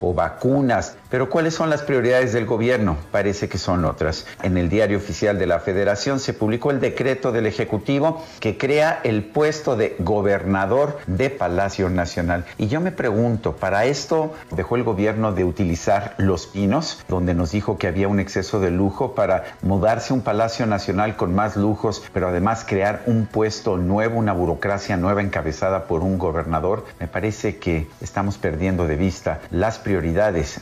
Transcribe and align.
o 0.00 0.14
vacunas. 0.14 0.96
Pero 1.10 1.28
¿cuáles 1.28 1.54
son 1.54 1.70
las 1.70 1.82
prioridades 1.82 2.32
del 2.32 2.46
gobierno? 2.46 2.96
Parece 3.10 3.48
que 3.48 3.58
son 3.58 3.84
otras. 3.84 4.26
En 4.44 4.56
el 4.56 4.68
diario 4.68 4.96
oficial 4.96 5.40
de 5.40 5.46
la 5.46 5.58
Federación 5.58 6.20
se 6.20 6.34
publicó 6.34 6.70
el 6.70 6.78
decreto 6.78 7.32
del 7.32 7.46
Ejecutivo 7.46 8.24
que 8.38 8.56
crea 8.56 9.00
el 9.02 9.24
puesto 9.24 9.74
de 9.74 9.96
gobernador 9.98 10.98
de 11.08 11.30
Palacio 11.30 11.90
Nacional. 11.90 12.44
Y 12.58 12.68
yo 12.68 12.80
me 12.80 12.92
pregunto, 12.92 13.56
¿para 13.56 13.86
esto 13.86 14.34
dejó 14.52 14.76
el 14.76 14.84
gobierno 14.84 15.32
de 15.32 15.42
utilizar 15.42 16.14
Los 16.16 16.46
Pinos, 16.46 17.04
donde 17.08 17.34
nos 17.34 17.50
dijo 17.50 17.76
que 17.76 17.88
había 17.88 18.06
un 18.06 18.20
exceso 18.20 18.60
de 18.60 18.70
lujo 18.70 19.16
para 19.16 19.56
mudarse 19.62 20.12
a 20.12 20.16
un 20.16 20.22
Palacio 20.22 20.66
Nacional 20.66 21.16
con 21.16 21.34
más 21.34 21.56
lujos, 21.56 22.04
pero 22.12 22.28
además 22.28 22.64
crear 22.64 23.02
un 23.06 23.26
puesto 23.26 23.78
nuevo, 23.78 24.16
una 24.16 24.32
burocracia 24.32 24.96
nueva 24.96 25.22
encabezada 25.22 25.88
por 25.88 26.02
un 26.02 26.18
gobernador? 26.18 26.84
Me 27.00 27.08
parece 27.08 27.56
que 27.56 27.88
estamos 28.00 28.38
perdiendo 28.38 28.86
de 28.86 28.94
vista 28.94 29.40
las 29.50 29.78
prioridades 29.78 29.87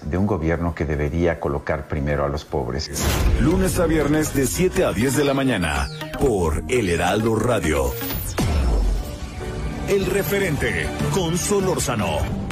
de 0.02 0.16
un 0.16 0.27
gobierno 0.27 0.74
que 0.74 0.84
debería 0.84 1.40
colocar 1.40 1.89
primero 1.89 2.25
a 2.25 2.29
los 2.29 2.44
pobres. 2.44 2.90
Lunes 3.40 3.79
a 3.79 3.86
viernes 3.86 4.32
de 4.34 4.46
7 4.46 4.84
a 4.84 4.93
10 4.93 5.17
de 5.17 5.25
la 5.25 5.34
mañana 5.34 5.89
por 6.21 6.62
El 6.68 6.89
Heraldo 6.89 7.34
Radio. 7.34 7.90
El 9.89 10.07
referente 10.07 10.86
con 11.12 11.36
Solórzano. 11.36 12.46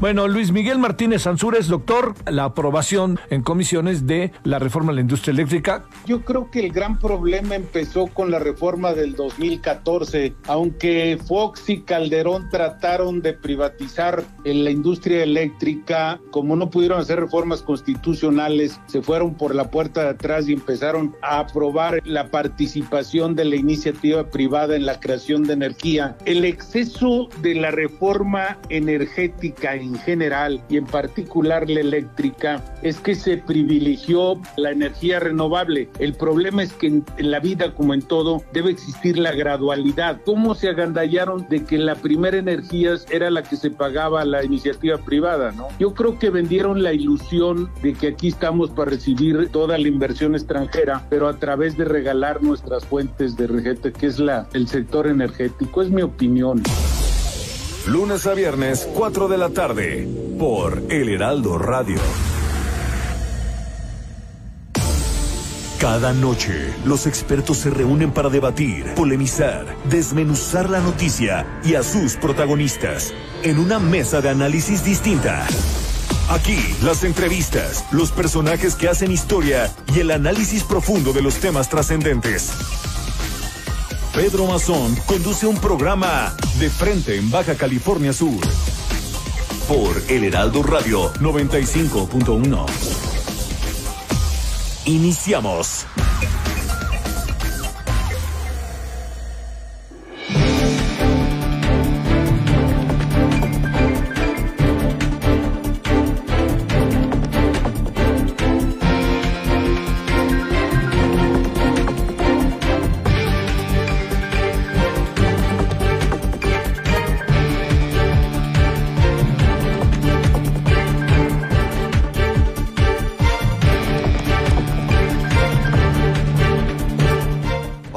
Bueno, 0.00 0.28
Luis 0.28 0.52
Miguel 0.52 0.78
Martínez 0.78 1.26
Ansúrez, 1.26 1.68
doctor, 1.68 2.14
la 2.30 2.44
aprobación 2.44 3.18
en 3.30 3.42
comisiones 3.42 4.06
de 4.06 4.32
la 4.42 4.58
reforma 4.58 4.92
de 4.92 4.96
la 4.96 5.00
industria 5.00 5.32
eléctrica. 5.32 5.84
Yo 6.04 6.22
creo 6.24 6.50
que 6.50 6.60
el 6.60 6.72
gran 6.72 6.98
problema 6.98 7.54
empezó 7.54 8.08
con 8.08 8.30
la 8.30 8.38
reforma 8.38 8.92
del 8.92 9.14
2014, 9.14 10.34
aunque 10.46 11.18
Fox 11.26 11.70
y 11.70 11.80
Calderón 11.82 12.50
trataron 12.50 13.22
de 13.22 13.32
privatizar 13.32 14.24
la 14.44 14.70
industria 14.70 15.22
eléctrica, 15.22 16.20
como 16.30 16.54
no 16.56 16.68
pudieron 16.68 17.00
hacer 17.00 17.20
reformas 17.20 17.62
constitucionales, 17.62 18.80
se 18.86 19.00
fueron 19.00 19.34
por 19.34 19.54
la 19.54 19.70
puerta 19.70 20.02
de 20.02 20.08
atrás 20.10 20.48
y 20.48 20.52
empezaron 20.52 21.14
a 21.22 21.38
aprobar 21.38 22.00
la 22.04 22.30
participación 22.30 23.34
de 23.34 23.46
la 23.46 23.56
iniciativa 23.56 24.28
privada 24.28 24.76
en 24.76 24.84
la 24.84 25.00
creación 25.00 25.44
de 25.44 25.54
energía. 25.54 26.16
El 26.26 26.44
exceso 26.44 27.28
de 27.40 27.54
la 27.54 27.70
reforma 27.70 28.58
energética 28.68 29.76
en 29.84 29.98
general 29.98 30.62
y 30.68 30.76
en 30.76 30.86
particular 30.86 31.68
la 31.68 31.80
eléctrica 31.80 32.64
es 32.82 32.98
que 33.00 33.14
se 33.14 33.36
privilegió 33.36 34.40
la 34.56 34.70
energía 34.70 35.20
renovable. 35.20 35.88
El 35.98 36.14
problema 36.14 36.62
es 36.62 36.72
que 36.72 36.86
en, 36.86 37.04
la 37.18 37.40
vida, 37.40 37.74
como 37.74 37.94
en 37.94 38.02
todo, 38.02 38.42
debe 38.52 38.70
existir 38.70 39.18
la 39.18 39.32
gradualidad. 39.32 40.20
¿Cómo 40.24 40.54
se 40.54 40.68
agandallaron 40.68 41.46
de 41.48 41.64
que 41.64 41.78
la 41.78 41.94
primera 41.94 42.36
energía 42.36 42.94
era 43.10 43.30
la 43.30 43.42
que 43.42 43.56
se 43.56 43.70
pagaba 43.70 44.24
la 44.24 44.44
iniciativa 44.44 44.98
privada? 44.98 45.52
¿no? 45.52 45.68
Yo 45.78 45.94
creo 45.94 46.18
que 46.18 46.30
vendieron 46.30 46.82
la 46.82 46.92
ilusión 46.92 47.70
de 47.82 47.94
que 47.94 48.08
aquí 48.08 48.28
estamos 48.28 48.70
para 48.70 48.90
recibir 48.90 49.48
toda 49.48 49.78
la 49.78 49.88
inversión 49.88 50.34
extranjera, 50.34 51.06
pero 51.08 51.28
a 51.28 51.38
través 51.38 51.76
de 51.76 51.84
regalar 51.84 52.42
nuestras 52.42 52.84
fuentes 52.84 53.36
de 53.36 53.46
regete, 53.46 53.92
que 53.92 54.06
es 54.06 54.18
la, 54.18 54.46
el 54.52 54.68
sector 54.68 55.06
energético. 55.06 55.82
Es 55.82 55.90
mi 55.90 56.02
opinión. 56.02 56.62
Lunes 57.86 58.26
a 58.26 58.32
viernes, 58.32 58.88
4 58.94 59.28
de 59.28 59.36
la 59.36 59.50
tarde, 59.50 60.08
por 60.38 60.84
El 60.88 61.10
Heraldo 61.10 61.58
Radio. 61.58 61.98
Cada 65.78 66.14
noche, 66.14 66.72
los 66.86 67.06
expertos 67.06 67.58
se 67.58 67.68
reúnen 67.68 68.10
para 68.10 68.30
debatir, 68.30 68.94
polemizar, 68.94 69.66
desmenuzar 69.90 70.70
la 70.70 70.80
noticia 70.80 71.46
y 71.62 71.74
a 71.74 71.82
sus 71.82 72.16
protagonistas 72.16 73.12
en 73.42 73.58
una 73.58 73.78
mesa 73.78 74.22
de 74.22 74.30
análisis 74.30 74.82
distinta. 74.82 75.46
Aquí, 76.30 76.58
las 76.82 77.04
entrevistas, 77.04 77.84
los 77.92 78.12
personajes 78.12 78.76
que 78.76 78.88
hacen 78.88 79.10
historia 79.10 79.70
y 79.94 80.00
el 80.00 80.10
análisis 80.10 80.64
profundo 80.64 81.12
de 81.12 81.20
los 81.20 81.34
temas 81.34 81.68
trascendentes. 81.68 82.50
Pedro 84.14 84.46
Mazón 84.46 84.94
conduce 85.06 85.44
un 85.44 85.56
programa 85.56 86.32
de 86.60 86.70
frente 86.70 87.16
en 87.16 87.32
Baja 87.32 87.56
California 87.56 88.12
Sur 88.12 88.40
por 89.66 90.00
El 90.08 90.22
Heraldo 90.22 90.62
Radio 90.62 91.12
95.1. 91.14 92.66
Iniciamos. 94.84 95.86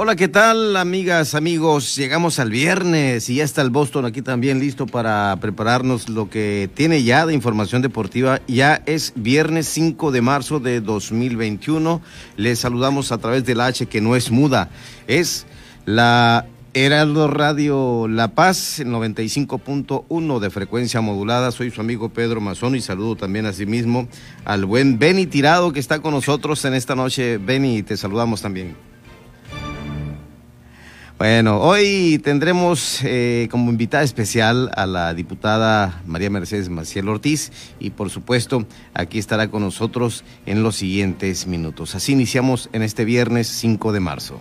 Hola, 0.07 0.15
¿qué 0.15 0.29
tal, 0.29 0.77
amigas, 0.77 1.35
amigos? 1.35 1.97
Llegamos 1.97 2.39
al 2.39 2.49
viernes 2.49 3.29
y 3.29 3.35
ya 3.35 3.43
está 3.43 3.61
el 3.61 3.71
Boston 3.71 4.05
aquí 4.05 4.21
también 4.21 4.57
listo 4.57 4.85
para 4.85 5.37
prepararnos 5.41 6.07
lo 6.07 6.29
que 6.29 6.69
tiene 6.73 7.03
ya 7.03 7.25
de 7.25 7.33
información 7.33 7.81
deportiva. 7.81 8.39
Ya 8.47 8.81
es 8.85 9.11
viernes 9.17 9.67
5 9.67 10.11
de 10.11 10.21
marzo 10.21 10.61
de 10.61 10.79
2021. 10.79 12.01
Les 12.37 12.57
saludamos 12.57 13.11
a 13.11 13.17
través 13.17 13.43
de 13.43 13.55
la 13.55 13.65
H 13.65 13.87
que 13.87 13.99
no 13.99 14.15
es 14.15 14.31
muda. 14.31 14.69
Es 15.07 15.45
la 15.83 16.45
Heraldo 16.73 17.27
Radio 17.27 18.07
La 18.07 18.29
Paz, 18.29 18.79
95.1 18.79 20.39
de 20.39 20.49
frecuencia 20.49 21.01
modulada. 21.01 21.51
Soy 21.51 21.69
su 21.69 21.81
amigo 21.81 22.07
Pedro 22.07 22.39
Mazón 22.39 22.77
y 22.77 22.79
saludo 22.79 23.17
también 23.17 23.45
a 23.45 23.51
sí 23.51 23.65
mismo 23.65 24.07
al 24.45 24.63
buen 24.63 24.99
Benny 24.99 25.25
Tirado 25.25 25.73
que 25.73 25.81
está 25.81 25.99
con 25.99 26.13
nosotros 26.13 26.63
en 26.63 26.75
esta 26.75 26.95
noche. 26.95 27.39
Benny, 27.39 27.83
te 27.83 27.97
saludamos 27.97 28.41
también. 28.41 28.87
Bueno, 31.17 31.59
hoy 31.61 32.21
tendremos 32.23 32.99
eh, 33.03 33.47
como 33.49 33.71
invitada 33.71 34.03
especial 34.03 34.69
a 34.75 34.85
la 34.85 35.15
diputada 35.15 36.03
María 36.05 36.29
Mercedes 36.29 36.69
Maciel 36.69 37.09
Ortiz 37.09 37.51
y 37.79 37.89
por 37.89 38.11
supuesto 38.11 38.67
aquí 38.93 39.17
estará 39.17 39.49
con 39.49 39.63
nosotros 39.63 40.23
en 40.45 40.61
los 40.61 40.75
siguientes 40.75 41.47
minutos. 41.47 41.95
Así 41.95 42.11
iniciamos 42.11 42.69
en 42.71 42.83
este 42.83 43.03
viernes 43.03 43.47
5 43.47 43.93
de 43.93 43.99
marzo. 43.99 44.39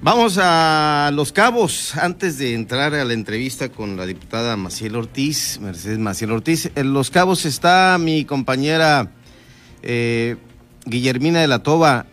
Vamos 0.00 0.38
a 0.40 1.10
Los 1.12 1.32
Cabos, 1.32 1.96
antes 1.96 2.38
de 2.38 2.54
entrar 2.54 2.94
a 2.94 3.04
la 3.04 3.14
entrevista 3.14 3.68
con 3.68 3.96
la 3.96 4.06
diputada 4.06 4.56
Maciel 4.56 4.94
Ortiz, 4.94 5.58
Mercedes 5.60 5.98
Maciel 5.98 6.30
Ortiz. 6.30 6.70
En 6.76 6.94
Los 6.94 7.10
Cabos 7.10 7.44
está 7.44 7.98
mi 7.98 8.24
compañera 8.24 9.10
eh, 9.82 10.36
Guillermina 10.84 11.40
de 11.40 11.48
la 11.48 11.64
Toba. 11.64 12.06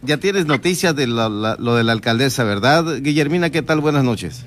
Ya 0.00 0.16
tienes 0.16 0.46
noticias 0.46 0.96
de 0.96 1.06
lo 1.06 1.74
de 1.74 1.84
la 1.84 1.92
alcaldesa, 1.92 2.44
¿verdad? 2.44 2.84
Guillermina, 3.02 3.50
¿qué 3.50 3.60
tal? 3.60 3.80
Buenas 3.80 4.04
noches. 4.04 4.46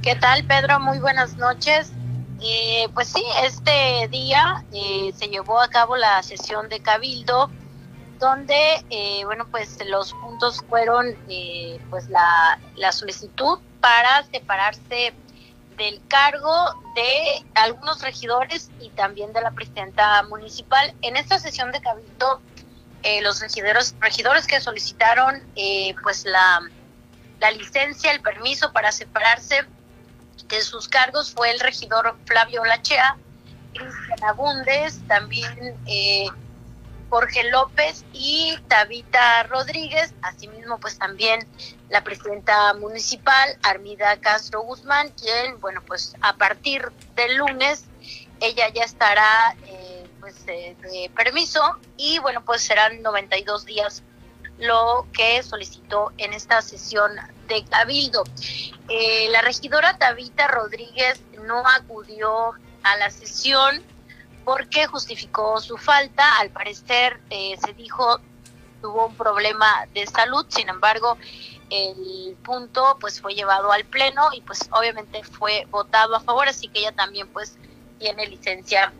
¿Qué 0.00 0.16
tal, 0.16 0.44
Pedro? 0.46 0.80
Muy 0.80 0.98
buenas 0.98 1.36
noches. 1.36 1.92
Eh, 2.40 2.88
pues 2.94 3.08
sí, 3.08 3.22
este 3.44 4.08
día 4.10 4.64
eh, 4.72 5.12
se 5.14 5.28
llevó 5.28 5.60
a 5.60 5.68
cabo 5.68 5.96
la 5.96 6.22
sesión 6.22 6.70
de 6.70 6.80
Cabildo 6.80 7.50
donde, 8.18 8.84
eh, 8.90 9.24
bueno, 9.24 9.46
pues 9.50 9.78
los 9.86 10.12
puntos 10.14 10.62
fueron, 10.68 11.16
eh, 11.28 11.80
pues 11.90 12.08
la, 12.08 12.58
la 12.76 12.92
solicitud 12.92 13.58
para 13.80 14.24
separarse 14.24 15.14
del 15.76 16.00
cargo 16.08 16.74
de 16.94 17.44
algunos 17.54 18.00
regidores 18.02 18.70
y 18.80 18.88
también 18.90 19.32
de 19.32 19.42
la 19.42 19.50
presidenta 19.50 20.22
municipal. 20.24 20.94
En 21.02 21.16
esta 21.16 21.38
sesión 21.38 21.70
de 21.72 21.80
cabildo, 21.80 22.40
eh, 23.02 23.20
los 23.20 23.40
regidores, 23.40 23.94
regidores 24.00 24.46
que 24.46 24.60
solicitaron 24.60 25.42
pues 26.02 26.24
la, 26.24 26.60
la 27.40 27.50
licencia, 27.50 28.10
el 28.12 28.22
permiso 28.22 28.72
para 28.72 28.90
separarse 28.92 29.66
de 30.48 30.60
sus 30.62 30.88
cargos 30.88 31.32
fue 31.32 31.50
el 31.50 31.60
regidor 31.60 32.16
Flavio 32.24 32.64
Lachea, 32.64 33.16
Cristian 33.72 34.24
Agúndez, 34.24 34.98
también 35.06 35.76
eh, 35.86 36.26
Jorge 37.08 37.44
López 37.50 38.04
y 38.12 38.56
Tabita 38.68 39.44
Rodríguez, 39.44 40.12
asimismo 40.22 40.78
pues 40.78 40.98
también 40.98 41.46
la 41.88 42.02
presidenta 42.02 42.74
municipal 42.74 43.58
Armida 43.62 44.16
Castro 44.18 44.62
Guzmán, 44.62 45.10
quien 45.10 45.60
bueno 45.60 45.82
pues 45.86 46.14
a 46.20 46.36
partir 46.36 46.90
del 47.14 47.36
lunes 47.36 47.84
ella 48.40 48.68
ya 48.68 48.82
estará 48.82 49.56
eh, 49.66 50.08
pues 50.20 50.44
de 50.46 51.10
permiso 51.14 51.78
y 51.96 52.18
bueno 52.18 52.44
pues 52.44 52.62
serán 52.62 53.02
92 53.02 53.64
días 53.64 54.02
lo 54.58 55.06
que 55.12 55.42
solicitó 55.42 56.12
en 56.18 56.32
esta 56.32 56.62
sesión 56.62 57.12
de 57.46 57.64
Cabildo. 57.64 58.24
Eh, 58.88 59.28
la 59.30 59.42
regidora 59.42 59.98
Tabita 59.98 60.48
Rodríguez 60.48 61.20
no 61.44 61.62
acudió 61.66 62.52
a 62.82 62.96
la 62.96 63.10
sesión 63.10 63.82
porque 64.46 64.86
justificó 64.86 65.60
su 65.60 65.76
falta. 65.76 66.38
Al 66.38 66.50
parecer 66.50 67.20
eh, 67.30 67.56
se 67.62 67.74
dijo 67.74 68.20
tuvo 68.80 69.06
un 69.06 69.16
problema 69.16 69.86
de 69.92 70.06
salud, 70.06 70.46
sin 70.48 70.68
embargo 70.68 71.18
el 71.70 72.36
punto 72.44 72.96
pues 73.00 73.20
fue 73.20 73.34
llevado 73.34 73.72
al 73.72 73.84
pleno 73.84 74.28
y 74.32 74.40
pues 74.42 74.68
obviamente 74.70 75.24
fue 75.24 75.66
votado 75.70 76.14
a 76.14 76.20
favor, 76.20 76.46
así 76.46 76.68
que 76.68 76.78
ella 76.80 76.92
también 76.92 77.26
pues 77.28 77.56
tiene 77.98 78.26
licencia 78.26 78.92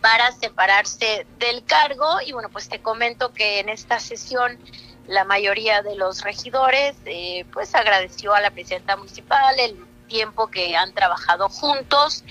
para 0.00 0.32
separarse 0.32 1.24
del 1.38 1.64
cargo 1.64 2.20
y 2.26 2.32
bueno 2.32 2.48
pues 2.48 2.68
te 2.68 2.82
comento 2.82 3.32
que 3.32 3.60
en 3.60 3.68
esta 3.68 4.00
sesión 4.00 4.58
la 5.06 5.24
mayoría 5.24 5.82
de 5.82 5.94
los 5.94 6.22
regidores 6.22 6.96
eh, 7.04 7.44
pues 7.52 7.74
agradeció 7.76 8.34
a 8.34 8.40
la 8.40 8.50
presidenta 8.50 8.96
municipal 8.96 9.54
el 9.60 9.83
tiempo 10.06 10.48
que 10.48 10.76
han 10.76 10.92
trabajado 10.92 11.48
juntos, 11.48 12.24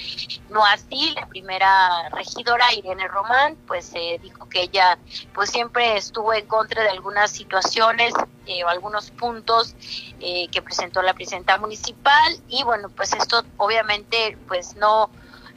no 0.49 0.65
así 0.65 1.11
la 1.15 1.27
primera 1.27 2.09
regidora 2.09 2.73
Irene 2.73 3.07
Román, 3.07 3.57
pues 3.67 3.91
eh, 3.95 4.19
dijo 4.21 4.47
que 4.49 4.63
ella 4.63 4.97
pues 5.33 5.49
siempre 5.49 5.97
estuvo 5.97 6.33
en 6.33 6.45
contra 6.47 6.83
de 6.83 6.89
algunas 6.89 7.31
situaciones 7.31 8.13
eh, 8.45 8.63
o 8.63 8.67
algunos 8.67 9.11
puntos 9.11 9.75
eh, 10.19 10.47
que 10.51 10.61
presentó 10.61 11.01
la 11.01 11.13
presidenta 11.13 11.57
municipal. 11.57 12.39
Y 12.47 12.63
bueno 12.63 12.89
pues 12.89 13.13
esto 13.13 13.43
obviamente 13.57 14.37
pues 14.47 14.75
no 14.75 15.09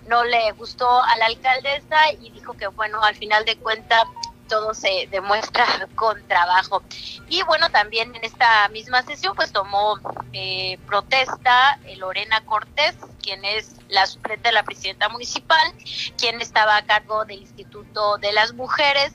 no 0.08 0.24
le 0.24 0.52
gustó 0.52 0.88
a 1.02 1.16
la 1.16 1.26
alcaldesa 1.26 2.12
y 2.20 2.30
dijo 2.30 2.54
que 2.54 2.68
bueno 2.68 3.02
al 3.02 3.16
final 3.16 3.44
de 3.44 3.56
cuentas 3.56 4.04
todo 4.48 4.74
se 4.74 5.08
demuestra 5.10 5.66
con 5.94 6.26
trabajo. 6.28 6.82
Y 7.28 7.42
bueno, 7.42 7.70
también 7.70 8.14
en 8.14 8.24
esta 8.24 8.68
misma 8.68 9.02
sesión 9.02 9.34
pues 9.36 9.52
tomó 9.52 9.98
eh, 10.32 10.78
protesta 10.86 11.78
eh, 11.84 11.96
Lorena 11.96 12.44
Cortés, 12.44 12.96
quien 13.22 13.44
es 13.44 13.76
la 13.88 14.06
suplente 14.06 14.48
de 14.48 14.52
la 14.52 14.64
presidenta 14.64 15.08
municipal, 15.08 15.72
quien 16.18 16.40
estaba 16.40 16.76
a 16.76 16.86
cargo 16.86 17.24
del 17.24 17.40
Instituto 17.40 18.18
de 18.18 18.32
las 18.32 18.54
Mujeres. 18.54 19.12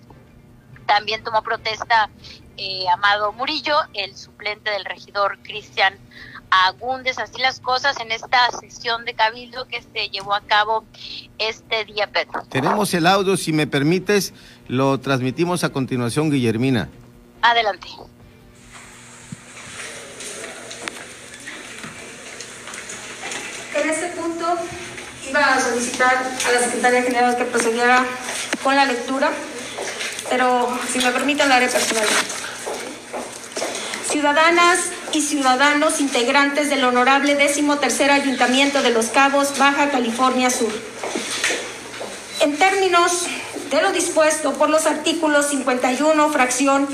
También 0.85 1.23
tomó 1.23 1.41
protesta 1.41 2.09
eh, 2.57 2.85
Amado 2.93 3.31
Murillo, 3.33 3.75
el 3.93 4.15
suplente 4.15 4.71
del 4.71 4.85
regidor 4.85 5.39
Cristian 5.41 5.97
Agundes, 6.51 7.17
así 7.17 7.41
las 7.41 7.61
cosas 7.61 7.97
en 8.01 8.11
esta 8.11 8.51
sesión 8.51 9.05
de 9.05 9.13
cabildo 9.13 9.67
que 9.67 9.81
se 9.81 10.09
llevó 10.09 10.33
a 10.33 10.41
cabo 10.41 10.83
este 11.37 11.85
día, 11.85 12.07
Pedro. 12.07 12.43
Tenemos 12.49 12.93
el 12.93 13.07
audio, 13.07 13.37
si 13.37 13.53
me 13.53 13.67
permites, 13.67 14.33
lo 14.71 15.01
transmitimos 15.01 15.65
a 15.65 15.69
continuación, 15.69 16.31
Guillermina. 16.31 16.87
Adelante. 17.41 17.89
En 23.75 23.89
este 23.89 24.07
punto 24.15 24.45
iba 25.29 25.53
a 25.55 25.59
solicitar 25.59 26.15
a 26.15 26.51
la 26.53 26.59
Secretaría 26.59 27.03
General 27.03 27.35
que 27.35 27.43
procediera 27.43 28.05
con 28.63 28.77
la 28.77 28.85
lectura, 28.85 29.31
pero 30.29 30.69
si 30.89 30.99
me 30.99 31.11
permiten 31.11 31.49
la 31.49 31.57
haré 31.57 31.67
personalmente. 31.67 32.15
Ciudadanas 34.09 34.79
y 35.11 35.21
ciudadanos 35.21 35.99
integrantes 35.99 36.69
del 36.69 36.85
honorable 36.85 37.35
décimo 37.35 37.77
tercer 37.79 38.09
Ayuntamiento 38.09 38.81
de 38.81 38.91
Los 38.91 39.07
Cabos, 39.07 39.57
Baja 39.57 39.91
California 39.91 40.49
Sur. 40.49 40.71
En 42.39 42.55
términos 42.57 43.27
de 43.71 43.81
lo 43.81 43.93
dispuesto 43.93 44.53
por 44.53 44.69
los 44.69 44.85
artículos 44.85 45.47
51, 45.47 46.29
fracción 46.29 46.87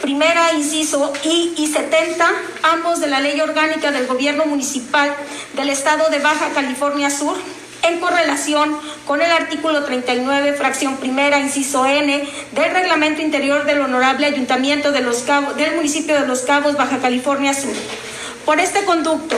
primera, 0.00 0.52
inciso 0.52 1.12
I 1.24 1.54
y 1.56 1.66
70, 1.66 2.26
ambos 2.62 3.00
de 3.00 3.08
la 3.08 3.18
Ley 3.18 3.40
Orgánica 3.40 3.90
del 3.90 4.06
Gobierno 4.06 4.46
Municipal 4.46 5.12
del 5.54 5.68
Estado 5.70 6.08
de 6.10 6.20
Baja 6.20 6.50
California 6.54 7.10
Sur, 7.10 7.36
en 7.82 7.98
correlación 7.98 8.78
con 9.04 9.20
el 9.20 9.32
artículo 9.32 9.84
39, 9.84 10.52
fracción 10.52 10.96
primera, 10.96 11.40
inciso 11.40 11.84
N, 11.86 12.28
del 12.52 12.70
Reglamento 12.72 13.20
Interior 13.20 13.66
del 13.66 13.80
Honorable 13.80 14.26
Ayuntamiento 14.26 14.92
de 14.92 15.00
Los 15.00 15.18
Cabos, 15.22 15.56
del 15.56 15.74
municipio 15.74 16.14
de 16.20 16.26
Los 16.26 16.42
Cabos, 16.42 16.76
Baja 16.76 16.98
California 16.98 17.52
Sur. 17.52 17.74
Por 18.44 18.60
este 18.60 18.84
conducto, 18.84 19.36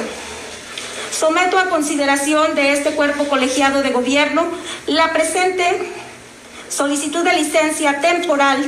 someto 1.11 1.58
a 1.58 1.70
consideración 1.70 2.55
de 2.55 2.72
este 2.72 2.90
cuerpo 2.90 3.25
colegiado 3.25 3.82
de 3.82 3.90
gobierno 3.90 4.46
la 4.87 5.12
presente 5.12 5.78
solicitud 6.70 7.25
de 7.25 7.34
licencia 7.34 8.00
temporal 8.00 8.58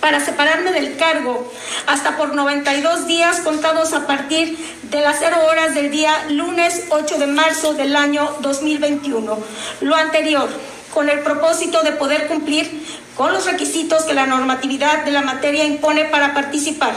para 0.00 0.24
separarme 0.24 0.72
del 0.72 0.96
cargo 0.96 1.52
hasta 1.86 2.16
por 2.16 2.34
92 2.34 3.06
días 3.06 3.40
contados 3.40 3.92
a 3.92 4.06
partir 4.06 4.56
de 4.84 5.00
las 5.00 5.16
0 5.18 5.36
horas 5.48 5.74
del 5.74 5.90
día 5.90 6.26
lunes 6.30 6.84
8 6.90 7.18
de 7.18 7.26
marzo 7.26 7.74
del 7.74 7.94
año 7.96 8.36
2021. 8.40 9.38
Lo 9.80 9.94
anterior, 9.94 10.48
con 10.94 11.08
el 11.08 11.20
propósito 11.20 11.82
de 11.82 11.92
poder 11.92 12.28
cumplir 12.28 12.84
con 13.16 13.32
los 13.32 13.46
requisitos 13.46 14.04
que 14.04 14.14
la 14.14 14.26
normatividad 14.26 15.04
de 15.04 15.10
la 15.10 15.22
materia 15.22 15.64
impone 15.64 16.04
para 16.06 16.34
participar 16.34 16.94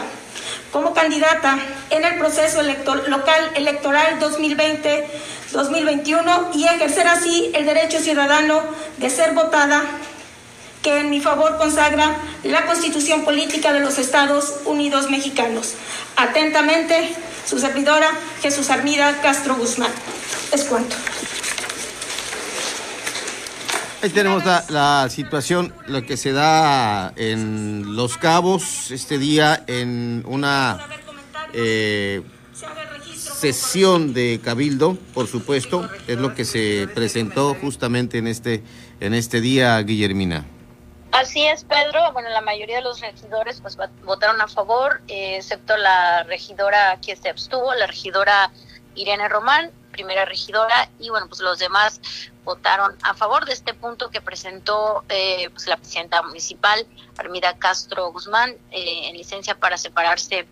como 0.75 0.93
candidata 0.93 1.57
en 1.89 2.03
el 2.03 2.17
proceso 2.17 2.61
local 2.61 3.51
electoral 3.55 4.19
2020-2021 4.19 6.49
y 6.53 6.65
ejercer 6.65 7.07
así 7.07 7.49
el 7.53 7.65
derecho 7.65 8.01
ciudadano 8.01 8.61
de 8.97 9.09
ser 9.09 9.31
votada 9.31 9.81
que 10.81 10.99
en 10.99 11.11
mi 11.11 11.21
favor 11.21 11.57
consagra 11.57 12.17
la 12.43 12.65
Constitución 12.65 13.23
Política 13.23 13.71
de 13.71 13.79
los 13.79 13.97
Estados 13.97 14.55
Unidos 14.65 15.09
Mexicanos. 15.09 15.75
Atentamente, 16.17 17.15
su 17.47 17.57
servidora 17.57 18.09
Jesús 18.41 18.69
Armida 18.69 19.21
Castro 19.21 19.55
Guzmán. 19.55 19.93
Es 20.51 20.65
cuanto. 20.65 20.97
Ahí 24.01 24.09
tenemos 24.09 24.45
la, 24.45 24.63
la, 24.69 25.09
situación, 25.09 25.73
lo 25.87 26.05
que 26.05 26.17
se 26.17 26.31
da 26.31 27.11
en 27.15 27.95
Los 27.95 28.17
Cabos 28.17 28.91
este 28.91 29.17
día 29.17 29.63
en 29.67 30.23
una 30.27 30.85
eh, 31.53 32.21
sesión 33.15 34.13
de 34.13 34.39
cabildo, 34.43 34.97
por 35.13 35.27
supuesto, 35.27 35.89
es 36.07 36.17
lo 36.17 36.35
que 36.35 36.45
se 36.45 36.87
presentó 36.93 37.55
justamente 37.55 38.17
en 38.17 38.27
este 38.27 38.63
en 38.99 39.13
este 39.13 39.41
día, 39.41 39.79
Guillermina. 39.81 40.45
Así 41.11 41.45
es, 41.45 41.63
Pedro. 41.63 42.11
Bueno, 42.13 42.29
la 42.29 42.41
mayoría 42.41 42.77
de 42.77 42.81
los 42.81 42.99
regidores 42.99 43.61
pues 43.61 43.77
votaron 44.03 44.41
a 44.41 44.47
favor, 44.47 45.01
eh, 45.07 45.37
excepto 45.37 45.77
la 45.77 46.23
regidora 46.23 46.99
que 47.05 47.15
se 47.15 47.29
abstuvo, 47.29 47.73
la 47.73 47.87
regidora 47.87 48.51
Irene 48.95 49.29
Román, 49.29 49.71
primera 49.95 50.25
regidora, 50.25 50.89
y 50.99 51.09
bueno, 51.09 51.27
pues 51.27 51.39
los 51.39 51.57
demás 51.57 52.01
votaron 52.43 52.95
a 53.01 53.13
favor 53.13 53.45
de 53.45 53.53
este 53.53 53.73
punto 53.73 54.09
que 54.09 54.19
presentó 54.19 55.05
eh, 55.07 55.49
pues 55.51 55.67
la 55.67 55.77
presidenta 55.77 56.21
municipal, 56.21 56.85
Armida 57.17 57.57
Castro 57.57 58.11
Guzmán, 58.11 58.51
eh, 58.71 59.07
en 59.07 59.15
licencia 59.15 59.57
para 59.57 59.77
separarse 59.77 60.45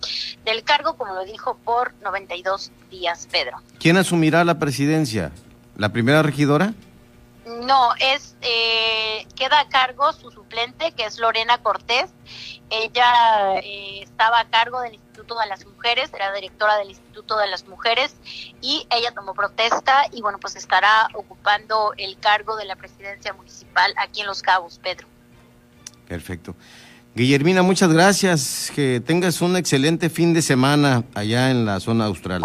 del 0.45 0.63
cargo, 0.63 0.95
como 0.95 1.13
lo 1.13 1.25
dijo, 1.25 1.57
por 1.65 1.93
92 2.01 2.71
días, 2.89 3.27
Pedro. 3.29 3.61
¿Quién 3.79 3.97
asumirá 3.97 4.45
la 4.45 4.59
presidencia? 4.59 5.31
¿La 5.75 5.89
primera 5.89 6.23
regidora? 6.23 6.73
No, 7.45 7.93
es 7.99 8.37
eh, 8.41 9.27
queda 9.35 9.59
a 9.59 9.67
cargo 9.67 10.13
su 10.13 10.31
suplente, 10.31 10.93
que 10.93 11.03
es 11.03 11.19
Lorena 11.19 11.57
Cortés. 11.57 12.09
Ella 12.75 13.59
eh, 13.59 14.01
estaba 14.01 14.39
a 14.39 14.49
cargo 14.49 14.81
del 14.81 14.95
Instituto 14.95 15.37
de 15.37 15.45
las 15.45 15.63
Mujeres, 15.63 16.11
era 16.11 16.33
directora 16.33 16.77
del 16.77 16.89
Instituto 16.89 17.37
de 17.37 17.47
las 17.47 17.67
Mujeres, 17.67 18.15
y 18.61 18.87
ella 18.89 19.11
tomó 19.13 19.35
protesta 19.35 20.07
y 20.11 20.21
bueno, 20.21 20.39
pues 20.39 20.55
estará 20.55 21.07
ocupando 21.13 21.93
el 21.97 22.17
cargo 22.17 22.55
de 22.55 22.65
la 22.65 22.75
presidencia 22.75 23.31
municipal 23.33 23.93
aquí 23.97 24.21
en 24.21 24.27
Los 24.27 24.41
Cabos, 24.41 24.79
Pedro. 24.81 25.07
Perfecto. 26.07 26.55
Guillermina, 27.13 27.61
muchas 27.61 27.93
gracias. 27.93 28.71
Que 28.73 28.99
tengas 29.05 29.39
un 29.41 29.55
excelente 29.55 30.09
fin 30.09 30.33
de 30.33 30.41
semana 30.41 31.03
allá 31.13 31.51
en 31.51 31.65
la 31.65 31.79
zona 31.79 32.05
austral. 32.05 32.43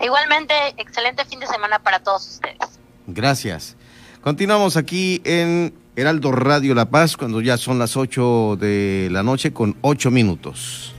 Igualmente, 0.00 0.54
excelente 0.78 1.24
fin 1.24 1.38
de 1.38 1.46
semana 1.46 1.78
para 1.78 2.00
todos 2.00 2.26
ustedes. 2.28 2.80
Gracias. 3.06 3.76
Continuamos 4.20 4.76
aquí 4.76 5.22
en 5.24 5.72
Heraldo 5.98 6.30
Radio 6.30 6.76
La 6.76 6.90
Paz 6.90 7.16
cuando 7.16 7.40
ya 7.40 7.56
son 7.56 7.80
las 7.80 7.96
8 7.96 8.56
de 8.60 9.08
la 9.10 9.24
noche 9.24 9.52
con 9.52 9.74
8 9.80 10.12
minutos. 10.12 10.94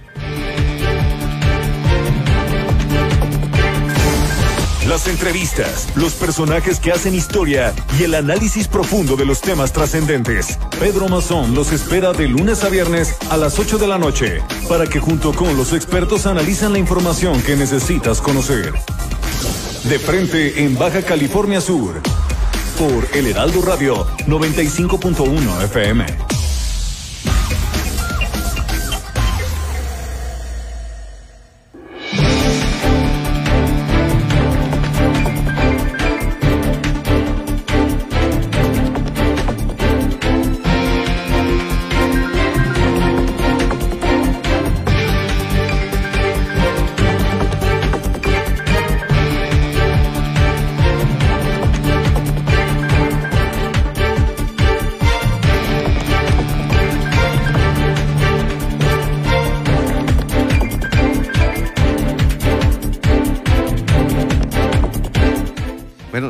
Las 4.89 5.07
entrevistas, 5.07 5.87
los 5.95 6.15
personajes 6.15 6.81
que 6.81 6.91
hacen 6.91 7.15
historia 7.15 7.73
y 7.97 8.03
el 8.03 8.13
análisis 8.13 8.67
profundo 8.67 9.15
de 9.15 9.23
los 9.23 9.39
temas 9.39 9.71
trascendentes. 9.71 10.59
Pedro 10.81 11.07
Mazón 11.07 11.55
los 11.55 11.71
espera 11.71 12.11
de 12.11 12.27
lunes 12.27 12.65
a 12.65 12.69
viernes 12.69 13.15
a 13.29 13.37
las 13.37 13.57
8 13.57 13.77
de 13.77 13.87
la 13.87 13.99
noche 13.99 14.41
para 14.67 14.85
que 14.85 14.99
junto 14.99 15.31
con 15.31 15.55
los 15.55 15.71
expertos 15.71 16.25
analizan 16.25 16.73
la 16.73 16.79
información 16.79 17.41
que 17.43 17.55
necesitas 17.55 18.19
conocer. 18.19 18.73
De 19.85 19.97
frente 19.97 20.65
en 20.65 20.77
Baja 20.77 21.03
California 21.03 21.61
Sur 21.61 22.01
por 22.79 23.05
El 23.13 23.27
Heraldo 23.27 23.62
Radio 23.62 24.07
95.1 24.25 25.63
FM. 25.65 26.38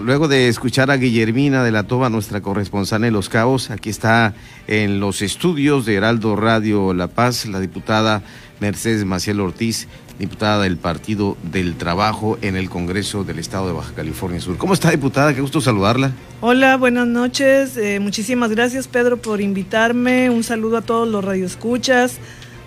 Luego 0.10 0.28
de 0.28 0.48
escuchar 0.48 0.89
a 0.89 0.98
Guillermina 0.98 1.63
de 1.63 1.72
la 1.72 1.84
Toba, 1.84 2.10
nuestra 2.10 2.42
corresponsal 2.42 3.04
en 3.04 3.13
Los 3.13 3.30
Cabos, 3.30 3.70
aquí 3.70 3.92
está 3.92 4.34
en 4.66 5.00
los 5.00 5.22
estudios 5.22 5.86
de 5.86 5.94
Heraldo 5.94 6.36
Radio 6.36 6.96
La 6.96 7.10
Paz, 7.10 7.46
la 7.46 7.60
diputada 7.60 8.24
Mercedes 8.60 9.06
Maciel 9.06 9.39
Ortiz, 9.39 9.88
diputada 10.18 10.63
del 10.63 10.78
Partido 10.78 11.38
del 11.44 11.75
Trabajo 11.75 12.39
en 12.42 12.56
el 12.56 12.72
Congreso 12.72 13.24
del 13.24 13.38
Estado 13.38 13.68
de 13.68 13.74
Baja 13.74 13.94
California 13.94 14.42
Sur. 14.42 14.58
¿Cómo 14.58 14.74
está, 14.74 14.89
diputada? 14.89 15.36
Qué 15.36 15.42
gusto 15.42 15.62
saludarla. 15.62 16.12
Hola, 16.42 16.75
buenas 16.78 17.06
noches. 17.06 17.78
Eh, 17.78 18.00
muchísimas 18.00 18.50
gracias, 18.50 18.88
Pedro, 18.88 19.18
por 19.18 19.42
invitarme. 19.42 20.32
Un 20.32 20.44
saludo 20.44 20.78
a 20.78 20.82
todos 20.82 21.08
los 21.08 21.24
radioescuchas, 21.24 22.18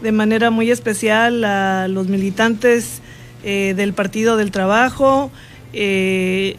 de 0.00 0.12
manera 0.12 0.52
muy 0.52 0.70
especial 0.70 1.42
a 1.42 1.88
los 1.88 2.06
militantes 2.06 3.00
eh, 3.42 3.74
del 3.76 3.94
Partido 3.94 4.36
del 4.36 4.52
Trabajo. 4.52 5.32
Eh, 5.72 6.56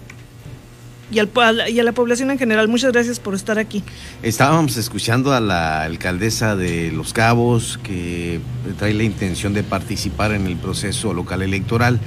y, 1.14 1.72
y 1.72 1.80
a 1.80 1.84
la 1.84 1.92
población 1.92 2.32
en 2.32 2.38
general. 2.38 2.68
Muchas 2.68 2.92
gracias 2.92 3.20
por 3.20 3.36
estar 3.36 3.60
aquí. 3.60 3.84
Estábamos 4.22 4.78
escuchando 4.78 5.34
a 5.34 5.40
la 5.40 5.84
alcaldesa 5.84 6.56
de 6.56 6.92
Los 6.92 7.14
Cabos 7.14 7.80
que 7.84 8.40
trae 8.78 8.94
la 8.94 9.04
intención 9.04 9.54
de 9.54 9.64
participar 9.64 10.32
en 10.34 10.48
el 10.48 10.58
proceso 10.58 11.14
local 11.14 11.42
electoral 11.42 12.00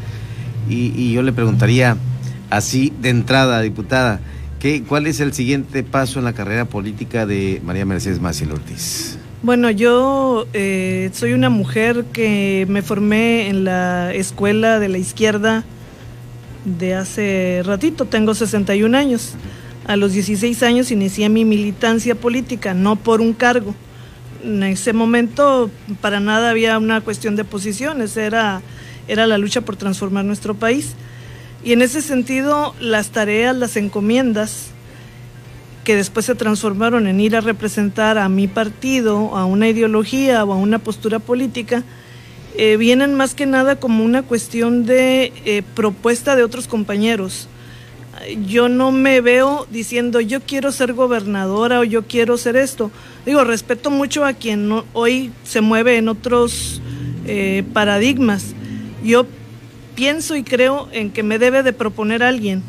y, 0.69 1.13
yo 1.13 1.23
le 1.23 1.33
preguntaría 1.33 1.97
así 2.51 2.93
de 3.01 3.11
entrada, 3.11 3.61
diputada, 3.61 4.21
¿qué, 4.59 4.83
¿cuál 4.83 5.07
es 5.07 5.21
el 5.21 5.33
siguiente 5.33 5.83
paso 5.83 6.19
en 6.19 6.25
la 6.25 6.33
carrera 6.33 6.65
política 6.65 7.27
de 7.27 7.61
María 7.65 7.85
Mercedes 7.85 8.21
Maciel 8.21 8.53
Ortiz? 8.53 9.19
Bueno, 9.43 9.71
yo 9.71 10.47
eh, 10.55 11.11
soy 11.13 11.33
una 11.35 11.51
mujer 11.51 12.05
que 12.13 12.67
me 12.69 12.83
formé 12.83 13.49
en 13.49 13.65
la 13.65 14.13
escuela 14.13 14.81
de 14.81 14.89
la 14.89 14.99
izquierda 14.99 15.65
de 16.67 16.95
hace 16.95 17.63
ratito, 17.65 18.05
tengo 18.05 18.35
61 18.35 18.97
años. 18.97 19.35
A 19.87 19.97
los 19.97 20.13
16 20.13 20.63
años 20.65 20.91
inicié 20.91 21.29
mi 21.29 21.45
militancia 21.45 22.17
política, 22.17 22.75
no 22.75 22.97
por 22.97 23.21
un 23.21 23.33
cargo. 23.33 23.75
En 24.45 24.63
ese 24.65 24.93
momento 24.93 25.71
para 26.01 26.21
nada 26.21 26.51
había 26.51 26.77
una 26.79 27.01
cuestión 27.01 27.37
de 27.37 27.45
posiciones, 27.45 28.17
era, 28.17 28.63
era 29.07 29.27
la 29.27 29.39
lucha 29.39 29.61
por 29.61 29.77
transformar 29.77 30.25
nuestro 30.25 30.55
país. 30.55 30.95
Y 31.65 31.73
en 31.73 31.83
ese 31.83 32.03
sentido, 32.03 32.75
las 32.81 33.11
tareas, 33.11 33.57
las 33.57 33.77
encomiendas, 33.77 34.69
que 35.85 35.95
después 35.95 36.27
se 36.27 36.35
transformaron 36.35 37.07
en 37.07 37.21
ir 37.21 37.37
a 37.37 37.41
representar 37.41 38.19
a 38.19 38.29
mi 38.29 38.49
partido, 38.49 39.37
a 39.37 39.45
una 39.45 39.69
ideología 39.69 40.45
o 40.45 40.53
a 40.53 40.57
una 40.57 40.81
postura 40.81 41.21
política, 41.21 41.85
eh, 42.59 42.79
vienen 42.79 43.15
más 43.15 43.35
que 43.35 43.45
nada 43.45 43.77
como 43.77 44.03
una 44.03 44.23
cuestión 44.23 44.87
de 44.87 45.33
eh, 45.45 45.63
propuesta 45.75 46.37
de 46.37 46.43
otros 46.43 46.67
compañeros. 46.67 47.49
Yo 48.47 48.71
no 48.71 48.93
me 48.93 49.21
veo 49.21 49.67
diciendo 49.71 50.23
yo 50.23 50.41
quiero 50.41 50.73
ser 50.73 50.95
gobernadora 50.95 51.81
o 51.81 51.85
yo 51.85 52.05
quiero 52.07 52.39
ser 52.39 52.57
esto. 52.57 52.91
Digo, 53.27 53.45
respeto 53.45 53.91
mucho 53.91 54.25
a 54.25 54.33
quien 54.33 54.73
hoy 54.95 55.33
se 55.45 55.61
mueve 55.61 55.99
en 55.99 56.09
otros 56.09 56.81
eh, 57.27 57.63
paradigmas. 57.75 58.55
Yo 59.05 59.27
pienso 59.95 60.35
y 60.35 60.43
creo 60.43 60.89
en 60.93 61.11
que 61.11 61.23
me 61.23 61.39
debe 61.39 61.63
de 61.63 61.75
proponer 61.75 62.23
alguien, 62.23 62.63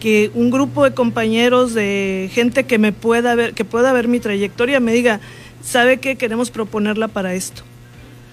que 0.00 0.32
un 0.34 0.50
grupo 0.50 0.82
de 0.82 0.94
compañeros, 0.94 1.74
de 1.74 2.28
gente 2.32 2.64
que 2.64 2.78
me 2.78 2.92
pueda 2.92 3.36
ver, 3.36 3.54
que 3.54 3.64
pueda 3.64 3.92
ver 3.92 4.08
mi 4.08 4.18
trayectoria, 4.18 4.80
me 4.80 4.92
diga, 4.92 5.20
¿sabe 5.62 5.98
qué 5.98 6.16
queremos 6.16 6.50
proponerla 6.50 7.06
para 7.06 7.34
esto? 7.34 7.67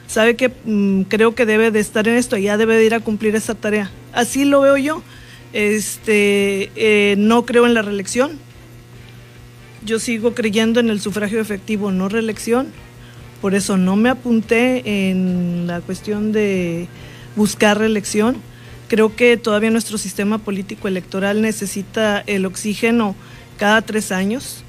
Sabe 0.08 0.36
que 0.36 0.50
mm, 0.50 1.04
creo 1.04 1.36
que 1.36 1.46
debe 1.46 1.72
de 1.72 1.80
estar 1.80 2.08
en 2.08 2.16
esto, 2.16 2.38
ya 2.38 2.58
debe 2.58 2.78
de 2.78 2.86
ir 2.86 2.94
a 2.94 3.00
cumplir 3.00 3.36
esa 3.36 3.56
tarea. 3.56 3.92
Así 4.14 4.46
lo 4.46 4.62
veo 4.62 4.78
yo. 4.78 5.02
Este, 5.54 6.72
eh, 6.76 7.16
no 7.18 7.46
creo 7.46 7.66
en 7.66 7.74
la 7.74 7.82
reelección. 7.82 8.40
Yo 9.86 10.00
sigo 10.00 10.34
creyendo 10.34 10.80
en 10.80 10.90
el 10.90 11.00
sufragio 11.00 11.40
efectivo, 11.40 11.92
no 11.92 12.10
reelección. 12.10 12.68
Por 13.42 13.54
eso 13.54 13.78
no 13.78 13.96
me 13.96 14.10
apunté 14.10 15.10
en 15.10 15.68
la 15.68 15.82
cuestión 15.82 16.32
de 16.32 16.88
buscar 17.36 17.78
reelección. 17.78 18.38
Creo 18.88 19.16
que 19.16 19.38
todavía 19.38 19.70
nuestro 19.70 19.98
sistema 19.98 20.40
político 20.40 20.88
electoral 20.88 21.42
necesita 21.42 22.24
el 22.26 22.46
oxígeno 22.46 23.16
cada 23.58 23.82
tres 23.82 24.12
años 24.12 24.65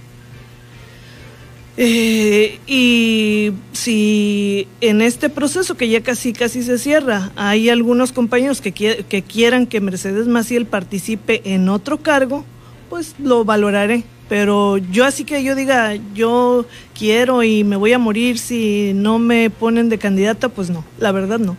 eh, 1.77 2.59
y 2.67 3.53
si 3.73 4.67
en 4.81 5.03
este 5.03 5.29
proceso 5.29 5.77
que 5.77 5.89
ya 5.89 6.03
casi 6.03 6.33
casi 6.33 6.63
se 6.63 6.79
cierra, 6.79 7.33
hay 7.37 7.69
algunos 7.69 8.13
compañeros 8.13 8.61
que, 8.61 8.73
que 8.73 9.23
quieran 9.23 9.67
que 9.67 9.81
Mercedes 9.81 10.27
Maciel 10.27 10.67
participe 10.67 11.43
en 11.45 11.69
otro 11.69 11.99
cargo, 11.99 12.45
pues 12.89 13.15
lo 13.19 13.45
valoraré. 13.45 14.05
Pero 14.29 14.79
yo 14.79 15.05
así 15.05 15.25
que 15.25 15.45
yo 15.45 15.55
diga, 15.55 15.95
yo 16.15 16.67
quiero 16.99 17.45
y 17.45 17.63
me 17.63 17.77
voy 17.77 17.93
a 17.93 17.99
morir 17.99 18.39
si 18.39 18.93
no 18.95 19.19
me 19.19 19.51
ponen 19.51 19.89
de 19.89 19.99
candidata, 19.99 20.49
pues 20.49 20.69
no, 20.69 20.85
la 20.99 21.13
verdad 21.13 21.39
no. 21.39 21.57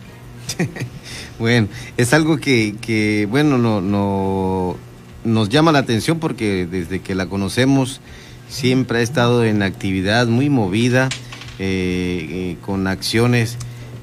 bueno, 1.38 1.68
es 1.96 2.12
algo 2.12 2.36
que, 2.36 2.74
que 2.80 3.26
bueno, 3.30 3.56
no, 3.56 3.80
no, 3.80 4.76
nos 5.24 5.48
llama 5.48 5.72
la 5.72 5.78
atención 5.78 6.18
porque 6.18 6.66
desde 6.70 7.00
que 7.00 7.14
la 7.14 7.26
conocemos, 7.26 8.02
siempre 8.48 8.98
ha 8.98 9.02
estado 9.02 9.44
en 9.44 9.62
actividad 9.62 10.26
muy 10.26 10.48
movida, 10.48 11.08
eh, 11.58 12.26
eh, 12.30 12.56
con 12.64 12.86
acciones 12.86 13.56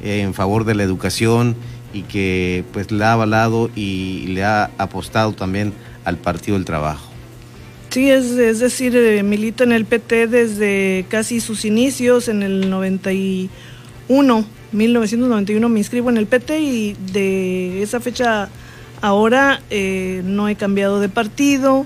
en 0.03 0.33
favor 0.33 0.65
de 0.65 0.75
la 0.75 0.83
educación 0.83 1.55
y 1.93 2.03
que 2.03 2.63
pues 2.73 2.91
la 2.91 3.09
ha 3.09 3.13
avalado 3.13 3.71
y 3.75 4.27
le 4.27 4.43
ha 4.43 4.71
apostado 4.77 5.31
también 5.31 5.73
al 6.03 6.17
Partido 6.17 6.57
del 6.57 6.65
Trabajo. 6.65 7.09
Sí, 7.89 8.11
es, 8.11 8.25
es 8.31 8.59
decir, 8.59 8.95
eh, 8.95 9.23
milita 9.23 9.63
en 9.63 9.71
el 9.71 9.85
PT 9.85 10.27
desde 10.27 11.05
casi 11.07 11.39
sus 11.39 11.63
inicios, 11.63 12.27
en 12.27 12.43
el 12.43 12.69
91, 12.69 14.45
1991 14.73 15.69
me 15.69 15.79
inscribo 15.79 16.09
en 16.09 16.17
el 16.17 16.27
PT 16.27 16.59
y 16.59 16.97
de 17.13 17.81
esa 17.81 18.01
fecha 18.01 18.49
ahora 19.01 19.61
no 20.23 20.49
he 20.49 20.55
cambiado 20.55 20.99
de 20.99 21.09
partido. 21.09 21.85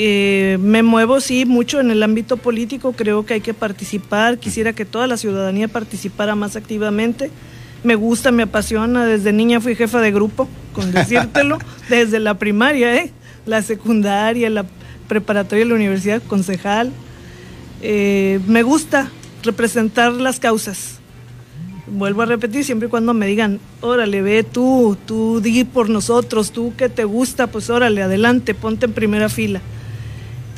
Eh, 0.00 0.58
me 0.60 0.84
muevo, 0.84 1.20
sí, 1.20 1.44
mucho 1.44 1.80
en 1.80 1.90
el 1.90 2.04
ámbito 2.04 2.36
político, 2.36 2.92
creo 2.92 3.26
que 3.26 3.34
hay 3.34 3.40
que 3.40 3.52
participar, 3.52 4.38
quisiera 4.38 4.72
que 4.72 4.84
toda 4.84 5.08
la 5.08 5.16
ciudadanía 5.16 5.66
participara 5.66 6.36
más 6.36 6.54
activamente. 6.54 7.32
Me 7.82 7.96
gusta, 7.96 8.30
me 8.30 8.44
apasiona, 8.44 9.04
desde 9.04 9.32
niña 9.32 9.60
fui 9.60 9.74
jefa 9.74 10.00
de 10.00 10.12
grupo, 10.12 10.48
con 10.72 10.92
decírtelo, 10.92 11.58
desde 11.88 12.20
la 12.20 12.34
primaria, 12.34 12.94
¿eh? 12.94 13.10
la 13.44 13.60
secundaria, 13.60 14.48
la 14.50 14.66
preparatoria, 15.08 15.64
la 15.64 15.74
universidad, 15.74 16.22
concejal. 16.22 16.92
Eh, 17.82 18.38
me 18.46 18.62
gusta 18.62 19.10
representar 19.42 20.12
las 20.12 20.38
causas. 20.38 21.00
Vuelvo 21.88 22.22
a 22.22 22.26
repetir, 22.26 22.62
siempre 22.62 22.86
y 22.86 22.90
cuando 22.90 23.14
me 23.14 23.26
digan, 23.26 23.58
órale, 23.80 24.22
ve 24.22 24.44
tú, 24.44 24.96
tú 25.06 25.40
di 25.40 25.64
por 25.64 25.90
nosotros, 25.90 26.52
tú 26.52 26.72
que 26.76 26.88
te 26.88 27.02
gusta, 27.02 27.48
pues 27.48 27.68
órale, 27.68 28.00
adelante, 28.00 28.54
ponte 28.54 28.86
en 28.86 28.92
primera 28.92 29.28
fila 29.28 29.60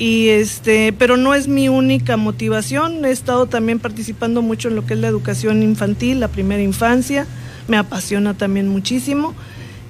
y 0.01 0.31
este, 0.31 0.95
pero 0.95 1.19
no 1.19 1.35
es 1.35 1.47
mi 1.47 1.69
única 1.69 2.17
motivación, 2.17 3.05
he 3.05 3.11
estado 3.11 3.47
también 3.47 3.79
participando 3.79 4.41
mucho 4.41 4.69
en 4.69 4.77
lo 4.77 4.87
que 4.87 4.95
es 4.95 5.01
la 5.01 5.09
educación 5.09 5.63
infantil, 5.63 6.21
la 6.21 6.29
primera 6.29 6.63
infancia, 6.63 7.27
me 7.69 7.77
apasiona 7.77 8.33
también 8.33 8.67
muchísimo 8.67 9.35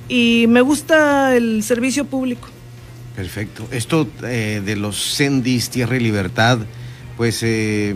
y 0.08 0.46
me 0.48 0.62
gusta 0.62 1.36
el 1.36 1.62
servicio 1.62 2.06
público. 2.06 2.48
Perfecto. 3.14 3.68
Esto 3.70 4.08
eh, 4.24 4.60
de 4.64 4.74
los 4.74 4.96
Sendis, 4.96 5.70
Tierra 5.70 5.96
y 5.96 6.00
Libertad, 6.00 6.58
pues 7.16 7.40
eh, 7.44 7.94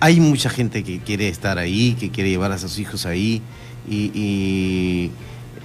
hay 0.00 0.18
mucha 0.18 0.50
gente 0.50 0.82
que 0.82 0.98
quiere 0.98 1.28
estar 1.28 1.56
ahí, 1.56 1.96
que 2.00 2.10
quiere 2.10 2.30
llevar 2.30 2.50
a 2.50 2.58
sus 2.58 2.80
hijos 2.80 3.06
ahí 3.06 3.42
y 3.88 5.12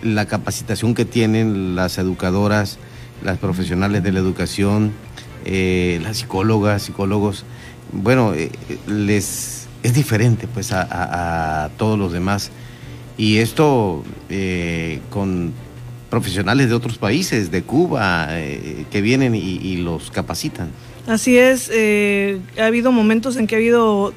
la 0.04 0.28
capacitación 0.28 0.94
que 0.94 1.06
tienen 1.06 1.76
las 1.76 1.98
educadoras 1.98 2.78
las 3.24 3.38
profesionales 3.38 4.04
de 4.04 4.12
la 4.12 4.20
educación, 4.20 4.92
eh, 5.46 6.00
las 6.04 6.18
psicólogas, 6.18 6.84
psicólogos, 6.84 7.46
bueno, 7.92 8.34
eh, 8.34 8.52
les 8.88 9.68
es 9.84 9.94
diferente 9.96 10.48
pues 10.48 10.72
a, 10.72 11.70
todos 11.78 11.98
los 11.98 12.14
demás. 12.14 12.52
Y 13.18 13.38
esto 13.38 14.04
eh, 14.30 15.00
con 15.10 15.54
profesionales 16.10 16.70
de 16.70 16.76
otros 16.76 16.98
países, 16.98 17.52
de 17.52 17.64
Cuba, 17.64 18.30
que 18.92 19.02
vienen 19.02 19.34
y, 19.34 19.78
los 19.78 20.12
capacitan. 20.12 20.70
Así 21.08 21.38
es, 21.38 21.72
ha 22.60 22.66
habido 22.66 22.92
momentos 22.92 23.38
en 23.38 23.48
que 23.48 23.56
ha 23.56 23.58
habido 23.58 24.14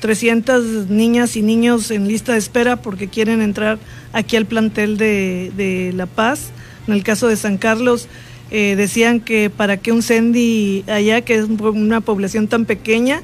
300 0.00 0.88
niñas 0.88 1.36
y 1.36 1.42
niños 1.42 1.90
en 1.90 2.06
lista 2.06 2.32
de 2.32 2.38
espera 2.38 2.76
porque 2.76 3.08
quieren 3.08 3.40
entrar 3.40 3.78
aquí 4.12 4.36
al 4.36 4.46
plantel 4.46 4.98
de 4.98 5.92
La 5.96 6.06
Paz. 6.06 6.50
En 6.86 6.94
el 6.94 7.02
caso 7.02 7.28
de 7.28 7.36
San 7.36 7.58
Carlos, 7.58 8.08
eh, 8.50 8.74
decían 8.76 9.20
que 9.20 9.50
para 9.50 9.76
que 9.76 9.92
un 9.92 10.02
Sendi 10.02 10.84
allá, 10.86 11.20
que 11.20 11.34
es 11.34 11.44
una 11.44 12.00
población 12.00 12.48
tan 12.48 12.64
pequeña, 12.64 13.22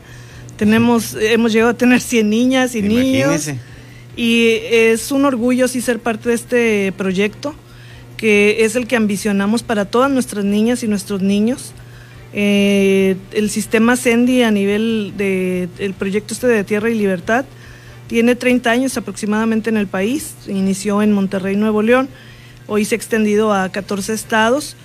tenemos, 0.56 1.16
hemos 1.18 1.52
llegado 1.52 1.70
a 1.70 1.74
tener 1.74 2.00
100 2.00 2.30
niñas 2.30 2.74
y 2.74 2.82
niños. 2.82 3.50
Y 4.16 4.58
es 4.70 5.10
un 5.10 5.24
orgullo 5.24 5.66
sí 5.66 5.80
ser 5.80 5.98
parte 5.98 6.28
de 6.28 6.34
este 6.36 6.92
proyecto, 6.92 7.54
que 8.16 8.64
es 8.64 8.76
el 8.76 8.86
que 8.86 8.96
ambicionamos 8.96 9.62
para 9.62 9.86
todas 9.86 10.10
nuestras 10.10 10.44
niñas 10.44 10.82
y 10.84 10.88
nuestros 10.88 11.20
niños. 11.20 11.72
Eh, 12.32 13.16
el 13.32 13.50
sistema 13.50 13.96
Sendi 13.96 14.42
a 14.42 14.50
nivel 14.50 15.14
del 15.16 15.68
el 15.78 15.94
proyecto 15.94 16.34
este 16.34 16.48
de 16.48 16.64
Tierra 16.64 16.90
y 16.90 16.94
Libertad 16.94 17.44
tiene 18.08 18.34
30 18.34 18.70
años 18.70 18.96
aproximadamente 18.96 19.70
en 19.70 19.76
el 19.76 19.86
país. 19.86 20.34
Inició 20.46 21.02
en 21.02 21.12
Monterrey, 21.12 21.56
Nuevo 21.56 21.82
León. 21.82 22.08
Hoy 22.66 22.84
se 22.84 22.94
ha 22.94 22.96
extendido 22.96 23.52
a 23.52 23.68
14 23.70 24.12
estados. 24.12 24.76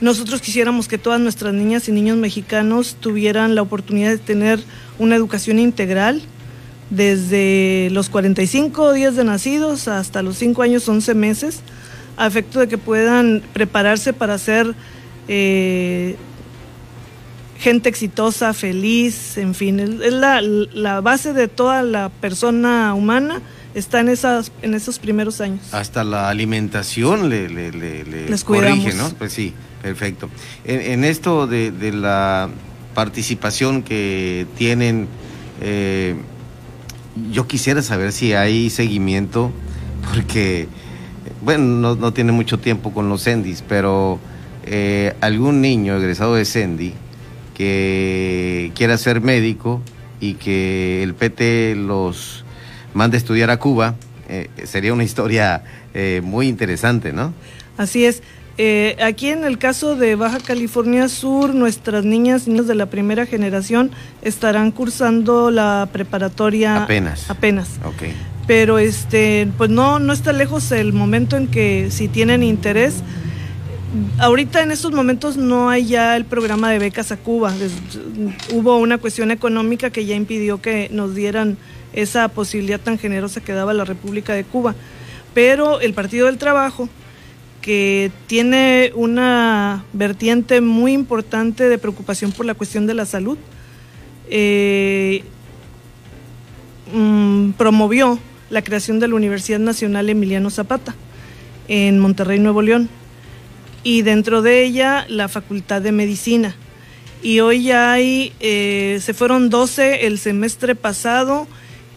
Nosotros 0.00 0.40
quisiéramos 0.40 0.88
que 0.88 0.96
todas 0.96 1.20
nuestras 1.20 1.52
niñas 1.52 1.88
y 1.88 1.92
niños 1.92 2.16
mexicanos 2.16 2.96
tuvieran 2.98 3.54
la 3.54 3.62
oportunidad 3.62 4.10
de 4.10 4.18
tener 4.18 4.60
una 4.98 5.14
educación 5.14 5.58
integral 5.58 6.22
desde 6.88 7.88
los 7.92 8.08
45 8.08 8.92
días 8.92 9.14
de 9.14 9.24
nacidos 9.24 9.88
hasta 9.88 10.22
los 10.22 10.38
5 10.38 10.62
años 10.62 10.88
11 10.88 11.14
meses, 11.14 11.60
a 12.16 12.26
efecto 12.26 12.60
de 12.60 12.68
que 12.68 12.78
puedan 12.78 13.42
prepararse 13.52 14.12
para 14.12 14.38
ser 14.38 14.74
eh, 15.28 16.16
gente 17.58 17.88
exitosa, 17.88 18.54
feliz, 18.54 19.36
en 19.36 19.54
fin, 19.54 19.80
es 19.80 20.12
la, 20.12 21.00
base 21.02 21.34
de 21.34 21.46
toda 21.46 21.82
la 21.82 22.08
persona 22.08 22.94
humana 22.94 23.40
está 23.74 24.00
en 24.00 24.08
esas 24.08 24.50
en 24.62 24.74
esos 24.74 24.98
primeros 24.98 25.40
años. 25.40 25.60
Hasta 25.72 26.02
la 26.02 26.28
alimentación 26.28 27.28
le, 27.28 27.48
le, 27.48 27.70
le, 27.70 28.38
corrige, 28.44 28.94
¿no? 28.94 29.10
Pues 29.10 29.32
sí. 29.32 29.54
Perfecto. 29.82 30.28
En, 30.64 31.04
esto 31.04 31.46
de, 31.46 31.92
la 31.92 32.50
participación 32.94 33.82
que 33.82 34.46
tienen, 34.56 35.08
eh, 35.60 36.16
yo 37.32 37.46
quisiera 37.46 37.82
saber 37.82 38.12
si 38.12 38.34
hay 38.34 38.68
seguimiento, 38.68 39.50
porque, 40.14 40.68
bueno, 41.42 41.94
no, 41.94 42.12
tiene 42.12 42.32
mucho 42.32 42.58
tiempo 42.58 42.92
con 42.92 43.08
los 43.08 43.22
Sendis, 43.22 43.64
pero 43.66 44.18
eh, 44.66 45.14
algún 45.20 45.60
niño 45.60 45.96
egresado 45.96 46.34
de 46.34 46.44
Sendi 46.44 46.92
que 47.54 48.72
quiera 48.74 48.96
ser 48.96 49.20
médico 49.20 49.82
y 50.18 50.34
que 50.34 51.02
el 51.02 51.14
PT 51.14 51.74
los 51.76 52.44
mande 52.94 53.16
a 53.16 53.18
estudiar 53.18 53.50
a 53.50 53.58
Cuba, 53.58 53.96
eh, 54.28 54.48
sería 54.64 54.92
una 54.92 55.04
historia 55.04 55.62
muy 56.22 56.46
interesante, 56.46 57.12
¿no? 57.12 57.34
Así 57.76 58.04
es. 58.04 58.22
Eh, 58.58 58.96
aquí 59.02 59.28
en 59.28 59.44
el 59.44 59.58
caso 59.58 59.96
de 59.96 60.16
Baja 60.16 60.38
California 60.38 61.08
Sur, 61.08 61.54
nuestras 61.54 62.04
niñas 62.04 62.46
y 62.46 62.50
niños 62.50 62.66
de 62.66 62.74
la 62.74 62.86
primera 62.86 63.26
generación 63.26 63.90
estarán 64.22 64.70
cursando 64.70 65.50
la 65.50 65.88
preparatoria 65.92 66.82
apenas. 66.82 67.30
Apenas. 67.30 67.78
Pero 68.46 68.78
este, 68.78 69.48
pues 69.56 69.70
no, 69.70 69.98
no 69.98 70.12
está 70.12 70.32
lejos 70.32 70.72
el 70.72 70.92
momento 70.92 71.36
en 71.36 71.46
que 71.46 71.90
si 71.90 72.08
tienen 72.08 72.42
interés. 72.42 73.02
Ahorita 74.18 74.62
en 74.62 74.70
estos 74.70 74.92
momentos 74.92 75.36
no 75.36 75.68
hay 75.68 75.86
ya 75.86 76.16
el 76.16 76.24
programa 76.24 76.70
de 76.70 76.78
becas 76.78 77.12
a 77.12 77.16
Cuba. 77.16 77.52
hubo 78.52 78.76
una 78.76 78.98
cuestión 78.98 79.30
económica 79.30 79.90
que 79.90 80.04
ya 80.04 80.14
impidió 80.14 80.60
que 80.60 80.88
nos 80.92 81.14
dieran 81.14 81.56
esa 81.92 82.28
posibilidad 82.28 82.78
tan 82.78 82.98
generosa 82.98 83.40
que 83.40 83.52
daba 83.52 83.72
la 83.72 83.84
República 83.84 84.34
de 84.34 84.44
Cuba. 84.44 84.74
Pero 85.34 85.80
el 85.80 85.94
Partido 85.94 86.26
del 86.26 86.38
Trabajo 86.38 86.88
que 87.60 88.10
tiene 88.26 88.92
una 88.94 89.84
vertiente 89.92 90.60
muy 90.60 90.92
importante 90.92 91.68
de 91.68 91.78
preocupación 91.78 92.32
por 92.32 92.46
la 92.46 92.54
cuestión 92.54 92.86
de 92.86 92.94
la 92.94 93.04
salud. 93.06 93.38
Eh, 94.28 95.22
mm, 96.92 97.50
promovió 97.52 98.18
la 98.48 98.62
creación 98.62 98.98
de 98.98 99.08
la 99.08 99.14
Universidad 99.14 99.58
Nacional 99.58 100.08
Emiliano 100.08 100.50
Zapata 100.50 100.94
en 101.68 101.98
Monterrey, 101.98 102.38
Nuevo 102.38 102.62
León, 102.62 102.88
y 103.84 104.02
dentro 104.02 104.42
de 104.42 104.64
ella 104.64 105.04
la 105.08 105.28
Facultad 105.28 105.82
de 105.82 105.92
Medicina. 105.92 106.56
Y 107.22 107.40
hoy 107.40 107.64
ya 107.64 107.92
hay, 107.92 108.32
eh, 108.40 108.98
se 109.02 109.12
fueron 109.12 109.50
12 109.50 110.06
el 110.06 110.18
semestre 110.18 110.74
pasado 110.74 111.46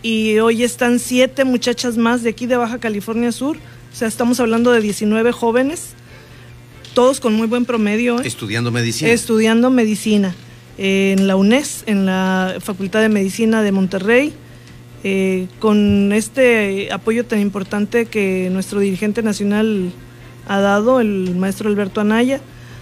y 0.01 0.37
hoy 0.39 0.63
están 0.63 0.99
siete 0.99 1.45
muchachas 1.45 1.97
más 1.97 2.23
de 2.23 2.31
aquí 2.31 2.45
de 2.45 2.57
Baja 2.57 2.77
California 2.79 3.31
Sur 3.31 3.57
o 3.93 3.95
sea, 3.95 4.07
estamos 4.07 4.39
hablando 4.39 4.71
de 4.71 4.81
19 4.81 5.31
jóvenes, 5.31 5.89
todos 6.95 7.19
con 7.19 7.35
muy 7.35 7.45
buen 7.45 7.65
promedio. 7.65 8.19
¿eh? 8.19 8.23
Estudiando 8.25 8.71
medicina. 8.71 9.11
Estudiando 9.11 9.69
medicina 9.69 10.33
en 10.79 11.27
la 11.27 11.35
UNES, 11.35 11.83
en 11.85 12.07
la 12.07 12.55
Facultad 12.59 13.01
de 13.01 13.09
Medicina 13.09 13.61
de 13.61 13.71
Monterrey, 13.71 14.33
eh, 15.03 15.47
con 15.59 16.11
este 16.11 16.91
apoyo 16.91 17.23
tan 17.25 17.39
importante 17.39 18.07
que 18.07 18.49
nuestro 18.51 18.79
dirigente 18.79 19.21
nacional 19.21 19.91
ha 20.47 20.59
dado, 20.59 20.99
el 20.99 21.35
maestro 21.35 21.69
Alberto 21.69 22.01
Anaya. 22.01 22.41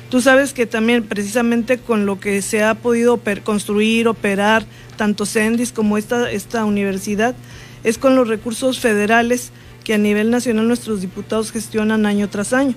Tú 0.09 0.21
sabes 0.21 0.53
que 0.53 0.65
también 0.65 1.03
precisamente 1.03 1.77
con 1.77 2.05
lo 2.05 2.21
que 2.21 2.41
se 2.41 2.63
ha 2.63 2.75
podido 2.75 3.19
construir, 3.43 4.07
operar, 4.07 4.65
tanto 4.95 5.25
CENDIS 5.25 5.73
como 5.73 5.97
esta, 5.97 6.31
esta 6.31 6.63
universidad, 6.63 7.35
es 7.83 7.97
con 7.97 8.15
los 8.15 8.29
recursos 8.29 8.79
federales 8.79 9.51
que 9.83 9.93
a 9.93 9.97
nivel 9.97 10.29
nacional 10.29 10.67
nuestros 10.67 11.01
diputados 11.01 11.51
gestionan 11.51 12.05
año 12.05 12.29
tras 12.29 12.53
año. 12.53 12.75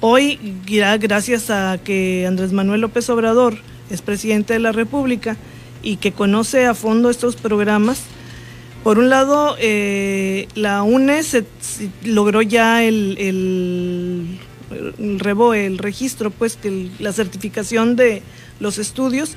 Hoy, 0.00 0.38
gracias 0.66 1.50
a 1.50 1.78
que 1.82 2.26
Andrés 2.26 2.52
Manuel 2.52 2.82
López 2.82 3.08
Obrador 3.10 3.56
es 3.90 4.02
presidente 4.02 4.52
de 4.52 4.58
la 4.58 4.72
República 4.72 5.36
y 5.82 5.96
que 5.96 6.12
conoce 6.12 6.66
a 6.66 6.74
fondo 6.74 7.10
estos 7.10 7.36
programas, 7.36 8.02
por 8.82 8.98
un 8.98 9.08
lado, 9.08 9.56
eh, 9.58 10.46
la 10.54 10.82
UNE 10.82 11.22
logró 12.04 12.42
ya 12.42 12.84
el, 12.84 13.16
el, 13.18 14.38
el 14.98 15.78
registro, 15.78 16.30
pues 16.30 16.58
la 16.98 17.12
certificación 17.14 17.96
de 17.96 18.22
los 18.60 18.76
estudios 18.76 19.36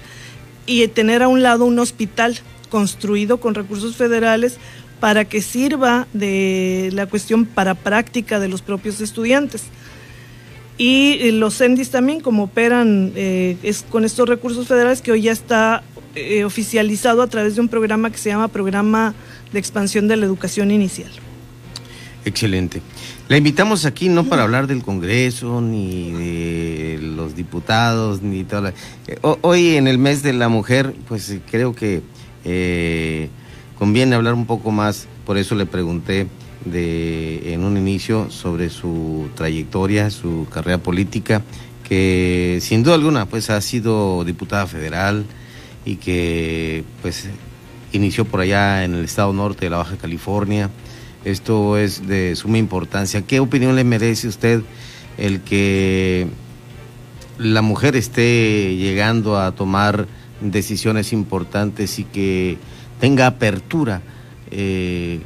y 0.65 0.85
tener 0.89 1.23
a 1.23 1.29
un 1.29 1.43
lado 1.43 1.63
un 1.63 1.79
hospital 1.79 2.37
construido 2.69 3.39
con 3.39 3.55
recursos 3.55 3.95
federales 3.95 4.57
para 4.99 5.25
que 5.25 5.41
sirva 5.41 6.07
de 6.13 6.89
la 6.93 7.05
cuestión 7.05 7.45
para 7.45 7.75
práctica 7.75 8.39
de 8.39 8.47
los 8.47 8.61
propios 8.61 9.01
estudiantes. 9.01 9.63
Y 10.77 11.31
los 11.31 11.57
CENDIS 11.57 11.89
también, 11.89 12.19
como 12.19 12.43
operan 12.43 13.11
eh, 13.15 13.57
es 13.63 13.83
con 13.89 14.05
estos 14.05 14.29
recursos 14.29 14.67
federales, 14.67 15.01
que 15.01 15.11
hoy 15.11 15.23
ya 15.23 15.31
está 15.31 15.83
eh, 16.15 16.43
oficializado 16.43 17.21
a 17.21 17.27
través 17.27 17.55
de 17.55 17.61
un 17.61 17.67
programa 17.67 18.11
que 18.11 18.17
se 18.17 18.29
llama 18.29 18.47
Programa 18.47 19.15
de 19.51 19.59
Expansión 19.59 20.07
de 20.07 20.17
la 20.17 20.25
Educación 20.25 20.69
Inicial. 20.69 21.09
Excelente. 22.25 22.81
La 23.27 23.37
invitamos 23.37 23.85
aquí 23.85 24.09
no 24.09 24.25
para 24.25 24.43
hablar 24.43 24.67
del 24.67 24.83
Congreso, 24.83 25.61
ni 25.61 26.11
de 26.11 26.99
los 27.01 27.35
diputados, 27.35 28.21
ni 28.21 28.43
todo. 28.43 28.67
Eh, 29.07 29.17
hoy 29.41 29.77
en 29.77 29.87
el 29.87 29.97
mes 29.97 30.21
de 30.21 30.33
la 30.33 30.47
mujer, 30.47 30.93
pues 31.07 31.33
creo 31.49 31.73
que 31.73 32.01
conviene 33.77 34.15
hablar 34.15 34.33
un 34.33 34.45
poco 34.45 34.71
más, 34.71 35.07
por 35.25 35.37
eso 35.37 35.55
le 35.55 35.65
pregunté 35.65 36.27
en 36.65 37.63
un 37.63 37.77
inicio 37.77 38.29
sobre 38.29 38.69
su 38.69 39.29
trayectoria, 39.35 40.09
su 40.09 40.47
carrera 40.51 40.79
política, 40.79 41.41
que 41.87 42.59
sin 42.61 42.83
duda 42.83 42.95
alguna 42.95 43.25
pues 43.27 43.49
ha 43.49 43.61
sido 43.61 44.23
diputada 44.25 44.67
federal 44.67 45.25
y 45.85 45.95
que 45.95 46.83
pues 47.01 47.29
inició 47.93 48.25
por 48.25 48.41
allá 48.41 48.83
en 48.83 48.95
el 48.95 49.05
estado 49.05 49.31
norte 49.31 49.65
de 49.65 49.69
la 49.69 49.77
Baja 49.77 49.95
California. 49.97 50.69
Esto 51.23 51.77
es 51.77 52.07
de 52.07 52.35
suma 52.35 52.57
importancia. 52.57 53.21
¿Qué 53.21 53.39
opinión 53.39 53.75
le 53.75 53.83
merece 53.83 54.27
usted 54.27 54.61
el 55.17 55.41
que 55.41 56.27
la 57.37 57.61
mujer 57.61 57.95
esté 57.95 58.75
llegando 58.75 59.39
a 59.39 59.53
tomar 59.53 60.07
decisiones 60.41 61.13
importantes 61.13 61.99
y 61.99 62.03
que 62.03 62.57
tenga 62.99 63.27
apertura 63.27 64.01
eh, 64.51 65.19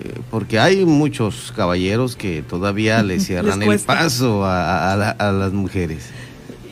Eh, 0.00 0.20
porque 0.30 0.58
hay 0.58 0.84
muchos 0.84 1.52
caballeros 1.56 2.14
que 2.14 2.42
todavía 2.42 3.02
le 3.02 3.18
cierran 3.20 3.62
el 3.62 3.78
paso 3.80 4.44
a, 4.44 5.16
las 5.32 5.52
mujeres. 5.52 6.10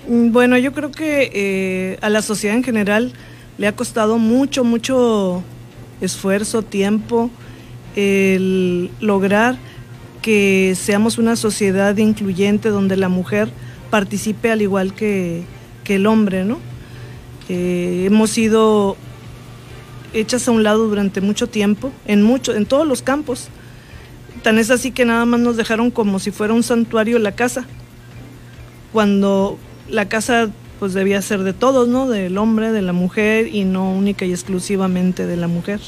Mm, 0.08 0.30
bueno, 0.30 0.56
yo 0.58 0.72
creo 0.72 0.90
que 0.92 1.30
eh, 1.32 1.98
a 2.02 2.08
la 2.08 2.22
sociedad 2.22 2.56
en 2.56 2.62
general 2.62 3.12
le 3.58 3.66
ha 3.66 3.74
costado 3.74 4.18
mucho, 4.18 4.64
mucho 4.64 5.42
esfuerzo, 6.00 6.62
tiempo, 6.62 7.30
el 7.96 8.90
lograr 9.00 9.56
que 10.22 10.74
seamos 10.78 11.18
una 11.18 11.36
sociedad 11.36 11.96
incluyente 11.96 12.68
donde 12.68 12.96
la 12.96 13.08
mujer 13.08 13.48
participe 13.90 14.50
al 14.50 14.60
igual 14.60 14.92
que, 14.94 15.44
el 15.86 16.06
hombre, 16.06 16.44
¿no? 16.44 16.58
Eh, 17.48 18.04
hemos 18.06 18.30
sido 18.30 18.96
hechas 20.20 20.48
a 20.48 20.50
un 20.50 20.62
lado 20.62 20.88
durante 20.88 21.20
mucho 21.20 21.46
tiempo, 21.46 21.92
en, 22.06 22.22
mucho, 22.22 22.54
en 22.54 22.66
todos 22.66 22.86
los 22.86 23.02
campos. 23.02 23.48
Tan 24.42 24.58
es 24.58 24.70
así 24.70 24.90
que 24.90 25.04
nada 25.04 25.24
más 25.26 25.40
nos 25.40 25.56
dejaron 25.56 25.90
como 25.90 26.18
si 26.18 26.30
fuera 26.30 26.54
un 26.54 26.62
santuario 26.62 27.18
la 27.18 27.32
casa, 27.32 27.66
cuando 28.92 29.58
la 29.88 30.08
casa 30.08 30.50
pues 30.78 30.94
debía 30.94 31.22
ser 31.22 31.42
de 31.42 31.52
todos, 31.52 31.88
¿no? 31.88 32.08
Del 32.08 32.36
hombre, 32.38 32.72
de 32.72 32.82
la 32.82 32.92
mujer 32.92 33.54
y 33.54 33.64
no 33.64 33.92
única 33.92 34.24
y 34.24 34.32
exclusivamente 34.32 35.26
de 35.26 35.36
la 35.36 35.48
mujer. 35.48 35.80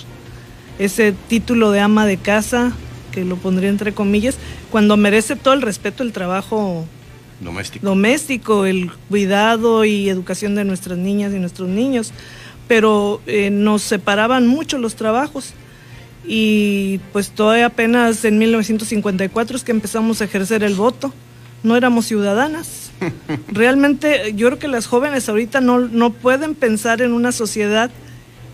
Ese 0.78 1.12
título 1.12 1.70
de 1.70 1.80
ama 1.80 2.06
de 2.06 2.16
casa, 2.16 2.72
que 3.12 3.24
lo 3.24 3.36
pondría 3.36 3.68
entre 3.68 3.92
comillas, 3.92 4.36
cuando 4.70 4.96
merece 4.96 5.36
todo 5.36 5.54
el 5.54 5.62
respeto 5.62 6.02
el 6.02 6.12
trabajo 6.12 6.86
doméstico, 7.40 7.86
doméstico 7.86 8.66
el 8.66 8.90
cuidado 9.08 9.84
y 9.84 10.08
educación 10.08 10.54
de 10.54 10.64
nuestras 10.64 10.98
niñas 10.98 11.32
y 11.34 11.38
nuestros 11.38 11.68
niños 11.68 12.12
pero 12.68 13.20
eh, 13.26 13.50
nos 13.50 13.82
separaban 13.82 14.46
mucho 14.46 14.78
los 14.78 14.94
trabajos 14.94 15.54
y 16.26 17.00
pues 17.12 17.30
todavía 17.30 17.66
apenas 17.66 18.24
en 18.26 18.38
1954 18.38 19.56
es 19.56 19.64
que 19.64 19.72
empezamos 19.72 20.20
a 20.20 20.24
ejercer 20.24 20.62
el 20.62 20.74
voto, 20.74 21.12
no 21.62 21.74
éramos 21.74 22.04
ciudadanas. 22.06 22.92
Realmente 23.48 24.34
yo 24.36 24.48
creo 24.48 24.58
que 24.58 24.68
las 24.68 24.86
jóvenes 24.86 25.28
ahorita 25.28 25.62
no, 25.62 25.80
no 25.80 26.12
pueden 26.12 26.54
pensar 26.54 27.00
en 27.00 27.12
una 27.12 27.32
sociedad 27.32 27.90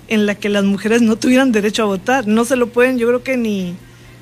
en 0.06 0.26
la 0.26 0.36
que 0.36 0.48
las 0.48 0.64
mujeres 0.64 1.02
no 1.02 1.16
tuvieran 1.16 1.50
derecho 1.50 1.82
a 1.82 1.86
votar, 1.86 2.28
no 2.28 2.44
se 2.44 2.56
lo 2.56 2.68
pueden 2.68 2.98
yo 2.98 3.08
creo 3.08 3.22
que 3.24 3.36
ni, 3.36 3.74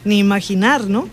ni 0.04 0.18
imaginar, 0.18 0.88
¿no? 0.88 1.08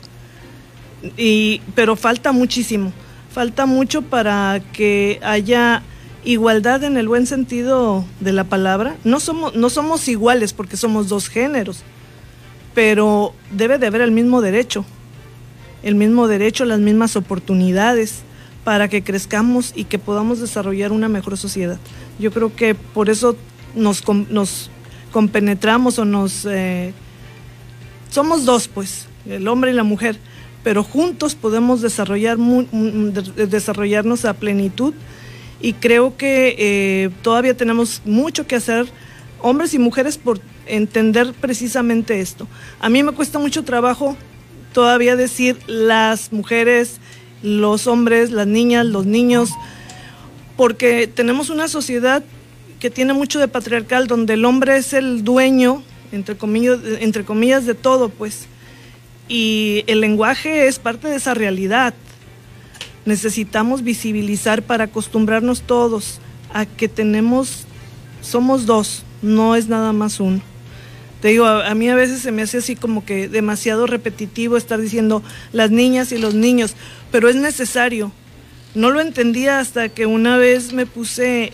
Y, 1.18 1.62
pero 1.76 1.96
falta 1.96 2.32
muchísimo, 2.32 2.94
falta 3.34 3.65
mucho 3.65 4.02
para 4.04 4.62
que 4.74 5.20
haya 5.24 5.82
igualdad 6.23 6.84
en 6.84 6.97
el 6.97 7.08
buen 7.08 7.25
sentido 7.25 8.05
de 8.19 8.34
la 8.34 8.43
palabra. 8.43 8.97
No 9.03 9.19
somos, 9.19 9.55
no 9.55 9.69
somos 9.69 10.08
iguales 10.08 10.53
porque 10.53 10.77
somos 10.77 11.08
dos 11.10 11.29
géneros, 11.29 11.84
pero 12.73 13.34
debe 13.51 13.77
de 13.77 13.88
haber 13.88 14.01
el 14.01 14.12
mismo 14.12 14.41
derecho, 14.41 14.86
el 15.84 15.95
mismo 15.95 16.27
derecho, 16.27 16.65
las 16.65 16.79
mismas 16.79 17.15
oportunidades 17.15 18.21
para 18.63 18.88
que 18.88 19.03
crezcamos 19.03 19.71
y 19.75 19.86
que 19.86 19.99
podamos 19.99 20.39
desarrollar 20.39 20.91
una 20.91 21.10
mejor 21.10 21.38
sociedad. 21.38 21.79
Yo 22.19 22.32
creo 22.32 22.55
que 22.55 22.75
por 22.75 23.10
eso 23.10 23.36
nos, 23.75 24.03
nos 24.29 24.69
compenetramos 25.12 25.99
o 25.99 26.05
nos... 26.05 26.45
Eh, 26.45 26.93
somos 28.10 28.43
dos, 28.43 28.67
pues, 28.67 29.08
el 29.27 29.47
hombre 29.47 29.71
y 29.71 29.73
la 29.73 29.84
mujer, 29.84 30.17
pero 30.63 30.84
juntos 30.84 31.36
podemos 31.36 31.82
desarrollar, 31.82 32.38
desarrollarnos 32.38 34.25
a 34.25 34.34
plenitud 34.34 34.93
y 35.62 35.74
creo 35.74 36.15
que 36.15 36.56
eh, 36.58 37.10
todavía 37.22 37.56
tenemos 37.56 38.02
mucho 38.06 38.48
que 38.48 38.56
hacer, 38.56 38.88
hombres 39.41 39.74
y 39.74 39.80
mujeres, 39.80 40.17
por 40.17 40.39
entender 40.65 41.34
precisamente 41.34 42.22
esto. 42.22 42.48
A 42.80 42.89
mí 42.89 43.04
me 43.04 43.12
cuesta 43.12 43.39
mucho 43.39 43.63
trabajo 43.63 44.15
todavía 44.74 45.15
decir 45.15 45.58
las 45.67 46.32
mujeres, 46.32 47.00
los 47.41 47.88
hombres, 47.88 48.32
las 48.32 48.48
niñas, 48.48 48.86
los 48.86 49.06
niños, 49.06 49.50
porque 50.56 51.08
tenemos 51.08 51.50
una 51.50 51.67
sociedad 51.67 52.24
que 52.80 52.89
tiene 52.89 53.13
mucho 53.13 53.39
de 53.39 53.48
patriarcal, 53.48 54.08
donde 54.08 54.36
el 54.36 54.45
hombre 54.45 54.78
es 54.78 54.93
el 54.93 55.24
dueño, 55.24 55.84
entre 56.12 56.38
comillas, 56.38 56.80
entre 57.00 57.26
comillas, 57.26 57.65
de 57.65 57.76
todo, 57.76 58.10
pues. 58.10 58.48
Y 59.28 59.84
el 59.88 60.00
lenguaje 60.00 60.67
es 60.67 60.80
parte 60.80 61.08
de 61.08 61.17
esa 61.17 61.34
realidad 61.34 61.93
necesitamos 63.06 63.84
visibilizar 63.84 64.64
para 64.64 64.86
acostumbrarnos 64.86 65.62
todos 65.62 66.20
a 66.54 66.66
que 66.66 66.88
tenemos, 66.88 67.66
somos 68.22 68.66
dos, 68.66 69.04
no 69.22 69.56
es 69.56 69.68
nada 69.68 69.94
más 69.94 70.20
uno. 70.20 70.42
Te 71.22 71.30
digo, 71.30 71.46
a, 71.46 71.74
mí 71.76 71.90
a 71.90 71.96
veces 71.96 72.22
se 72.22 72.32
me 72.32 72.44
hace 72.44 72.60
así 72.60 72.76
como 72.76 73.04
que 73.04 73.28
demasiado 73.28 73.88
repetitivo 73.88 74.56
estar 74.56 74.80
diciendo 74.80 75.22
las 75.52 75.70
niñas 75.70 76.14
y 76.14 76.18
los 76.18 76.34
niños, 76.34 76.76
pero 77.12 77.28
es 77.28 77.36
necesario. 77.36 78.12
No 78.74 78.90
lo 78.90 79.02
entendía 79.02 79.60
hasta 79.60 79.90
que 79.90 80.06
una 80.06 80.38
vez 80.38 80.72
me 80.72 80.86
puse 80.86 81.52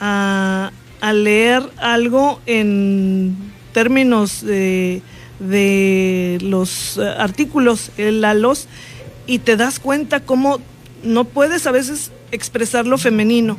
a, 0.00 0.72
leer 1.12 1.62
algo 1.76 2.40
en 2.46 3.36
términos 3.72 4.42
de, 4.42 5.02
de 5.38 6.38
los 6.40 6.96
eh, 6.96 7.02
artículos, 7.18 7.90
el 7.98 8.22
los, 8.40 8.68
y 9.26 9.40
te 9.40 9.56
das 9.56 9.78
cuenta 9.78 10.20
cómo 10.20 10.60
no 11.04 11.24
puedes 11.24 11.66
a 11.66 11.72
veces 11.72 12.10
expresar 12.32 12.86
lo 12.86 12.98
femenino, 12.98 13.58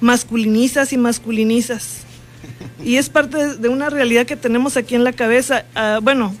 masculinizas 0.00 0.92
y 0.92 0.98
masculinizas. 0.98 2.04
Y 2.84 2.96
es 2.96 3.08
parte 3.08 3.56
de 3.56 3.68
una 3.68 3.90
realidad 3.90 4.24
que 4.24 4.36
tenemos 4.36 4.76
aquí 4.76 4.94
en 4.94 5.02
la 5.02 5.12
cabeza. 5.12 5.64
Ah, 5.74 5.98
bueno, 6.00 6.34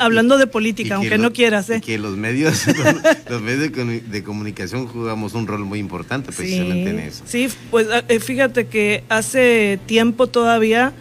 hablando 0.00 0.38
de 0.38 0.46
política, 0.46 0.96
aunque 0.96 1.18
no 1.18 1.32
quieras. 1.32 1.68
¿eh? 1.70 1.80
que 1.80 1.98
los 1.98 2.16
medios, 2.16 2.66
los, 3.28 3.42
medios 3.42 3.70
de 4.10 4.22
comunicación 4.24 4.86
jugamos 4.86 5.34
un 5.34 5.46
rol 5.46 5.64
muy 5.64 5.78
importante 5.78 6.32
precisamente 6.32 6.90
en 6.90 6.98
eso. 7.00 7.24
Sí, 7.26 7.48
pues 7.70 7.88
ah, 7.92 8.04
eh, 8.08 8.20
fíjate 8.20 8.66
que 8.66 9.04
hace 9.10 9.78
tiempo 9.86 10.26
todavía 10.28 10.92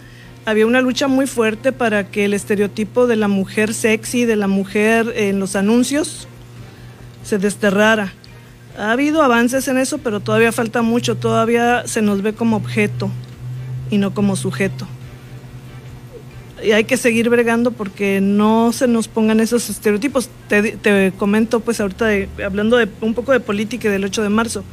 había 0.46 0.66
una 0.66 0.82
lucha 0.82 1.08
muy 1.08 1.26
fuerte 1.26 1.72
para 1.72 2.12
que 2.12 2.26
el 2.26 2.34
estereotipo 2.34 3.08
de 3.08 3.16
la 3.16 3.30
mujer 3.30 3.74
sexy, 3.74 4.26
de 4.26 4.36
la 4.36 4.48
mujer 4.48 5.14
en 5.16 5.40
los 5.40 5.56
anuncios, 5.56 6.28
se 7.24 7.38
desterrara. 7.38 8.14
Ha 8.78 8.92
habido 8.92 9.22
avances 9.22 9.68
en 9.68 9.78
eso, 9.78 10.00
pero 10.00 10.20
todavía 10.20 10.52
falta 10.52 10.82
mucho, 10.82 11.16
todavía 11.16 11.88
se 11.88 12.02
nos 12.02 12.22
ve 12.22 12.34
como 12.34 12.58
objeto 12.58 13.10
y 13.92 13.98
no 13.98 14.14
como 14.14 14.36
sujeto. 14.36 14.88
Y 16.64 16.72
hay 16.72 16.86
que 16.86 16.96
seguir 16.98 17.30
bregando 17.30 17.72
porque 17.72 18.22
no 18.22 18.72
se 18.72 18.88
nos 18.88 19.08
pongan 19.08 19.42
esos 19.42 19.70
estereotipos. 19.70 20.30
Te, 20.48 21.12
comento, 21.18 21.60
pues 21.60 21.82
ahorita, 21.82 22.08
hablando 22.44 22.78
de 22.78 22.88
un 23.02 23.14
poco 23.14 23.34
de 23.34 23.42
política 23.42 23.90
del 23.90 24.06
8 24.06 24.24
de 24.24 24.30
marzo, 24.30 24.64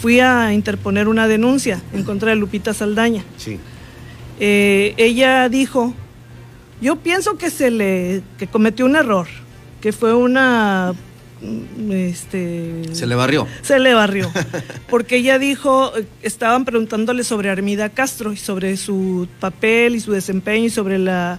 fui 0.00 0.20
a 0.20 0.52
interponer 0.52 1.06
una 1.06 1.28
denuncia 1.28 1.82
en 1.92 2.02
contra 2.02 2.30
de 2.30 2.36
Lupita 2.36 2.72
Saldaña. 2.72 3.24
Eh, 4.40 4.94
ella 4.96 5.48
dijo, 5.48 5.94
yo 6.80 6.96
pienso 6.96 7.36
que 7.36 7.50
se 7.50 7.70
le 7.70 8.22
que 8.38 8.46
cometió 8.46 8.86
un 8.86 8.96
error, 8.96 9.28
que 9.80 9.92
fue 9.92 10.14
una 10.14 10.94
este 11.90 12.82
se 12.92 13.06
le 13.06 13.14
barrió. 13.14 13.46
Se 13.62 13.78
le 13.78 13.94
barrió. 13.94 14.30
Porque 14.88 15.16
ella 15.16 15.38
dijo, 15.38 15.92
estaban 16.22 16.64
preguntándole 16.64 17.24
sobre 17.24 17.50
Armida 17.50 17.88
Castro 17.88 18.32
y 18.32 18.36
sobre 18.36 18.76
su 18.76 19.28
papel 19.40 19.96
y 19.96 20.00
su 20.00 20.12
desempeño 20.12 20.66
y 20.66 20.70
sobre 20.70 20.98
la, 20.98 21.38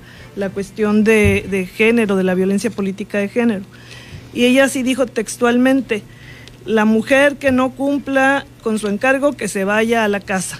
cuestión 0.54 1.04
de, 1.04 1.46
de, 1.50 1.66
género, 1.66 2.16
de 2.16 2.24
la 2.24 2.36
violencia 2.36 2.70
política 2.70 3.18
de 3.18 3.30
género. 3.30 3.66
Y 4.34 4.46
ella 4.46 4.68
sí 4.68 4.84
dijo 4.84 5.06
textualmente, 5.06 6.04
la 6.66 6.86
mujer 6.86 7.38
que 7.38 7.52
no 7.52 7.72
cumpla 7.72 8.46
con 8.64 8.80
su 8.80 8.88
encargo, 8.88 9.34
que 9.34 9.48
se 9.48 9.64
vaya 9.64 10.04
a 10.04 10.08
la 10.08 10.20
casa. 10.20 10.60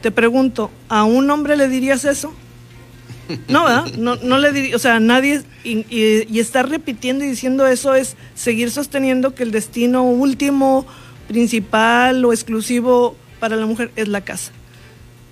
Te 0.00 0.10
pregunto, 0.10 0.70
¿a 0.88 1.04
un 1.04 1.30
hombre 1.30 1.56
le 1.56 1.68
dirías 1.68 2.04
eso? 2.04 2.34
No, 3.48 3.64
¿verdad? 3.64 3.86
No, 3.98 4.16
no 4.16 4.38
le 4.38 4.52
diría, 4.52 4.76
o 4.76 4.78
sea, 4.78 5.00
nadie, 5.00 5.42
y, 5.64 5.84
y, 5.90 6.40
estar 6.40 6.68
repitiendo 6.68 7.24
y 7.24 7.28
diciendo 7.28 7.66
eso 7.66 7.94
es 7.94 8.16
seguir 8.34 8.70
sosteniendo 8.70 9.34
que 9.34 9.42
el 9.42 9.50
destino 9.50 10.02
último, 10.04 10.86
principal 11.28 12.24
o 12.24 12.32
exclusivo 12.32 13.16
para 13.40 13.56
la 13.56 13.66
mujer 13.66 13.90
es 13.96 14.08
la 14.08 14.20
casa. 14.20 14.52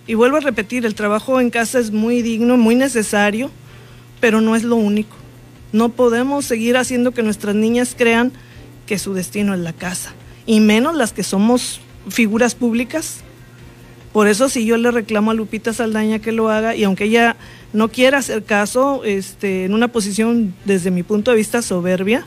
Y 0.07 0.15
vuelvo 0.15 0.39
a 0.39 0.41
repetir, 0.41 0.87
el 0.87 0.95
trabajo 0.95 1.41
en 1.41 1.51
casa 1.51 1.79
es 1.79 1.91
muy 1.91 2.23
digno, 2.23 2.57
muy 2.57 2.75
necesario, 2.75 3.51
pero 4.21 4.41
no 4.41 4.57
es 4.57 4.65
lo 4.65 4.77
único. 4.77 5.17
No 5.73 5.91
podemos 5.91 6.45
seguir 6.45 6.77
haciendo 6.77 7.13
que 7.13 7.23
nuestras 7.23 7.55
niñas 7.55 7.95
crean 7.97 8.33
que 8.87 8.99
su 8.99 9.15
destino 9.15 9.55
es 9.55 9.61
la 9.61 9.73
casa, 9.73 10.13
y 10.47 10.61
menos 10.61 10.97
las 10.97 11.13
que 11.13 11.23
somos 11.23 11.81
figuras 12.09 12.57
públicas. 12.57 13.19
Por 14.13 14.27
eso 14.27 14.49
si 14.49 14.67
yo 14.67 14.77
le 14.77 14.91
reclamo 14.91 15.31
a 15.31 15.35
Lupita 15.35 15.73
Saldaña 15.73 16.19
que 16.19 16.33
lo 16.33 16.51
haga, 16.51 16.75
y 16.75 16.83
aunque 16.83 17.05
ella 17.05 17.37
no 17.73 17.89
quiere 17.89 18.17
hacer 18.17 18.45
caso 18.45 19.03
este, 19.05 19.65
en 19.65 19.75
una 19.75 19.89
posición, 19.89 20.55
desde 20.65 20.91
mi 20.91 21.03
punto 21.03 21.31
de 21.31 21.37
vista, 21.37 21.63
soberbia. 21.63 22.25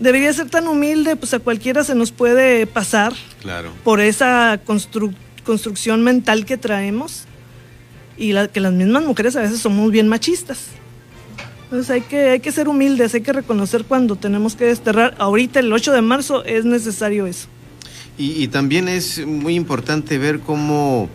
Debería 0.00 0.32
ser 0.32 0.48
tan 0.48 0.68
humilde, 0.68 1.16
pues 1.16 1.34
a 1.34 1.40
cualquiera 1.40 1.82
se 1.84 1.94
nos 1.94 2.12
puede 2.12 2.66
pasar 2.66 3.12
claro. 3.42 3.72
por 3.82 4.00
esa 4.00 4.60
construcción 5.44 6.04
mental 6.04 6.44
que 6.44 6.56
traemos 6.56 7.24
y 8.16 8.32
que 8.48 8.60
las 8.60 8.72
mismas 8.72 9.04
mujeres 9.04 9.36
a 9.36 9.40
veces 9.40 9.60
somos 9.60 9.90
bien 9.90 10.08
machistas. 10.08 10.66
Entonces 11.64 11.90
hay 11.90 12.00
que, 12.00 12.30
hay 12.30 12.40
que 12.40 12.50
ser 12.50 12.68
humildes, 12.68 13.14
hay 13.14 13.20
que 13.20 13.32
reconocer 13.32 13.84
cuando 13.84 14.16
tenemos 14.16 14.54
que 14.54 14.64
desterrar. 14.64 15.14
Ahorita 15.18 15.60
el 15.60 15.72
8 15.72 15.92
de 15.92 16.00
marzo 16.02 16.44
es 16.44 16.64
necesario 16.64 17.26
eso. 17.26 17.48
Y, 18.16 18.48
también 18.48 18.88
es 18.88 19.24
muy 19.24 19.54
importante 19.54 20.18
ver 20.18 20.40
cómo 20.40 21.08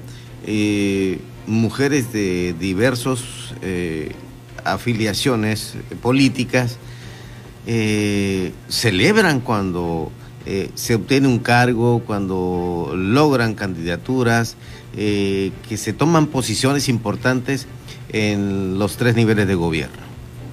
eh, 0.46 1.20
mujeres 1.48 2.14
de 2.14 2.56
diversos 2.60 3.54
eh, 3.62 4.12
afiliaciones 4.64 5.76
políticas 6.02 6.78
eh, 7.68 8.52
celebran 8.68 9.40
cuando 9.40 10.12
se 10.76 10.96
obtiene 10.96 11.30
un 11.30 11.40
cargo, 11.40 12.00
cuando 12.06 12.92
logran 12.98 13.54
candidaturas, 13.54 14.58
que 14.94 15.78
se 15.78 15.94
toman 15.94 16.28
posiciones 16.28 16.90
importantes 16.90 17.66
en 18.10 18.78
los 18.78 18.98
tres 18.98 19.16
niveles 19.16 19.48
de 19.48 19.56
gobierno. 19.56 20.04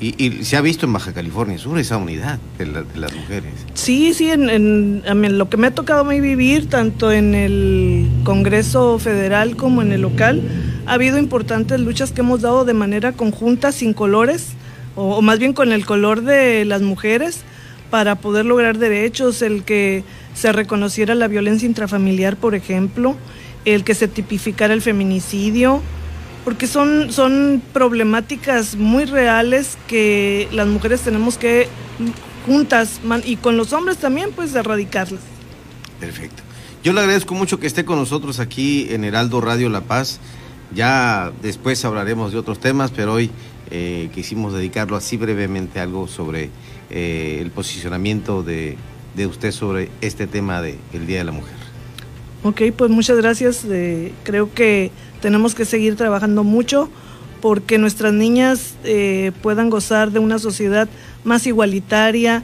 Y, 0.00 0.44
se 0.44 0.56
ha 0.56 0.62
visto 0.62 0.86
en 0.86 0.94
Baja 0.94 1.12
California 1.12 1.58
Sur 1.58 1.78
esa 1.78 1.98
unidad 1.98 2.38
de, 2.56 2.64
las 2.66 3.14
mujeres. 3.14 3.52
Sí, 3.74 4.14
sí, 4.14 4.30
en, 4.30 5.02
lo 5.36 5.50
que 5.50 5.58
me 5.58 5.66
ha 5.66 5.74
tocado 5.74 6.00
a 6.00 6.04
mí 6.04 6.20
vivir, 6.20 6.70
tanto 6.70 7.12
en 7.12 7.34
el 7.34 8.08
Congreso 8.24 8.98
Federal 8.98 9.56
como 9.56 9.82
en 9.82 9.92
el 9.92 10.00
local, 10.00 10.42
ha 10.90 10.94
habido 10.94 11.18
importantes 11.18 11.78
luchas 11.78 12.10
que 12.10 12.22
hemos 12.22 12.40
dado 12.40 12.64
de 12.64 12.74
manera 12.74 13.12
conjunta, 13.12 13.70
sin 13.70 13.94
colores, 13.94 14.48
o, 14.96 15.22
más 15.22 15.38
bien 15.38 15.52
con 15.52 15.70
el 15.70 15.86
color 15.86 16.22
de 16.22 16.64
las 16.64 16.82
mujeres, 16.82 17.42
para 17.90 18.16
poder 18.16 18.44
lograr 18.44 18.76
derechos, 18.76 19.40
el 19.40 19.62
que 19.62 20.02
se 20.34 20.50
reconociera 20.52 21.14
la 21.14 21.28
violencia 21.28 21.64
intrafamiliar, 21.68 22.36
por 22.36 22.56
ejemplo, 22.56 23.14
el 23.64 23.84
que 23.84 23.94
se 23.94 24.08
tipificara 24.08 24.74
el 24.74 24.82
feminicidio, 24.82 25.80
porque 26.44 26.66
son, 26.66 27.12
son 27.12 27.62
problemáticas 27.72 28.74
muy 28.74 29.04
reales 29.04 29.78
que 29.86 30.48
las 30.50 30.66
mujeres 30.66 31.02
tenemos 31.02 31.38
que 31.38 31.68
juntas 32.46 33.00
y 33.24 33.36
con 33.36 33.56
los 33.56 33.72
hombres 33.72 33.98
también 33.98 34.30
pues 34.34 34.56
erradicarlas. 34.56 35.20
Perfecto. 36.00 36.42
Yo 36.82 36.92
le 36.92 36.98
agradezco 36.98 37.34
mucho 37.34 37.60
que 37.60 37.68
esté 37.68 37.84
con 37.84 37.96
nosotros 37.96 38.40
aquí 38.40 38.88
en 38.90 39.04
Heraldo 39.04 39.40
Radio 39.40 39.68
La 39.68 39.82
Paz. 39.82 40.18
Ya 40.74 41.32
después 41.42 41.84
hablaremos 41.84 42.32
de 42.32 42.38
otros 42.38 42.60
temas, 42.60 42.92
pero 42.94 43.14
hoy 43.14 43.30
eh, 43.70 44.08
quisimos 44.14 44.52
dedicarlo 44.52 44.96
así 44.96 45.16
brevemente 45.16 45.80
algo 45.80 46.06
sobre 46.06 46.50
eh, 46.90 47.38
el 47.40 47.50
posicionamiento 47.50 48.42
de, 48.42 48.76
de, 49.14 49.26
usted 49.26 49.52
sobre 49.52 49.90
este 50.00 50.26
tema 50.26 50.60
del 50.60 51.06
Día 51.06 51.18
de 51.18 51.24
la 51.24 51.32
Mujer. 51.32 51.54
Ok, 52.42 52.62
pues 52.76 52.90
muchas 52.90 53.16
gracias. 53.16 53.64
Eh, 53.64 54.12
creo 54.24 54.52
que 54.52 54.90
tenemos 55.20 55.54
que 55.54 55.64
seguir 55.64 55.96
trabajando 55.96 56.42
mucho 56.42 56.88
porque 57.40 57.78
nuestras 57.78 58.12
niñas 58.12 58.74
eh, 58.84 59.32
puedan 59.40 59.70
gozar 59.70 60.10
de 60.10 60.18
una 60.18 60.38
sociedad 60.38 60.88
más 61.24 61.46
igualitaria, 61.46 62.42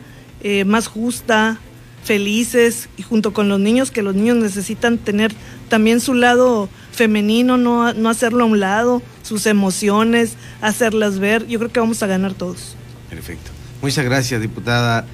más 0.64 0.86
justa, 0.86 1.58
felices 2.04 2.88
y 2.96 3.02
junto 3.02 3.32
con 3.32 3.48
los 3.48 3.58
niños, 3.58 3.90
que 3.90 4.02
los 4.02 4.14
niños 4.14 4.36
necesitan 4.36 4.96
tener 4.96 5.32
también 5.68 5.98
su 5.98 6.14
lado 6.14 6.68
femenino, 6.96 7.56
no, 7.56 7.92
no 7.92 8.08
hacerlo 8.08 8.44
a 8.44 8.46
un 8.46 8.58
lado, 8.58 9.02
sus 9.22 9.46
emociones, 9.46 10.32
hacerlas 10.60 11.18
ver. 11.20 11.46
Yo 11.46 11.58
creo 11.58 11.70
que 11.70 11.78
vamos 11.78 12.02
a 12.02 12.06
ganar 12.06 12.34
todos. 12.34 12.74
Perfecto. 13.08 13.52
Muchas 13.82 14.04
gracias, 14.04 14.40
diputada 14.40 15.06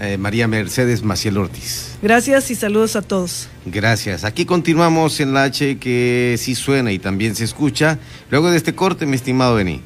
eh, 0.00 0.16
María 0.16 0.48
Mercedes 0.48 1.02
Maciel 1.02 1.36
Ortiz. 1.38 1.96
Gracias 2.02 2.50
y 2.50 2.54
saludos 2.54 2.96
a 2.96 3.02
todos. 3.02 3.48
Gracias. 3.66 4.24
Aquí 4.24 4.44
continuamos 4.44 5.20
en 5.20 5.34
la 5.34 5.44
H 5.44 5.78
que 5.78 6.36
sí 6.38 6.54
suena 6.54 6.92
y 6.92 6.98
también 6.98 7.34
se 7.34 7.44
escucha. 7.44 7.98
Luego 8.30 8.50
de 8.50 8.56
este 8.56 8.74
corte, 8.74 9.06
mi 9.06 9.16
estimado 9.16 9.56
Beni. 9.56 9.80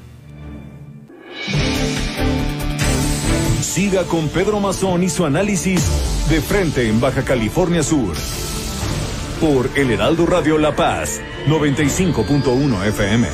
Siga 3.63 4.05
con 4.05 4.29
Pedro 4.29 4.61
Mazón 4.61 5.03
y 5.03 5.09
su 5.09 5.25
análisis 5.25 5.83
de 6.29 6.41
frente 6.43 6.89
en 6.89 7.01
Baja 7.01 7.23
California 7.25 7.83
Sur. 7.83 8.15
Por 9.43 9.69
El 9.75 9.91
Heraldo 9.91 10.25
Radio 10.25 10.57
La 10.57 10.77
Paz, 10.77 11.21
95.1 11.49 12.87
FM. 12.87 13.27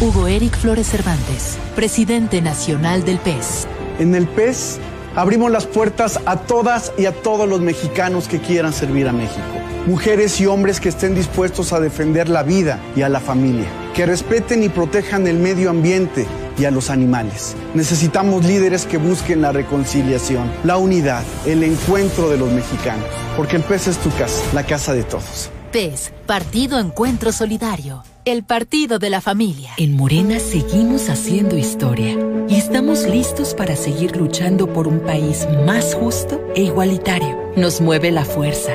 Hugo 0.00 0.28
Eric 0.28 0.56
Flores 0.56 0.86
Cervantes, 0.86 1.58
presidente 1.74 2.40
nacional 2.40 3.04
del 3.04 3.18
PES. 3.18 3.66
En 3.98 4.14
el 4.14 4.28
PES 4.28 4.78
abrimos 5.16 5.50
las 5.50 5.66
puertas 5.66 6.20
a 6.26 6.36
todas 6.36 6.92
y 6.98 7.06
a 7.06 7.12
todos 7.12 7.48
los 7.48 7.60
mexicanos 7.60 8.28
que 8.28 8.40
quieran 8.40 8.72
servir 8.72 9.08
a 9.08 9.12
México. 9.12 9.42
Mujeres 9.86 10.40
y 10.40 10.46
hombres 10.46 10.80
que 10.80 10.88
estén 10.88 11.14
dispuestos 11.14 11.72
a 11.72 11.80
defender 11.80 12.28
la 12.28 12.42
vida 12.42 12.78
y 12.94 13.02
a 13.02 13.08
la 13.08 13.20
familia, 13.20 13.66
que 13.94 14.06
respeten 14.06 14.62
y 14.62 14.68
protejan 14.68 15.26
el 15.26 15.38
medio 15.38 15.70
ambiente 15.70 16.26
y 16.58 16.64
a 16.64 16.70
los 16.70 16.90
animales. 16.90 17.56
Necesitamos 17.74 18.44
líderes 18.44 18.86
que 18.86 18.98
busquen 18.98 19.42
la 19.42 19.52
reconciliación, 19.52 20.50
la 20.64 20.76
unidad, 20.76 21.22
el 21.46 21.62
encuentro 21.64 22.30
de 22.30 22.38
los 22.38 22.50
mexicanos, 22.52 23.06
porque 23.36 23.56
el 23.56 23.62
PES 23.62 23.88
es 23.88 23.98
tu 23.98 24.10
casa, 24.10 24.42
la 24.54 24.64
casa 24.64 24.94
de 24.94 25.02
todos. 25.02 25.50
PES, 25.72 26.12
Partido 26.26 26.78
Encuentro 26.78 27.32
Solidario 27.32 28.04
el 28.24 28.44
partido 28.44 29.00
de 29.00 29.10
la 29.10 29.20
familia. 29.20 29.72
En 29.78 29.96
Morena 29.96 30.38
seguimos 30.38 31.08
haciendo 31.08 31.56
historia 31.56 32.16
y 32.48 32.54
estamos 32.54 33.04
listos 33.04 33.54
para 33.54 33.74
seguir 33.74 34.16
luchando 34.16 34.72
por 34.72 34.86
un 34.86 35.00
país 35.00 35.48
más 35.66 35.94
justo 35.94 36.40
e 36.54 36.62
igualitario. 36.62 37.36
Nos 37.56 37.80
mueve 37.80 38.12
la 38.12 38.24
fuerza, 38.24 38.74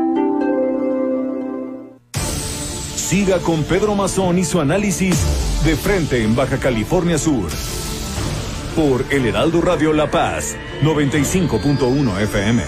Siga 3.11 3.39
con 3.39 3.65
Pedro 3.65 3.93
Mazón 3.93 4.39
y 4.39 4.45
su 4.45 4.61
análisis 4.61 5.17
de 5.65 5.75
frente 5.75 6.23
en 6.23 6.33
Baja 6.33 6.59
California 6.59 7.17
Sur. 7.17 7.49
Por 8.73 9.03
El 9.09 9.25
Heraldo 9.25 9.59
Radio 9.59 9.91
La 9.91 10.09
Paz, 10.09 10.55
95.1 10.81 12.21
FM. 12.21 12.63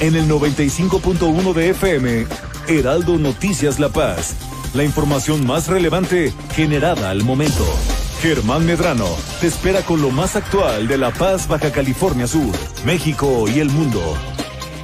En 0.00 0.14
el 0.14 0.26
95.1 0.26 1.52
de 1.52 1.68
FM, 1.68 2.26
Heraldo 2.68 3.18
Noticias 3.18 3.78
La 3.78 3.90
Paz. 3.90 4.36
La 4.72 4.84
información 4.84 5.46
más 5.46 5.68
relevante 5.68 6.32
generada 6.54 7.10
al 7.10 7.24
momento. 7.24 7.66
Germán 8.22 8.64
Medrano 8.64 9.08
te 9.40 9.48
espera 9.48 9.82
con 9.82 10.00
lo 10.00 10.12
más 10.12 10.36
actual 10.36 10.86
de 10.86 10.96
La 10.96 11.10
Paz, 11.10 11.48
Baja 11.48 11.72
California 11.72 12.28
Sur, 12.28 12.54
México 12.84 13.48
y 13.48 13.58
el 13.58 13.68
mundo. 13.68 14.16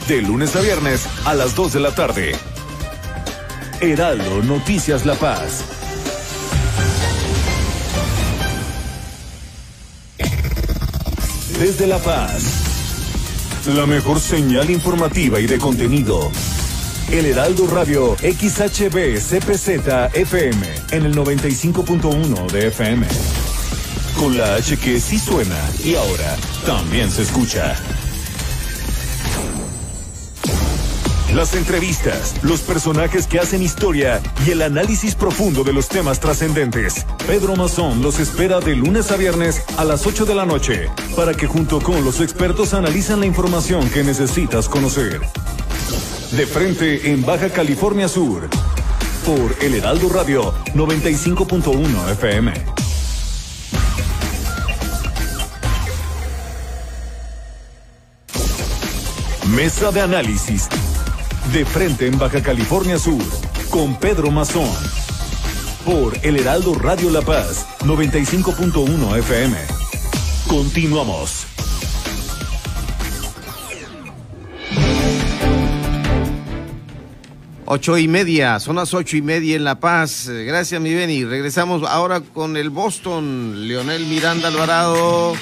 De 0.08 0.20
lunes 0.20 0.56
a 0.56 0.60
viernes 0.60 1.06
a 1.24 1.34
las 1.34 1.54
2 1.54 1.74
de 1.74 1.78
la 1.78 1.94
tarde. 1.94 2.32
Heraldo 3.80 4.42
Noticias 4.42 5.06
La 5.06 5.14
Paz. 5.14 5.64
Desde 11.60 11.86
La 11.86 11.98
Paz, 11.98 12.42
la 13.68 13.86
mejor 13.86 14.18
señal 14.18 14.68
informativa 14.68 15.38
y 15.38 15.46
de 15.46 15.58
contenido. 15.58 16.32
El 17.10 17.24
Heraldo 17.24 17.66
Radio 17.68 18.16
XHB 18.16 19.16
CPZ 19.16 20.14
FM 20.14 20.58
en 20.90 21.06
el 21.06 21.16
95.1 21.16 22.50
de 22.50 22.66
FM. 22.68 23.06
Con 24.18 24.36
la 24.36 24.56
H 24.56 24.76
que 24.76 25.00
sí 25.00 25.18
suena 25.18 25.58
y 25.82 25.94
ahora 25.94 26.36
también 26.66 27.10
se 27.10 27.22
escucha. 27.22 27.74
las 31.34 31.54
entrevistas, 31.54 32.34
los 32.42 32.62
personajes 32.62 33.26
que 33.26 33.38
hacen 33.38 33.62
historia 33.62 34.20
y 34.44 34.50
el 34.50 34.60
análisis 34.60 35.14
profundo 35.14 35.62
de 35.62 35.72
los 35.72 35.88
temas 35.88 36.18
trascendentes. 36.20 37.06
Pedro 37.26 37.54
Mazón 37.54 38.02
los 38.02 38.18
espera 38.18 38.60
de 38.60 38.74
lunes 38.74 39.12
a 39.12 39.16
viernes 39.16 39.62
a 39.76 39.84
las 39.84 40.06
8 40.06 40.24
de 40.24 40.34
la 40.34 40.46
noche 40.46 40.88
para 41.14 41.34
que 41.34 41.46
junto 41.46 41.80
con 41.80 42.04
los 42.04 42.20
expertos 42.20 42.74
analizan 42.74 43.20
la 43.20 43.26
información 43.26 43.88
que 43.90 44.02
necesitas 44.02 44.68
conocer. 44.68 45.20
De 46.32 46.46
frente 46.46 47.10
en 47.10 47.24
Baja 47.24 47.48
California 47.48 48.06
Sur 48.06 48.50
por 49.24 49.56
El 49.62 49.74
Heraldo 49.74 50.10
Radio 50.10 50.54
95.1 50.74 52.10
FM. 52.12 52.52
Mesa 59.56 59.90
de 59.90 60.02
análisis. 60.02 60.68
De 61.52 61.64
frente 61.64 62.06
en 62.06 62.18
Baja 62.18 62.42
California 62.42 62.98
Sur 62.98 63.24
con 63.70 63.96
Pedro 63.96 64.30
Mazón. 64.30 64.68
Por 65.86 66.14
El 66.22 66.36
Heraldo 66.36 66.74
Radio 66.74 67.10
La 67.10 67.22
Paz 67.22 67.66
95.1 67.80 69.18
FM. 69.18 69.56
Continuamos. 70.46 71.57
Ocho 77.70 77.98
y 77.98 78.08
media, 78.08 78.60
son 78.60 78.76
las 78.76 78.94
ocho 78.94 79.18
y 79.18 79.20
media 79.20 79.54
en 79.54 79.62
La 79.62 79.78
Paz. 79.78 80.26
Gracias, 80.26 80.80
mi 80.80 80.94
Beni. 80.94 81.26
Regresamos 81.26 81.86
ahora 81.86 82.22
con 82.22 82.56
el 82.56 82.70
Boston, 82.70 83.68
Leonel 83.68 84.06
Miranda 84.06 84.48
Alvarado. 84.48 85.34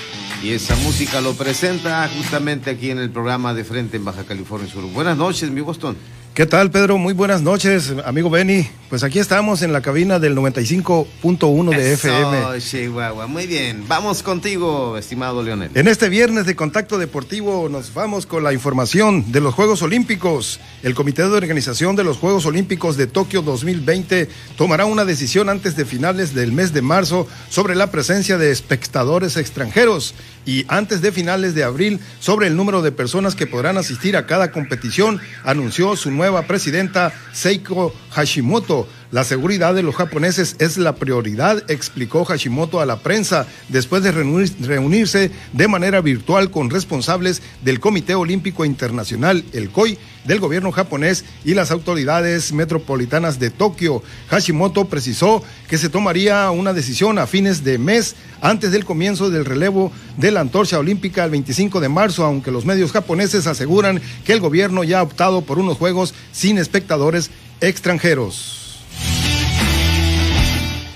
Y 0.42 0.50
esa 0.50 0.74
música 0.74 1.20
lo 1.20 1.34
presenta 1.34 2.10
justamente 2.16 2.70
aquí 2.70 2.90
en 2.90 2.98
el 2.98 3.10
programa 3.10 3.54
de 3.54 3.62
Frente 3.62 3.96
en 3.96 4.04
Baja 4.04 4.24
California 4.24 4.68
Sur. 4.68 4.82
Buenas 4.92 5.16
noches, 5.16 5.52
mi 5.52 5.60
Boston. 5.60 5.96
¿Qué 6.36 6.44
tal, 6.44 6.70
Pedro? 6.70 6.98
Muy 6.98 7.14
buenas 7.14 7.40
noches, 7.40 7.94
amigo 8.04 8.28
Benny. 8.28 8.68
Pues 8.90 9.02
aquí 9.02 9.18
estamos 9.18 9.62
en 9.62 9.72
la 9.72 9.80
cabina 9.80 10.18
del 10.18 10.36
95.1 10.36 11.70
de 11.70 11.92
Eso, 11.94 12.08
FM. 12.08 12.60
Chihuahua. 12.60 13.26
Muy 13.26 13.46
bien. 13.46 13.84
Vamos 13.88 14.22
contigo, 14.22 14.98
estimado 14.98 15.42
Leonel. 15.42 15.70
En 15.74 15.88
este 15.88 16.10
viernes 16.10 16.44
de 16.44 16.54
Contacto 16.54 16.98
Deportivo 16.98 17.70
nos 17.70 17.94
vamos 17.94 18.26
con 18.26 18.44
la 18.44 18.52
información 18.52 19.32
de 19.32 19.40
los 19.40 19.54
Juegos 19.54 19.80
Olímpicos. 19.80 20.60
El 20.82 20.94
Comité 20.94 21.22
de 21.22 21.34
Organización 21.34 21.96
de 21.96 22.04
los 22.04 22.18
Juegos 22.18 22.44
Olímpicos 22.44 22.98
de 22.98 23.06
Tokio 23.06 23.40
2020 23.40 24.28
tomará 24.58 24.84
una 24.84 25.06
decisión 25.06 25.48
antes 25.48 25.74
de 25.74 25.86
finales 25.86 26.34
del 26.34 26.52
mes 26.52 26.74
de 26.74 26.82
marzo 26.82 27.26
sobre 27.48 27.74
la 27.74 27.90
presencia 27.90 28.36
de 28.36 28.50
espectadores 28.50 29.38
extranjeros 29.38 30.14
y 30.46 30.64
antes 30.68 31.02
de 31.02 31.12
finales 31.12 31.54
de 31.54 31.64
abril 31.64 32.00
sobre 32.20 32.46
el 32.46 32.56
número 32.56 32.80
de 32.80 32.92
personas 32.92 33.34
que 33.34 33.48
podrán 33.48 33.76
asistir 33.76 34.16
a 34.16 34.26
cada 34.26 34.52
competición, 34.52 35.20
anunció 35.44 35.96
su 35.96 36.10
nueva 36.10 36.42
presidenta 36.42 37.12
Seiko 37.32 37.92
Hashimoto. 38.12 38.88
La 39.16 39.24
seguridad 39.24 39.74
de 39.74 39.82
los 39.82 39.94
japoneses 39.94 40.56
es 40.58 40.76
la 40.76 40.96
prioridad, 40.96 41.62
explicó 41.70 42.26
Hashimoto 42.26 42.82
a 42.82 42.84
la 42.84 42.98
prensa 42.98 43.46
después 43.70 44.02
de 44.02 44.12
reunir- 44.12 44.54
reunirse 44.60 45.30
de 45.54 45.68
manera 45.68 46.02
virtual 46.02 46.50
con 46.50 46.68
responsables 46.68 47.40
del 47.64 47.80
Comité 47.80 48.14
Olímpico 48.14 48.66
Internacional, 48.66 49.42
el 49.54 49.70
COI, 49.70 49.96
del 50.26 50.38
gobierno 50.38 50.70
japonés 50.70 51.24
y 51.46 51.54
las 51.54 51.70
autoridades 51.70 52.52
metropolitanas 52.52 53.38
de 53.38 53.48
Tokio. 53.48 54.02
Hashimoto 54.28 54.84
precisó 54.84 55.42
que 55.66 55.78
se 55.78 55.88
tomaría 55.88 56.50
una 56.50 56.74
decisión 56.74 57.18
a 57.18 57.26
fines 57.26 57.64
de 57.64 57.78
mes 57.78 58.16
antes 58.42 58.70
del 58.70 58.84
comienzo 58.84 59.30
del 59.30 59.46
relevo 59.46 59.92
de 60.18 60.30
la 60.30 60.40
antorcha 60.40 60.78
olímpica 60.78 61.24
el 61.24 61.30
25 61.30 61.80
de 61.80 61.88
marzo, 61.88 62.22
aunque 62.22 62.50
los 62.50 62.66
medios 62.66 62.92
japoneses 62.92 63.46
aseguran 63.46 64.02
que 64.26 64.34
el 64.34 64.40
gobierno 64.40 64.84
ya 64.84 64.98
ha 64.98 65.02
optado 65.02 65.40
por 65.40 65.58
unos 65.58 65.78
juegos 65.78 66.12
sin 66.32 66.58
espectadores 66.58 67.30
extranjeros. 67.62 68.65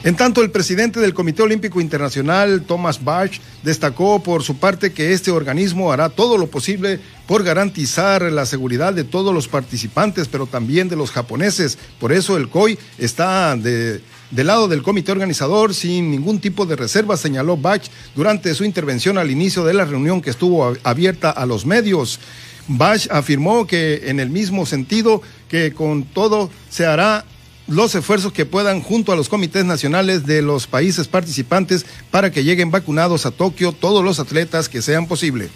En 0.02 0.16
tanto, 0.16 0.40
el 0.40 0.50
presidente 0.50 0.98
del 0.98 1.12
Comité 1.12 1.42
Olímpico 1.42 1.78
Internacional, 1.78 2.62
Thomas 2.62 3.04
Bach, 3.04 3.32
destacó 3.62 4.22
por 4.22 4.42
su 4.42 4.56
parte 4.56 4.94
que 4.94 5.12
este 5.12 5.30
organismo 5.30 5.92
hará 5.92 6.08
todo 6.08 6.38
lo 6.38 6.46
posible 6.46 6.98
por 7.26 7.44
garantizar 7.44 8.22
la 8.32 8.46
seguridad 8.46 8.94
de 8.94 9.04
todos 9.04 9.34
los 9.34 9.46
participantes, 9.46 10.26
pero 10.26 10.46
también 10.46 10.88
de 10.88 10.96
los 10.96 11.10
japoneses. 11.10 11.76
Por 11.98 12.12
eso 12.12 12.38
el 12.38 12.48
COI 12.48 12.78
está 12.96 13.54
de, 13.56 14.00
del 14.30 14.46
lado 14.46 14.68
del 14.68 14.82
comité 14.82 15.12
organizador 15.12 15.74
sin 15.74 16.10
ningún 16.10 16.40
tipo 16.40 16.64
de 16.64 16.76
reserva, 16.76 17.18
señaló 17.18 17.58
Bach 17.58 17.82
durante 18.16 18.54
su 18.54 18.64
intervención 18.64 19.18
al 19.18 19.30
inicio 19.30 19.64
de 19.64 19.74
la 19.74 19.84
reunión 19.84 20.22
que 20.22 20.30
estuvo 20.30 20.74
abierta 20.82 21.30
a 21.30 21.44
los 21.44 21.66
medios. 21.66 22.20
Bach 22.68 23.06
afirmó 23.10 23.66
que 23.66 24.02
en 24.06 24.18
el 24.18 24.30
mismo 24.30 24.64
sentido 24.64 25.20
que 25.50 25.74
con 25.74 26.04
todo 26.04 26.48
se 26.70 26.86
hará 26.86 27.26
los 27.70 27.94
esfuerzos 27.94 28.32
que 28.32 28.46
puedan 28.46 28.82
junto 28.82 29.12
a 29.12 29.16
los 29.16 29.28
comités 29.28 29.64
nacionales 29.64 30.26
de 30.26 30.42
los 30.42 30.66
países 30.66 31.06
participantes 31.06 31.86
para 32.10 32.32
que 32.32 32.42
lleguen 32.42 32.70
vacunados 32.70 33.26
a 33.26 33.30
Tokio 33.30 33.72
todos 33.72 34.04
los 34.04 34.18
atletas 34.18 34.68
que 34.68 34.82
sean 34.82 35.06
posible. 35.06 35.50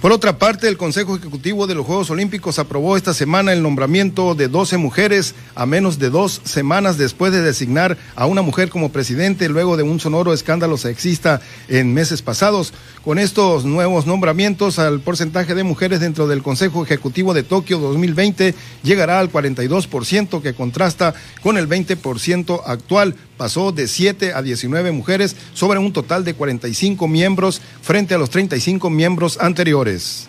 Por 0.00 0.12
otra 0.12 0.38
parte, 0.38 0.66
el 0.66 0.78
Consejo 0.78 1.14
Ejecutivo 1.14 1.66
de 1.66 1.74
los 1.74 1.84
Juegos 1.84 2.08
Olímpicos 2.08 2.58
aprobó 2.58 2.96
esta 2.96 3.12
semana 3.12 3.52
el 3.52 3.62
nombramiento 3.62 4.34
de 4.34 4.48
12 4.48 4.78
mujeres 4.78 5.34
a 5.54 5.66
menos 5.66 5.98
de 5.98 6.08
dos 6.08 6.40
semanas 6.42 6.96
después 6.96 7.32
de 7.32 7.42
designar 7.42 7.98
a 8.16 8.24
una 8.24 8.40
mujer 8.40 8.70
como 8.70 8.92
presidente 8.92 9.50
luego 9.50 9.76
de 9.76 9.82
un 9.82 10.00
sonoro 10.00 10.32
escándalo 10.32 10.78
sexista 10.78 11.42
en 11.68 11.92
meses 11.92 12.22
pasados. 12.22 12.72
Con 13.04 13.18
estos 13.18 13.66
nuevos 13.66 14.06
nombramientos, 14.06 14.78
al 14.78 15.00
porcentaje 15.00 15.54
de 15.54 15.64
mujeres 15.64 16.00
dentro 16.00 16.26
del 16.28 16.42
Consejo 16.42 16.82
Ejecutivo 16.82 17.34
de 17.34 17.42
Tokio 17.42 17.78
2020 17.78 18.54
llegará 18.82 19.20
al 19.20 19.30
42%, 19.30 20.40
que 20.40 20.54
contrasta 20.54 21.12
con 21.42 21.58
el 21.58 21.68
20% 21.68 22.62
actual. 22.64 23.16
Pasó 23.40 23.72
de 23.72 23.88
7 23.88 24.34
a 24.34 24.42
19 24.42 24.92
mujeres 24.92 25.34
sobre 25.54 25.78
un 25.78 25.94
total 25.94 26.24
de 26.26 26.34
45 26.34 27.08
miembros 27.08 27.62
frente 27.80 28.14
a 28.14 28.18
los 28.18 28.28
35 28.28 28.90
miembros 28.90 29.38
anteriores. 29.40 30.26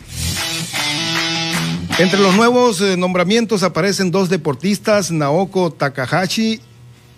Entre 2.00 2.18
los 2.18 2.34
nuevos 2.38 2.80
eh, 2.80 2.96
nombramientos 2.96 3.64
aparecen 3.64 4.12
dos 4.12 4.30
deportistas, 4.30 5.12
Naoko 5.12 5.74
Takahashi, 5.74 6.62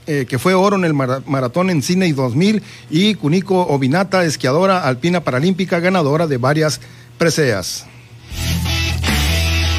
eh, 0.07 0.25
que 0.27 0.39
fue 0.39 0.55
oro 0.55 0.77
en 0.77 0.85
el 0.85 0.95
mara- 0.95 1.21
maratón 1.27 1.69
en 1.69 1.83
Sydney 1.83 2.11
2000, 2.13 2.63
y 2.89 3.13
Kuniko 3.13 3.61
Obinata, 3.67 4.25
esquiadora 4.25 4.87
alpina 4.87 5.23
paralímpica, 5.23 5.79
ganadora 5.79 6.25
de 6.25 6.37
varias 6.37 6.81
preseas. 7.19 7.85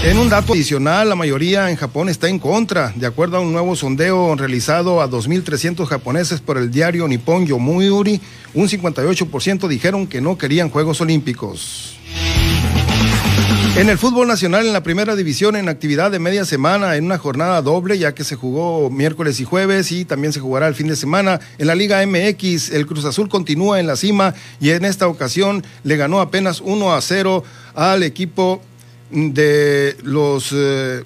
En 0.04 0.18
un 0.18 0.28
dato 0.28 0.52
adicional, 0.52 1.08
la 1.08 1.14
mayoría 1.14 1.70
en 1.70 1.76
Japón 1.76 2.10
está 2.10 2.28
en 2.28 2.38
contra, 2.38 2.92
de 2.94 3.06
acuerdo 3.06 3.38
a 3.38 3.40
un 3.40 3.54
nuevo 3.54 3.74
sondeo 3.74 4.36
realizado 4.36 5.00
a 5.00 5.08
2.300 5.08 5.86
japoneses 5.86 6.42
por 6.42 6.58
el 6.58 6.70
diario 6.70 7.08
Nippon 7.08 7.46
Yomiuri, 7.46 8.20
un 8.52 8.68
58% 8.68 9.66
dijeron 9.66 10.06
que 10.06 10.20
no 10.20 10.36
querían 10.36 10.68
Juegos 10.68 11.00
Olímpicos. 11.00 11.96
En 13.76 13.88
el 13.88 13.96
fútbol 13.96 14.28
nacional, 14.28 14.66
en 14.66 14.74
la 14.74 14.82
primera 14.82 15.16
división, 15.16 15.56
en 15.56 15.70
actividad 15.70 16.10
de 16.10 16.18
media 16.18 16.44
semana, 16.44 16.96
en 16.96 17.06
una 17.06 17.16
jornada 17.16 17.62
doble, 17.62 17.98
ya 17.98 18.14
que 18.14 18.24
se 18.24 18.36
jugó 18.36 18.90
miércoles 18.90 19.40
y 19.40 19.44
jueves 19.44 19.90
y 19.90 20.04
también 20.04 20.34
se 20.34 20.40
jugará 20.40 20.68
el 20.68 20.74
fin 20.74 20.86
de 20.86 20.96
semana. 20.96 21.40
En 21.56 21.66
la 21.66 21.74
Liga 21.74 22.06
MX, 22.06 22.72
el 22.72 22.86
Cruz 22.86 23.06
Azul 23.06 23.30
continúa 23.30 23.80
en 23.80 23.86
la 23.86 23.96
cima 23.96 24.34
y 24.60 24.68
en 24.70 24.84
esta 24.84 25.08
ocasión 25.08 25.64
le 25.82 25.96
ganó 25.96 26.20
apenas 26.20 26.60
1 26.60 26.94
a 26.94 27.00
0 27.00 27.42
al 27.74 28.02
equipo 28.02 28.60
de 29.10 29.96
los 30.02 30.50
eh, 30.52 31.04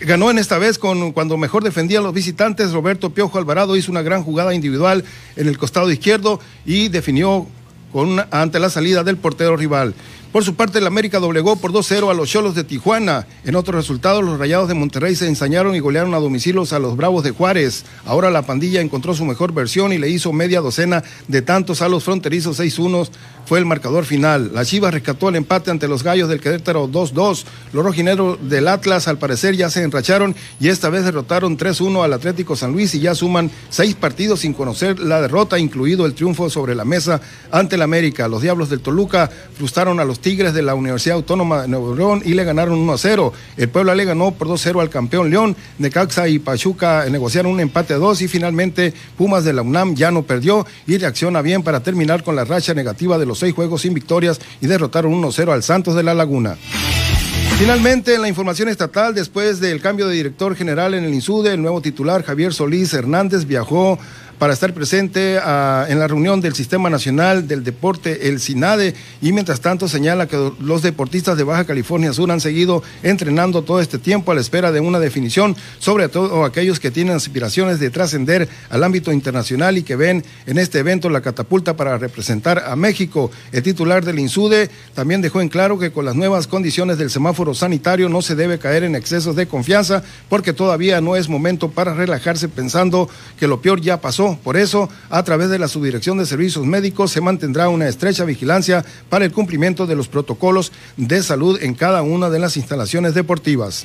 ganó 0.00 0.30
en 0.30 0.38
esta 0.38 0.58
vez 0.58 0.78
con 0.78 1.12
cuando 1.12 1.36
mejor 1.36 1.64
defendía 1.64 1.98
a 1.98 2.02
los 2.02 2.14
visitantes. 2.14 2.72
Roberto 2.72 3.10
Piojo 3.10 3.38
Alvarado 3.38 3.76
hizo 3.76 3.90
una 3.90 4.02
gran 4.02 4.22
jugada 4.22 4.54
individual 4.54 5.04
en 5.36 5.48
el 5.48 5.58
costado 5.58 5.90
izquierdo 5.90 6.40
y 6.64 6.88
definió 6.88 7.46
con 7.92 8.20
ante 8.30 8.58
la 8.58 8.70
salida 8.70 9.04
del 9.04 9.16
portero 9.16 9.56
rival. 9.56 9.94
Por 10.32 10.44
su 10.44 10.54
parte, 10.54 10.78
el 10.78 10.86
América 10.86 11.18
doblegó 11.18 11.56
por 11.56 11.72
2-0 11.72 12.10
a 12.10 12.14
los 12.14 12.30
Cholos 12.30 12.54
de 12.54 12.64
Tijuana. 12.64 13.26
En 13.44 13.54
otros 13.54 13.76
resultados, 13.76 14.24
los 14.24 14.38
Rayados 14.38 14.66
de 14.66 14.72
Monterrey 14.72 15.14
se 15.14 15.28
ensañaron 15.28 15.74
y 15.74 15.80
golearon 15.80 16.14
a 16.14 16.20
domicilios 16.20 16.72
a 16.72 16.78
los 16.78 16.96
Bravos 16.96 17.22
de 17.22 17.32
Juárez. 17.32 17.84
Ahora 18.06 18.30
la 18.30 18.40
pandilla 18.40 18.80
encontró 18.80 19.12
su 19.12 19.26
mejor 19.26 19.52
versión 19.52 19.92
y 19.92 19.98
le 19.98 20.08
hizo 20.08 20.32
media 20.32 20.62
docena 20.62 21.04
de 21.28 21.42
tantos 21.42 21.82
a 21.82 21.88
los 21.90 22.04
fronterizos 22.04 22.58
6-1. 22.58 23.10
Fue 23.44 23.58
el 23.58 23.66
marcador 23.66 24.06
final. 24.06 24.52
La 24.54 24.64
Chivas 24.64 24.94
rescató 24.94 25.28
el 25.28 25.36
empate 25.36 25.70
ante 25.70 25.86
los 25.86 26.02
Gallos 26.02 26.30
del 26.30 26.40
Querétaro 26.40 26.88
2-2. 26.88 27.44
Los 27.74 27.84
rojineros 27.84 28.38
del 28.48 28.68
Atlas, 28.68 29.08
al 29.08 29.18
parecer, 29.18 29.54
ya 29.54 29.68
se 29.68 29.82
enracharon 29.82 30.34
y 30.58 30.68
esta 30.68 30.88
vez 30.88 31.04
derrotaron 31.04 31.58
3-1 31.58 32.04
al 32.04 32.12
Atlético 32.14 32.56
San 32.56 32.72
Luis 32.72 32.94
y 32.94 33.00
ya 33.00 33.14
suman 33.14 33.50
seis 33.68 33.94
partidos 33.96 34.40
sin 34.40 34.54
conocer 34.54 34.98
la 34.98 35.20
derrota, 35.20 35.58
incluido 35.58 36.06
el 36.06 36.14
triunfo 36.14 36.48
sobre 36.48 36.74
la 36.74 36.86
mesa 36.86 37.20
ante 37.50 37.74
el 37.74 37.82
América. 37.82 38.28
Los 38.28 38.40
Diablos 38.40 38.70
del 38.70 38.80
Toluca 38.80 39.28
frustraron 39.58 40.00
a 40.00 40.04
los 40.04 40.21
Tigres 40.22 40.54
de 40.54 40.62
la 40.62 40.74
Universidad 40.74 41.16
Autónoma 41.16 41.62
de 41.62 41.68
Nuevo 41.68 41.94
León 41.94 42.22
y 42.24 42.32
le 42.32 42.44
ganaron 42.44 42.78
1 42.78 42.92
a 42.92 42.98
0. 42.98 43.32
El 43.58 43.68
Puebla 43.68 43.94
le 43.94 44.06
ganó 44.06 44.30
por 44.30 44.48
2 44.48 44.58
a 44.58 44.64
0 44.64 44.80
al 44.80 44.88
campeón 44.88 45.28
León. 45.28 45.56
Necaxa 45.78 46.28
y 46.28 46.38
Pachuca 46.38 47.04
negociaron 47.10 47.52
un 47.52 47.60
empate 47.60 47.92
a 47.92 47.98
2 47.98 48.22
y 48.22 48.28
finalmente 48.28 48.94
Pumas 49.18 49.44
de 49.44 49.52
la 49.52 49.62
UNAM 49.62 49.94
ya 49.94 50.10
no 50.10 50.22
perdió 50.22 50.64
y 50.86 50.96
reacciona 50.96 51.42
bien 51.42 51.62
para 51.62 51.80
terminar 51.80 52.22
con 52.22 52.36
la 52.36 52.44
racha 52.44 52.72
negativa 52.72 53.18
de 53.18 53.26
los 53.26 53.38
seis 53.38 53.52
juegos 53.52 53.82
sin 53.82 53.92
victorias 53.92 54.40
y 54.60 54.66
derrotaron 54.66 55.12
1 55.12 55.28
a 55.28 55.32
0 55.32 55.52
al 55.52 55.62
Santos 55.62 55.94
de 55.94 56.02
la 56.02 56.14
Laguna. 56.14 56.56
Finalmente, 57.58 58.14
en 58.14 58.22
la 58.22 58.28
información 58.28 58.68
estatal, 58.68 59.14
después 59.14 59.60
del 59.60 59.80
cambio 59.80 60.08
de 60.08 60.16
director 60.16 60.56
general 60.56 60.94
en 60.94 61.04
el 61.04 61.14
INSUDE, 61.14 61.52
el 61.52 61.62
nuevo 61.62 61.80
titular 61.80 62.24
Javier 62.24 62.52
Solís 62.52 62.92
Hernández 62.92 63.44
viajó 63.44 64.00
para 64.42 64.54
estar 64.54 64.74
presente 64.74 65.38
ah, 65.40 65.86
en 65.88 66.00
la 66.00 66.08
reunión 66.08 66.40
del 66.40 66.52
Sistema 66.52 66.90
Nacional 66.90 67.46
del 67.46 67.62
Deporte, 67.62 68.28
el 68.28 68.40
SINADE, 68.40 68.92
y 69.20 69.30
mientras 69.30 69.60
tanto 69.60 69.86
señala 69.86 70.26
que 70.26 70.50
los 70.58 70.82
deportistas 70.82 71.36
de 71.36 71.44
Baja 71.44 71.64
California 71.64 72.12
Sur 72.12 72.28
han 72.32 72.40
seguido 72.40 72.82
entrenando 73.04 73.62
todo 73.62 73.80
este 73.80 73.98
tiempo 74.00 74.32
a 74.32 74.34
la 74.34 74.40
espera 74.40 74.72
de 74.72 74.80
una 74.80 74.98
definición, 74.98 75.54
sobre 75.78 76.08
todo 76.08 76.44
aquellos 76.44 76.80
que 76.80 76.90
tienen 76.90 77.14
aspiraciones 77.14 77.78
de 77.78 77.90
trascender 77.90 78.48
al 78.68 78.82
ámbito 78.82 79.12
internacional 79.12 79.78
y 79.78 79.84
que 79.84 79.94
ven 79.94 80.24
en 80.46 80.58
este 80.58 80.80
evento 80.80 81.08
la 81.08 81.20
catapulta 81.20 81.76
para 81.76 81.96
representar 81.96 82.64
a 82.66 82.74
México. 82.74 83.30
El 83.52 83.62
titular 83.62 84.04
del 84.04 84.18
INSUDE 84.18 84.70
también 84.92 85.22
dejó 85.22 85.40
en 85.40 85.50
claro 85.50 85.78
que 85.78 85.92
con 85.92 86.04
las 86.04 86.16
nuevas 86.16 86.48
condiciones 86.48 86.98
del 86.98 87.10
semáforo 87.10 87.54
sanitario 87.54 88.08
no 88.08 88.22
se 88.22 88.34
debe 88.34 88.58
caer 88.58 88.82
en 88.82 88.96
excesos 88.96 89.36
de 89.36 89.46
confianza 89.46 90.02
porque 90.28 90.52
todavía 90.52 91.00
no 91.00 91.14
es 91.14 91.28
momento 91.28 91.70
para 91.70 91.94
relajarse 91.94 92.48
pensando 92.48 93.08
que 93.38 93.46
lo 93.46 93.62
peor 93.62 93.80
ya 93.80 94.00
pasó 94.00 94.31
por 94.36 94.56
eso, 94.56 94.88
a 95.10 95.22
través 95.22 95.50
de 95.50 95.58
la 95.58 95.68
Subdirección 95.68 96.18
de 96.18 96.26
Servicios 96.26 96.64
Médicos 96.66 97.10
se 97.12 97.20
mantendrá 97.20 97.68
una 97.68 97.88
estrecha 97.88 98.24
vigilancia 98.24 98.84
para 99.08 99.24
el 99.24 99.32
cumplimiento 99.32 99.86
de 99.86 99.96
los 99.96 100.08
protocolos 100.08 100.72
de 100.96 101.22
salud 101.22 101.58
en 101.62 101.74
cada 101.74 102.02
una 102.02 102.30
de 102.30 102.38
las 102.38 102.56
instalaciones 102.56 103.14
deportivas. 103.14 103.84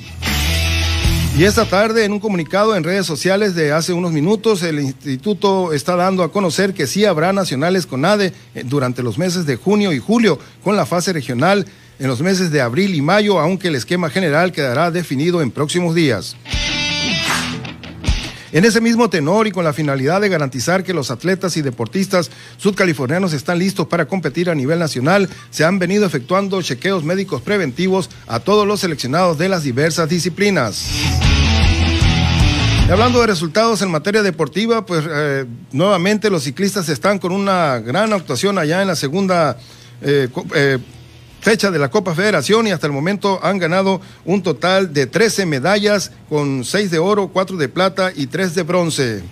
Y 1.37 1.43
esta 1.43 1.65
tarde, 1.65 2.03
en 2.03 2.13
un 2.13 2.19
comunicado 2.19 2.75
en 2.75 2.83
redes 2.83 3.05
sociales 3.05 3.53
de 3.53 3.71
hace 3.71 3.93
unos 3.93 4.11
minutos, 4.11 4.63
el 4.63 4.79
instituto 4.79 5.71
está 5.71 5.95
dando 5.95 6.23
a 6.23 6.31
conocer 6.31 6.73
que 6.73 6.87
sí 6.87 7.05
habrá 7.05 7.31
nacionales 7.31 7.85
con 7.85 8.05
ADE 8.05 8.33
eh, 8.55 8.63
durante 8.65 9.03
los 9.03 9.19
meses 9.19 9.45
de 9.45 9.55
junio 9.55 9.93
y 9.93 9.99
julio, 9.99 10.39
con 10.63 10.75
la 10.75 10.87
fase 10.87 11.13
regional 11.13 11.67
en 11.99 12.07
los 12.07 12.21
meses 12.21 12.49
de 12.51 12.61
abril 12.61 12.95
y 12.95 13.03
mayo, 13.03 13.39
aunque 13.39 13.67
el 13.67 13.75
esquema 13.75 14.09
general 14.09 14.51
quedará 14.51 14.89
definido 14.89 15.43
en 15.43 15.51
próximos 15.51 15.93
días. 15.93 16.35
En 18.57 18.65
ese 18.65 18.81
mismo 18.81 19.07
tenor 19.07 19.45
y 19.45 19.51
con 19.51 19.63
la 19.63 19.71
finalidad 19.71 20.19
de 20.19 20.29
garantizar 20.29 20.83
que 20.83 20.91
los 20.91 21.11
atletas 21.11 21.55
y 21.57 21.61
deportistas 21.61 22.31
sudcalifornianos 22.57 23.33
están 23.33 23.59
listos 23.59 23.85
para 23.85 24.07
competir 24.07 24.49
a 24.49 24.55
nivel 24.55 24.79
nacional, 24.79 25.29
se 25.51 25.63
han 25.63 25.77
venido 25.77 26.07
efectuando 26.07 26.59
chequeos 26.63 27.03
médicos 27.03 27.43
preventivos 27.43 28.09
a 28.25 28.39
todos 28.39 28.65
los 28.65 28.79
seleccionados 28.79 29.37
de 29.37 29.47
las 29.47 29.61
diversas 29.61 30.09
disciplinas. 30.09 30.89
Y 32.87 32.91
hablando 32.91 33.21
de 33.21 33.27
resultados 33.27 33.83
en 33.83 33.91
materia 33.91 34.23
deportiva, 34.23 34.87
pues 34.87 35.05
eh, 35.07 35.45
nuevamente 35.71 36.31
los 36.31 36.41
ciclistas 36.41 36.89
están 36.89 37.19
con 37.19 37.33
una 37.33 37.77
gran 37.77 38.11
actuación 38.11 38.57
allá 38.57 38.81
en 38.81 38.87
la 38.87 38.95
segunda 38.95 39.59
eh, 40.01 40.29
eh, 40.55 40.79
fecha 41.41 41.71
de 41.71 41.79
la 41.79 41.89
Copa 41.89 42.13
Federación 42.13 42.67
y 42.67 42.71
hasta 42.71 42.87
el 42.87 42.93
momento 42.93 43.39
han 43.43 43.57
ganado 43.57 44.01
un 44.25 44.43
total 44.43 44.93
de 44.93 45.07
13 45.07 45.45
medallas 45.45 46.11
con 46.29 46.63
6 46.63 46.91
de 46.91 46.99
oro, 46.99 47.29
4 47.29 47.57
de 47.57 47.69
plata 47.69 48.11
y 48.15 48.27
3 48.27 48.55
de 48.55 48.63
bronce. 48.63 49.23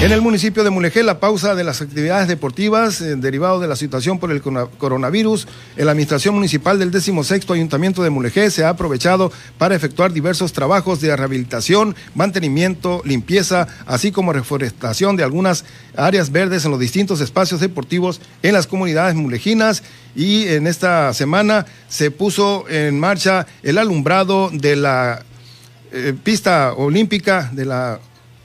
En 0.00 0.12
el 0.12 0.20
municipio 0.20 0.62
de 0.62 0.70
Mulegé, 0.70 1.02
la 1.02 1.18
pausa 1.18 1.56
de 1.56 1.64
las 1.64 1.82
actividades 1.82 2.28
deportivas 2.28 3.00
eh, 3.00 3.16
derivado 3.16 3.58
de 3.58 3.66
la 3.66 3.74
situación 3.74 4.20
por 4.20 4.30
el 4.30 4.40
coronavirus, 4.40 5.48
la 5.76 5.90
Administración 5.90 6.36
Municipal 6.36 6.78
del 6.78 6.92
16 6.92 7.50
Ayuntamiento 7.50 8.04
de 8.04 8.10
Mulegé 8.10 8.48
se 8.52 8.64
ha 8.64 8.68
aprovechado 8.68 9.32
para 9.58 9.74
efectuar 9.74 10.12
diversos 10.12 10.52
trabajos 10.52 11.00
de 11.00 11.16
rehabilitación, 11.16 11.96
mantenimiento, 12.14 13.02
limpieza, 13.04 13.66
así 13.86 14.12
como 14.12 14.32
reforestación 14.32 15.16
de 15.16 15.24
algunas 15.24 15.64
áreas 15.96 16.30
verdes 16.30 16.64
en 16.64 16.70
los 16.70 16.78
distintos 16.78 17.20
espacios 17.20 17.58
deportivos 17.58 18.20
en 18.44 18.52
las 18.52 18.68
comunidades 18.68 19.16
mulejinas 19.16 19.82
y 20.14 20.46
en 20.46 20.68
esta 20.68 21.12
semana 21.12 21.66
se 21.88 22.12
puso 22.12 22.68
en 22.68 23.00
marcha 23.00 23.48
el 23.64 23.78
alumbrado 23.78 24.50
de 24.52 24.76
la 24.76 25.24
eh, 25.90 26.14
pista 26.22 26.74
olímpica 26.74 27.50
de 27.52 27.64
la 27.64 27.98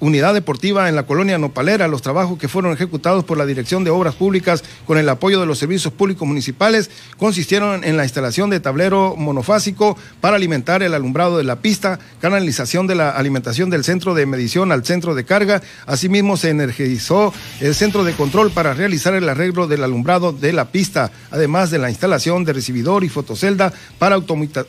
unidad 0.03 0.33
deportiva 0.33 0.89
en 0.89 0.95
la 0.95 1.03
colonia 1.05 1.37
Nopalera. 1.37 1.87
Los 1.87 2.01
trabajos 2.01 2.37
que 2.37 2.49
fueron 2.49 2.73
ejecutados 2.73 3.23
por 3.23 3.37
la 3.37 3.45
Dirección 3.45 3.85
de 3.85 3.89
Obras 3.89 4.15
Públicas 4.15 4.63
con 4.85 4.97
el 4.97 5.07
apoyo 5.07 5.39
de 5.39 5.45
los 5.45 5.59
servicios 5.59 5.93
públicos 5.93 6.27
municipales 6.27 6.91
consistieron 7.17 7.85
en 7.85 7.95
la 7.95 8.03
instalación 8.03 8.49
de 8.49 8.59
tablero 8.59 9.15
monofásico 9.15 9.97
para 10.19 10.35
alimentar 10.35 10.83
el 10.83 10.93
alumbrado 10.93 11.37
de 11.37 11.45
la 11.45 11.61
pista, 11.61 11.99
canalización 12.19 12.85
de 12.85 12.95
la 12.95 13.11
alimentación 13.11 13.69
del 13.69 13.85
centro 13.85 14.13
de 14.13 14.25
medición 14.25 14.73
al 14.73 14.83
centro 14.83 15.15
de 15.15 15.23
carga. 15.23 15.61
Asimismo, 15.85 16.35
se 16.35 16.49
energizó 16.49 17.33
el 17.61 17.73
centro 17.73 18.03
de 18.03 18.13
control 18.13 18.51
para 18.51 18.73
realizar 18.73 19.13
el 19.13 19.29
arreglo 19.29 19.67
del 19.67 19.85
alumbrado 19.85 20.33
de 20.33 20.51
la 20.51 20.65
pista, 20.65 21.11
además 21.31 21.71
de 21.71 21.79
la 21.79 21.89
instalación 21.89 22.43
de 22.43 22.51
recibidor 22.51 23.05
y 23.05 23.09
fotocelda 23.09 23.71
para 23.99 24.15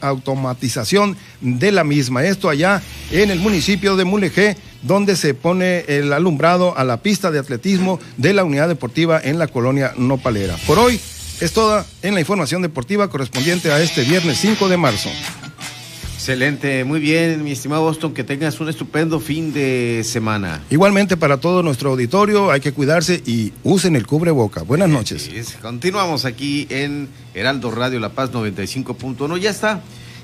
automatización 0.01 1.16
de 1.41 1.72
la 1.72 1.82
misma. 1.82 2.24
Esto 2.24 2.49
allá 2.49 2.80
en 3.11 3.30
el 3.30 3.41
municipio 3.41 3.97
de 3.97 4.05
Mulegé 4.05 4.57
donde 4.85 5.16
se 5.16 5.35
pone 5.35 5.85
el 5.89 6.12
alumbrado 6.12 6.76
a 6.78 6.85
la 6.85 6.99
pista 6.99 7.30
de 7.30 7.39
atletismo 7.39 7.99
de 8.16 8.32
la 8.32 8.45
unidad 8.45 8.68
deportiva 8.68 9.20
en 9.22 9.39
la 9.39 9.49
colonia 9.49 9.93
Nopalera. 9.97 10.57
Por 10.66 10.78
hoy 10.78 11.01
es 11.41 11.53
toda 11.53 11.85
en 12.03 12.14
la 12.14 12.20
información 12.20 12.62
deportiva 12.62 13.09
correspondiente 13.11 13.72
a 13.72 13.82
este 13.82 14.05
viernes 14.05 14.39
5 14.39 14.68
de 14.68 14.76
marzo. 14.76 15.11
Excelente, 16.14 16.85
muy 16.85 17.01
bien, 17.01 17.45
mi 17.45 17.53
estimado 17.53 17.82
Boston, 17.82 18.14
que 18.14 18.24
tengas 18.24 18.59
un 18.59 18.70
estupendo 18.70 19.20
fin 19.20 19.53
de 19.53 20.01
semana. 20.05 20.62
Igualmente 20.70 21.18
para 21.18 21.39
todo 21.39 21.62
nuestro 21.62 21.91
auditorio, 21.91 22.51
hay 22.51 22.61
que 22.61 22.72
cuidarse 22.72 23.22
y 23.26 23.53
usen 23.62 23.95
el 23.95 24.07
cubreboca. 24.07 24.62
Buenas 24.62 24.89
noches. 24.89 25.30
Continuamos 25.61 26.24
aquí 26.24 26.66
en 26.70 27.11
Heraldo 27.35 27.70
Radio 27.70 28.01
La 28.01 28.09
Paz 28.09 28.32
95.1. 28.32 29.37
Ya 29.39 29.51
está, 29.51 29.82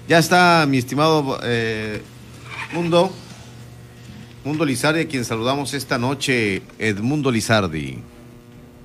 ya 0.08 0.18
está, 0.18 0.64
mi 0.66 0.78
estimado 0.78 1.38
eh, 1.42 2.00
Mundo. 2.72 3.12
Mundo 4.44 4.64
Lizardi, 4.64 5.02
a 5.02 5.08
quien 5.08 5.24
saludamos 5.24 5.74
esta 5.74 5.98
noche, 5.98 6.62
Edmundo 6.78 7.30
Lizardi. 7.30 8.02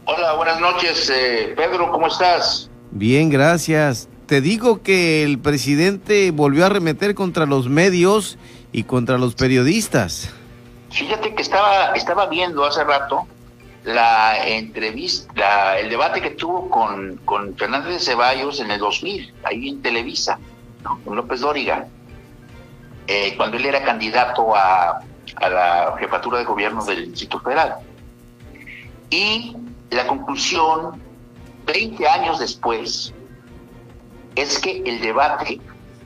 Hola, 0.03 0.33
buenas 0.33 0.59
noches, 0.59 1.09
eh, 1.09 1.53
Pedro, 1.55 1.91
¿cómo 1.91 2.07
estás? 2.07 2.69
Bien, 2.91 3.29
gracias. 3.29 4.09
Te 4.25 4.41
digo 4.41 4.83
que 4.83 5.23
el 5.23 5.39
presidente 5.39 6.31
volvió 6.31 6.63
a 6.63 6.67
arremeter 6.67 7.15
contra 7.15 7.45
los 7.45 7.69
medios 7.69 8.37
y 8.73 8.83
contra 8.83 9.17
los 9.17 9.35
periodistas. 9.35 10.29
Fíjate 10.91 11.33
que 11.33 11.41
estaba, 11.41 11.93
estaba 11.93 12.25
viendo 12.27 12.65
hace 12.65 12.83
rato 12.83 13.25
la 13.85 14.47
entrevista, 14.47 15.79
el 15.79 15.89
debate 15.89 16.21
que 16.21 16.31
tuvo 16.31 16.69
con, 16.69 17.17
con 17.23 17.55
Fernández 17.55 17.93
de 17.93 17.99
Ceballos 17.99 18.59
en 18.59 18.71
el 18.71 18.79
2000, 18.79 19.33
ahí 19.43 19.69
en 19.69 19.81
Televisa, 19.81 20.37
con 21.05 21.15
López 21.15 21.39
Dóriga, 21.39 21.87
eh, 23.07 23.35
cuando 23.37 23.55
él 23.57 23.65
era 23.65 23.83
candidato 23.83 24.55
a 24.55 25.01
a 25.38 25.49
la 25.49 25.95
jefatura 25.99 26.39
de 26.39 26.45
gobierno 26.45 26.84
del 26.86 27.11
Distrito 27.11 27.39
Federal. 27.39 27.76
Y 29.09 29.55
la 29.91 30.07
conclusión, 30.07 31.01
20 31.65 32.07
años 32.07 32.39
después, 32.39 33.13
es 34.36 34.59
que 34.59 34.84
el 34.86 35.01
debate 35.01 35.59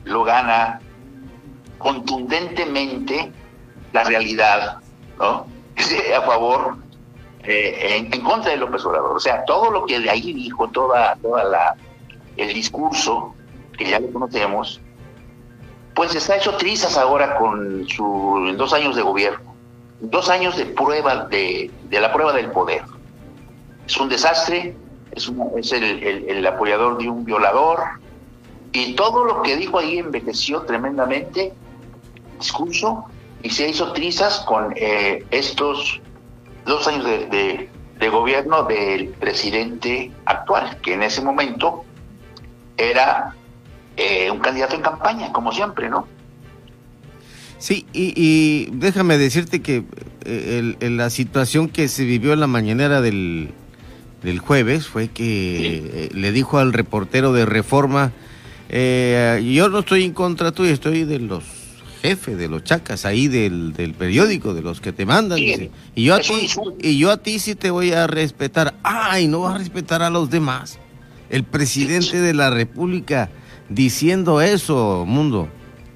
lo 0.04 0.24
gana 0.24 0.80
contundentemente 1.78 3.32
la 3.92 4.04
realidad, 4.04 4.78
¿no? 5.18 5.46
a 6.16 6.20
favor, 6.22 6.76
eh, 7.42 8.06
en, 8.12 8.20
contra 8.20 8.50
de 8.50 8.58
López 8.58 8.84
Obrador. 8.84 9.16
O 9.16 9.20
sea, 9.20 9.44
todo 9.44 9.70
lo 9.70 9.86
que 9.86 9.98
de 9.98 10.10
ahí 10.10 10.32
dijo, 10.32 10.68
toda, 10.68 11.16
toda 11.16 11.44
la, 11.44 11.76
el 12.36 12.52
discurso, 12.52 13.34
que 13.76 13.88
ya 13.88 13.98
lo 13.98 14.12
conocemos, 14.12 14.80
pues 15.94 16.14
está 16.14 16.36
hecho 16.36 16.56
trizas 16.56 16.96
ahora 16.96 17.36
con 17.36 17.86
sus 17.88 18.56
dos 18.56 18.72
años 18.72 18.96
de 18.96 19.02
gobierno, 19.02 19.54
dos 20.00 20.28
años 20.28 20.56
de 20.56 20.66
prueba 20.66 21.26
de, 21.26 21.70
la 21.90 22.12
prueba 22.12 22.32
del 22.32 22.50
poder. 22.50 22.82
Es 23.86 23.96
un 23.96 24.08
desastre, 24.08 24.76
es, 25.12 25.30
es 25.56 25.72
el, 25.72 26.46
apoyador 26.46 26.98
de 26.98 27.08
un 27.08 27.24
violador 27.24 27.80
y 28.72 28.94
todo 28.94 29.24
lo 29.24 29.42
que 29.42 29.56
dijo 29.56 29.78
ahí 29.78 29.98
envejeció 29.98 30.62
tremendamente, 30.62 31.52
discurso, 32.38 33.06
y 33.42 33.50
se 33.50 33.68
hizo 33.68 33.92
trizas 33.92 34.40
con 34.40 34.72
eh, 34.76 35.24
estos 35.30 36.00
dos 36.66 36.86
años 36.86 37.04
de, 37.04 37.68
de 37.98 38.08
gobierno 38.08 38.62
del 38.64 39.08
presidente 39.08 40.12
actual, 40.24 40.78
que 40.82 40.94
en 40.94 41.02
ese 41.02 41.20
momento 41.20 41.84
era 42.76 43.34
eh, 44.00 44.30
un 44.30 44.38
candidato 44.38 44.74
en 44.74 44.82
campaña, 44.82 45.32
como 45.32 45.52
siempre, 45.52 45.90
¿no? 45.90 46.06
Sí, 47.58 47.84
y, 47.92 48.68
déjame 48.72 49.18
decirte 49.18 49.60
que 49.60 49.84
eh, 50.24 50.74
la 50.80 51.10
situación 51.10 51.68
que 51.68 51.88
se 51.88 52.04
vivió 52.04 52.32
en 52.32 52.40
la 52.40 52.46
mañanera 52.46 53.02
del, 53.02 53.50
del 54.22 54.38
jueves 54.38 54.86
fue 54.86 55.08
que 55.08 55.76
eh, 55.76 56.08
le 56.14 56.32
dijo 56.32 56.58
al 56.58 56.72
reportero 56.72 57.34
de 57.34 57.44
Reforma, 57.44 58.12
eh, 58.70 59.42
yo 59.54 59.68
no 59.68 59.80
estoy 59.80 60.04
en 60.04 60.14
contra 60.14 60.52
tuyo, 60.52 60.72
estoy 60.72 61.04
de 61.04 61.18
los 61.18 61.44
jefes, 62.00 62.38
de 62.38 62.48
los 62.48 62.64
chacas 62.64 63.04
ahí 63.04 63.28
del, 63.28 63.74
del 63.74 63.92
periódico, 63.92 64.54
de 64.54 64.62
los 64.62 64.80
que 64.80 64.92
te 64.92 65.04
mandan. 65.04 65.38
y, 65.38 65.70
yo 65.96 66.14
a 66.14 66.20
ti, 66.20 66.48
y 66.80 66.96
yo 66.98 67.10
a 67.10 67.18
ti 67.18 67.38
sí 67.38 67.54
te 67.56 67.70
voy 67.70 67.92
a 67.92 68.06
respetar. 68.06 68.74
Ay, 68.82 69.26
no 69.26 69.40
vas 69.40 69.56
a 69.56 69.58
respetar 69.58 70.02
a 70.02 70.08
los 70.08 70.30
demás. 70.30 70.78
El 71.28 71.44
presidente 71.44 72.20
de 72.20 72.32
la 72.32 72.48
República 72.48 73.28
diciendo 73.70 74.42
eso, 74.42 75.04
mundo. 75.06 75.48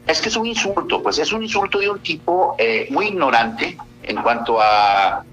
Es 0.07 0.23
que 0.23 0.31
es 0.31 0.37
un 0.37 0.47
insulto, 0.47 1.03
pues 1.03 1.19
es 1.19 1.33
un 1.33 1.43
insulto 1.43 1.79
de 1.81 1.91
un 1.91 1.99
tipo 1.99 2.55
eh, 2.59 2.87
muy 2.91 3.09
ignorante 3.09 3.77
en 4.03 4.23
cuanto 4.23 4.61
a... 4.61 5.25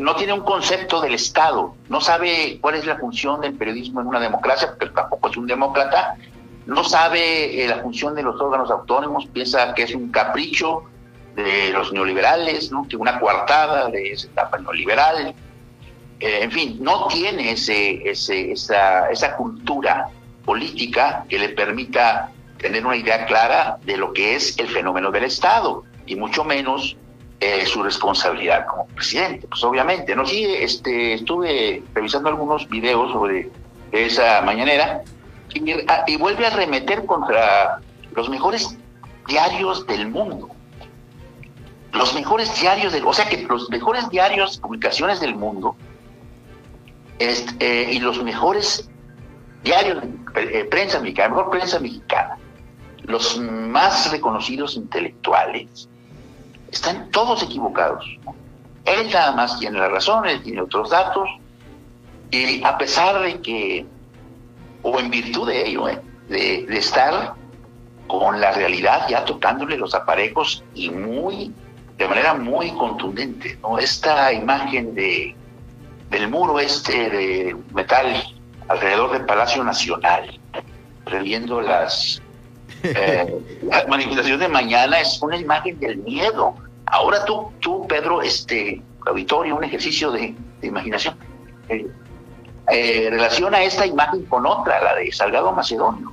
no 0.00 0.14
tiene 0.14 0.32
un 0.32 0.42
concepto 0.42 1.00
del 1.00 1.14
Estado, 1.14 1.74
no 1.88 2.00
sabe 2.00 2.58
cuál 2.60 2.76
es 2.76 2.86
la 2.86 2.96
función 2.96 3.40
del 3.40 3.54
periodismo 3.54 4.00
en 4.00 4.06
una 4.06 4.20
democracia, 4.20 4.68
porque 4.68 4.94
tampoco 4.94 5.30
es 5.30 5.36
un 5.36 5.46
demócrata, 5.46 6.16
no 6.66 6.84
sabe 6.84 7.64
eh, 7.64 7.66
la 7.66 7.78
función 7.78 8.14
de 8.14 8.22
los 8.22 8.40
órganos 8.40 8.70
autónomos, 8.70 9.26
piensa 9.26 9.74
que 9.74 9.84
es 9.84 9.94
un 9.94 10.10
capricho 10.10 10.84
de 11.34 11.70
los 11.70 11.92
neoliberales, 11.92 12.70
¿no? 12.70 12.86
que 12.86 12.96
una 12.96 13.18
coartada 13.18 13.88
de 13.88 14.12
esa 14.12 14.26
etapa 14.26 14.58
neoliberal. 14.58 15.34
Eh, 16.20 16.40
en 16.42 16.50
fin, 16.50 16.76
no 16.80 17.06
tiene 17.06 17.52
ese, 17.52 18.08
ese, 18.10 18.52
esa, 18.52 19.08
esa 19.08 19.36
cultura 19.36 20.10
política 20.48 21.26
que 21.28 21.38
le 21.38 21.50
permita 21.50 22.30
tener 22.56 22.86
una 22.86 22.96
idea 22.96 23.26
clara 23.26 23.76
de 23.84 23.98
lo 23.98 24.14
que 24.14 24.34
es 24.34 24.58
el 24.58 24.66
fenómeno 24.68 25.10
del 25.10 25.24
Estado 25.24 25.84
y 26.06 26.16
mucho 26.16 26.42
menos 26.42 26.96
eh, 27.38 27.66
su 27.66 27.82
responsabilidad 27.82 28.64
como 28.64 28.86
presidente. 28.86 29.46
Pues 29.46 29.62
obviamente, 29.62 30.16
no 30.16 30.24
sí, 30.24 30.46
este, 30.46 31.12
estuve 31.12 31.82
revisando 31.92 32.30
algunos 32.30 32.66
videos 32.70 33.12
sobre 33.12 33.50
esa 33.92 34.40
mañanera 34.40 35.02
y, 35.52 35.70
ah, 35.86 36.04
y 36.06 36.16
vuelve 36.16 36.46
a 36.46 36.50
remeter 36.50 37.04
contra 37.04 37.80
los 38.14 38.30
mejores 38.30 38.74
diarios 39.26 39.86
del 39.86 40.08
mundo. 40.08 40.48
Los 41.92 42.14
mejores 42.14 42.58
diarios 42.58 42.94
del, 42.94 43.04
o 43.04 43.12
sea 43.12 43.28
que 43.28 43.42
los 43.42 43.68
mejores 43.68 44.08
diarios, 44.08 44.56
publicaciones 44.56 45.20
del 45.20 45.34
mundo, 45.34 45.76
este, 47.18 47.92
y 47.92 47.98
los 47.98 48.22
mejores 48.24 48.88
diarios, 49.62 50.02
eh, 50.36 50.66
prensa 50.70 51.00
mexicana, 51.00 51.30
mejor 51.30 51.50
prensa 51.50 51.78
mexicana, 51.78 52.38
los 53.04 53.38
más 53.38 54.10
reconocidos 54.10 54.76
intelectuales, 54.76 55.88
están 56.70 57.10
todos 57.10 57.42
equivocados. 57.42 58.04
Él 58.84 59.10
nada 59.12 59.32
más 59.32 59.58
tiene 59.58 59.78
la 59.78 59.88
razón, 59.88 60.26
él 60.26 60.42
tiene 60.42 60.62
otros 60.62 60.90
datos, 60.90 61.28
y 62.30 62.62
a 62.62 62.76
pesar 62.76 63.22
de 63.22 63.40
que, 63.40 63.86
o 64.82 64.98
en 64.98 65.10
virtud 65.10 65.48
de 65.48 65.66
ello, 65.66 65.88
¿eh? 65.88 66.00
de, 66.28 66.66
de, 66.68 66.78
estar 66.78 67.34
con 68.06 68.40
la 68.40 68.52
realidad 68.52 69.06
ya 69.08 69.24
tocándole 69.24 69.76
los 69.78 69.94
aparejos 69.94 70.62
y 70.74 70.90
muy, 70.90 71.52
de 71.96 72.08
manera 72.08 72.34
muy 72.34 72.70
contundente. 72.72 73.58
Esta 73.80 74.32
imagen 74.32 74.94
de, 74.94 75.34
del 76.10 76.28
muro 76.28 76.60
este 76.60 77.10
de 77.10 77.56
metal 77.72 78.37
alrededor 78.68 79.12
del 79.12 79.24
Palacio 79.24 79.64
Nacional, 79.64 80.38
previendo 81.04 81.60
las 81.60 82.22
eh, 82.82 83.60
la 83.62 83.86
manifestación 83.88 84.38
de 84.38 84.48
mañana 84.48 85.00
es 85.00 85.20
una 85.20 85.36
imagen 85.36 85.78
del 85.80 85.98
miedo. 85.98 86.54
Ahora 86.86 87.24
tú, 87.24 87.52
tú 87.60 87.86
Pedro, 87.88 88.22
este 88.22 88.80
auditorio, 89.06 89.56
un 89.56 89.64
ejercicio 89.64 90.10
de, 90.12 90.34
imaginación. 90.62 91.16
Eh, 91.68 91.86
eh, 92.70 93.08
relaciona 93.10 93.62
esta 93.62 93.86
imagen 93.86 94.24
con 94.26 94.46
otra, 94.46 94.80
la 94.82 94.94
de 94.94 95.10
Salgado 95.10 95.52
Macedonio, 95.52 96.12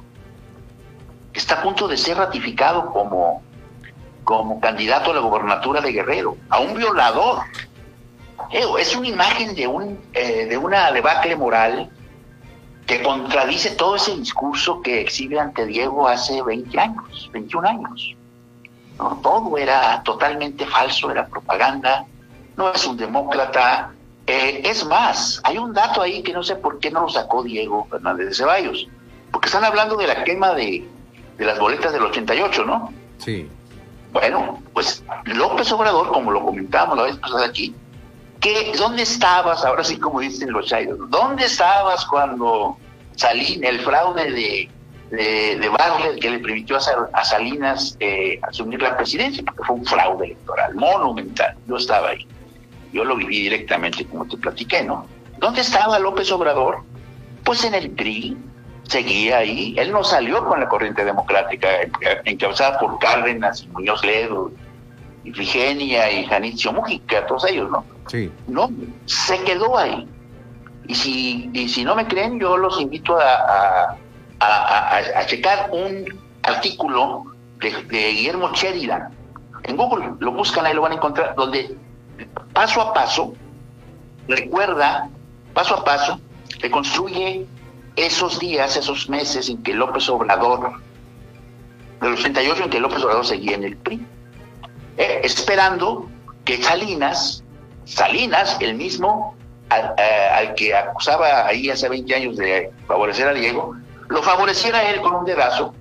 que 1.33 1.39
está 1.39 1.55
a 1.55 1.61
punto 1.61 1.87
de 1.87 1.97
ser 1.97 2.17
ratificado 2.17 2.91
como, 2.91 3.43
como 4.23 4.59
candidato 4.59 5.11
a 5.11 5.15
la 5.15 5.19
gobernatura 5.19 5.81
de 5.81 5.91
Guerrero, 5.91 6.37
a 6.49 6.59
un 6.59 6.75
violador. 6.75 7.39
es 8.79 8.95
una 8.95 9.07
imagen 9.07 9.53
de, 9.53 9.67
un, 9.67 9.99
de 10.13 10.57
una 10.57 10.91
debacle 10.91 11.35
moral 11.35 11.89
que 12.85 13.01
contradice 13.01 13.71
todo 13.71 13.95
ese 13.95 14.15
discurso 14.15 14.81
que 14.81 15.01
exhibe 15.01 15.39
ante 15.39 15.65
Diego 15.65 16.07
hace 16.07 16.41
20 16.41 16.79
años, 16.79 17.29
21 17.33 17.67
años. 17.67 18.15
¿no? 18.99 19.19
Todo 19.23 19.57
era 19.57 20.03
totalmente 20.03 20.65
falso, 20.65 21.09
era 21.09 21.25
propaganda, 21.27 22.05
no 22.55 22.71
es 22.71 22.85
un 22.85 22.97
demócrata. 22.97 23.91
Eh, 24.27 24.61
es 24.63 24.85
más, 24.85 25.41
hay 25.43 25.57
un 25.57 25.73
dato 25.73 26.01
ahí 26.01 26.21
que 26.21 26.33
no 26.33 26.43
sé 26.43 26.55
por 26.55 26.79
qué 26.79 26.91
no 26.91 27.01
lo 27.01 27.09
sacó 27.09 27.43
Diego 27.43 27.87
Fernández 27.89 28.27
de 28.27 28.33
Ceballos, 28.33 28.87
porque 29.31 29.47
están 29.47 29.63
hablando 29.63 29.97
de 29.97 30.07
la 30.07 30.23
quema 30.23 30.53
de, 30.53 30.87
de 31.37 31.45
las 31.45 31.59
boletas 31.59 31.91
del 31.91 32.03
88, 32.03 32.65
¿no? 32.65 32.93
Sí. 33.17 33.49
Bueno, 34.13 34.61
pues 34.73 35.03
López 35.25 35.71
Obrador, 35.71 36.07
como 36.09 36.31
lo 36.31 36.45
comentábamos 36.45 36.97
la 36.97 37.03
vez 37.03 37.17
pasada 37.17 37.45
aquí, 37.45 37.75
¿dónde 38.77 39.03
estabas? 39.03 39.65
Ahora 39.65 39.83
sí, 39.83 39.97
como 39.97 40.19
dicen 40.19 40.51
los 40.51 40.67
chayos, 40.67 40.97
¿dónde 41.09 41.45
estabas 41.45 42.05
cuando 42.05 42.77
Salinas, 43.15 43.69
el 43.69 43.79
fraude 43.81 44.31
de, 44.31 44.69
de, 45.09 45.55
de 45.57 46.19
que 46.19 46.29
le 46.29 46.39
permitió 46.39 46.77
a, 46.77 47.23
Salinas 47.23 47.97
eh, 47.99 48.39
asumir 48.43 48.81
la 48.81 48.95
presidencia? 48.95 49.43
Porque 49.43 49.63
fue 49.63 49.75
un 49.75 49.85
fraude 49.85 50.25
electoral 50.27 50.75
monumental. 50.75 51.55
Yo 51.67 51.77
estaba 51.77 52.09
ahí. 52.09 52.27
Yo 52.93 53.03
lo 53.03 53.15
viví 53.15 53.41
directamente, 53.41 54.05
como 54.05 54.25
te 54.25 54.37
platiqué, 54.37 54.83
¿no? 54.83 55.05
¿Dónde 55.39 55.61
estaba 55.61 55.99
López 55.99 56.31
Obrador? 56.31 56.83
Pues 57.43 57.63
en 57.65 57.75
el 57.75 57.91
PRI, 57.91 58.37
seguía 58.87 59.39
ahí. 59.39 59.75
Él 59.77 59.91
no 59.91 60.03
salió 60.03 60.45
con 60.45 60.59
la 60.59 60.69
corriente 60.69 61.03
democrática 61.03 61.67
encabezada 62.23 62.79
por 62.79 62.97
Cárdenas 62.99 63.63
y 63.63 63.67
Muñoz 63.67 64.03
Ledo, 64.05 64.51
y 65.25 65.31
Figenia 65.31 66.11
y 66.11 66.25
Janicio 66.25 66.71
Mujica, 66.71 67.25
todos 67.25 67.45
ellos, 67.49 67.69
¿no? 67.69 67.83
Sí. 68.07 68.31
No, 68.47 68.69
se 69.05 69.39
quedó 69.43 69.77
ahí. 69.77 70.07
Y 70.87 70.95
si, 70.95 71.49
y 71.51 71.67
si 71.67 71.83
no 71.83 71.95
me 71.95 72.07
creen, 72.07 72.39
yo 72.39 72.55
los 72.57 72.79
invito 72.79 73.17
a, 73.19 73.97
a, 74.39 75.25
checar 75.25 75.69
un 75.71 76.05
artículo 76.43 77.25
de, 77.59 77.71
Guillermo 77.89 78.51
Sheridan. 78.53 79.09
En 79.63 79.75
Google 79.75 80.11
lo 80.19 80.31
buscan, 80.31 80.67
ahí 80.67 80.75
lo 80.75 80.83
van 80.83 80.91
a 80.91 80.95
encontrar, 80.95 81.33
donde 81.35 81.75
paso 82.53 82.81
a 82.81 82.93
paso 82.93 83.33
recuerda, 84.27 85.09
paso 85.53 85.75
a 85.75 85.83
paso, 85.83 86.19
reconstruye 86.59 87.45
esos 87.95 88.39
días, 88.39 88.77
esos 88.77 89.09
meses 89.09 89.49
en 89.49 89.63
que 89.63 89.73
López 89.73 90.09
Obrador, 90.09 90.73
de 92.01 92.09
los 92.09 92.19
88 92.19 92.63
en 92.63 92.69
que 92.69 92.79
López 92.79 93.03
Obrador 93.03 93.25
seguía 93.25 93.55
en 93.55 93.63
el 93.63 93.77
PRI, 93.77 94.05
eh, 94.97 95.21
esperando 95.23 96.09
que 96.43 96.61
Salinas 96.61 97.43
Salinas, 97.85 98.57
el 98.59 98.75
mismo 98.75 99.35
al, 99.69 100.53
que 100.55 100.75
acusaba 100.75 101.47
ahí 101.47 101.69
hace 101.69 101.87
20 101.87 102.15
años 102.15 102.37
de 102.37 102.71
favorecer 102.87 103.27
a 103.27 103.33
Diego, 103.33 103.75
lo 104.09 104.21
favoreciera 104.21 104.89
él 104.89 105.01
con 105.01 105.15
un 105.15 105.25
dedazo 105.25 105.73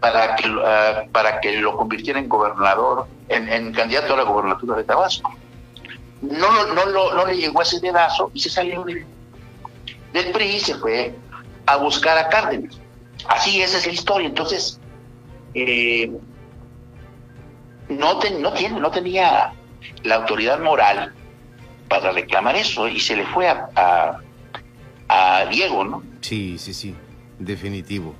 para 0.00 0.36
que, 0.36 0.44
ah, 0.64 1.04
para 1.12 1.40
que 1.40 1.52
lo 1.58 1.76
convirtiera 1.76 2.18
en 2.18 2.28
gobernador, 2.28 3.06
en, 3.28 3.72
candidato 3.72 4.14
a 4.14 4.18
la 4.18 4.22
gobernatura 4.24 4.76
de 4.76 4.84
Tabasco. 4.84 5.32
No, 6.22 6.66
no, 6.74 6.86
no, 6.86 7.26
le 7.26 7.36
llegó 7.36 7.62
ese 7.62 7.80
dedazo 7.80 8.30
y 8.34 8.40
se 8.40 8.50
salió 8.50 8.84
del, 8.84 9.06
PRI 10.32 10.44
y 10.44 10.60
se 10.60 10.74
fue 10.74 11.14
a 11.66 11.76
buscar 11.76 12.18
a 12.18 12.28
Cárdenas. 12.28 12.78
Así 13.28 13.62
esa 13.62 13.78
es 13.78 13.86
la 13.86 13.92
historia. 13.92 14.28
Entonces, 14.28 14.80
eh, 15.54 16.10
no, 17.90 18.20
no, 18.40 18.52
tiene, 18.52 18.80
no 18.80 18.90
tenía 18.90 19.52
la 20.04 20.14
autoridad 20.16 20.60
moral 20.60 21.12
para 21.88 22.12
reclamar 22.12 22.56
eso 22.56 22.88
y 22.88 23.00
se 23.00 23.16
le 23.16 23.26
fue 23.26 23.48
a, 23.48 24.20
a, 25.08 25.44
Diego, 25.50 25.84
¿no? 25.84 26.02
Sí, 26.20 26.56
sí, 26.58 26.72
sí, 26.72 26.94
definitivo. 27.38 28.14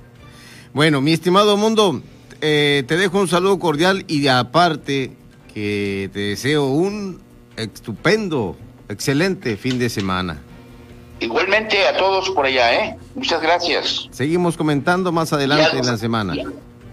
Bueno, 0.73 1.01
mi 1.01 1.13
estimado 1.13 1.57
mundo, 1.57 2.01
eh, 2.41 2.83
te 2.87 2.97
dejo 2.97 3.19
un 3.19 3.27
saludo 3.27 3.59
cordial 3.59 4.03
y 4.07 4.27
aparte 4.27 5.13
que 5.53 6.09
te 6.13 6.19
deseo 6.19 6.65
un 6.65 7.21
estupendo, 7.55 8.57
excelente 8.89 9.57
fin 9.57 9.79
de 9.79 9.89
semana. 9.89 10.41
Igualmente 11.19 11.87
a 11.87 11.95
todos 11.95 12.29
por 12.31 12.45
allá, 12.45 12.73
¿eh? 12.73 12.97
Muchas 13.15 13.41
gracias. 13.41 14.07
Seguimos 14.11 14.57
comentando 14.57 15.11
más 15.11 15.31
adelante 15.31 15.77
en 15.77 15.85
la 15.85 15.97
semana. 15.97 16.33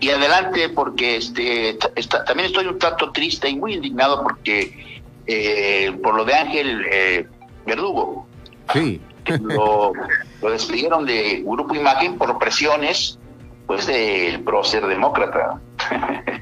Y, 0.00 0.10
adelante 0.10 0.68
porque 0.68 1.16
este 1.16 1.78
también 2.26 2.46
estoy 2.46 2.66
un 2.66 2.78
tanto 2.78 3.10
triste 3.10 3.48
y 3.48 3.56
muy 3.56 3.74
indignado 3.74 4.22
porque 4.22 5.02
eh, 5.26 5.92
por 6.02 6.14
lo 6.14 6.24
de 6.24 6.34
Ángel 6.34 6.86
eh, 6.90 7.26
Verdugo. 7.66 8.26
Sí. 8.72 9.00
Lo, 9.40 9.92
despidieron 10.40 11.04
de 11.04 11.42
Grupo 11.44 11.74
Imagen 11.74 12.16
por 12.16 12.38
presiones, 12.38 13.18
pues, 13.66 13.86
del 13.86 14.42
prócer 14.42 14.86
demócrata. 14.86 15.60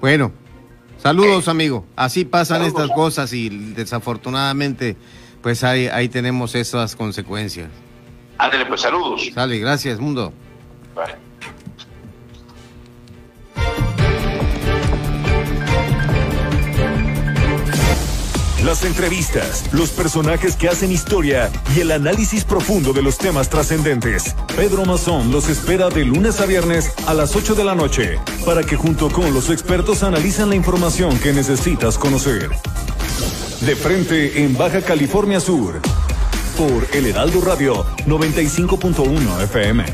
bueno, 0.00 0.30
Saludos, 0.98 1.46
amigo. 1.46 1.86
Así 1.94 2.24
pasan 2.24 2.62
estas 2.62 2.90
cosas 2.90 3.32
y 3.32 3.48
desafortunadamente, 3.48 4.96
pues 5.42 5.62
ahí, 5.62 5.86
ahí 5.86 6.08
tenemos 6.08 6.56
esas 6.56 6.96
consecuencias. 6.96 7.68
Ándale, 8.38 8.66
pues 8.66 8.80
saludos. 8.80 9.28
Sale, 9.34 9.58
gracias, 9.58 9.98
mundo. 9.98 10.32
Las 18.64 18.84
entrevistas, 18.84 19.64
los 19.72 19.90
personajes 19.90 20.54
que 20.54 20.68
hacen 20.68 20.92
historia 20.92 21.50
y 21.74 21.80
el 21.80 21.90
análisis 21.90 22.44
profundo 22.44 22.92
de 22.92 23.02
los 23.02 23.16
temas 23.16 23.48
trascendentes. 23.48 24.36
Pedro 24.56 24.84
Mazón 24.84 25.32
los 25.32 25.48
espera 25.48 25.88
de 25.88 26.04
lunes 26.04 26.40
a 26.40 26.46
viernes 26.46 26.92
a 27.06 27.14
las 27.14 27.34
8 27.34 27.54
de 27.54 27.64
la 27.64 27.74
noche 27.74 28.18
para 28.44 28.62
que 28.62 28.76
junto 28.76 29.10
con 29.10 29.32
los 29.32 29.48
expertos 29.48 30.02
analicen 30.02 30.50
la 30.50 30.54
información 30.54 31.18
que 31.18 31.32
necesitas 31.32 31.96
conocer. 31.96 32.50
De 33.62 33.74
frente 33.74 34.44
en 34.44 34.56
Baja 34.56 34.82
California 34.82 35.40
Sur 35.40 35.80
por 36.58 36.88
El 36.92 37.06
Heraldo 37.06 37.40
Radio 37.40 37.86
95.1 38.06 39.42
FM. 39.44 39.84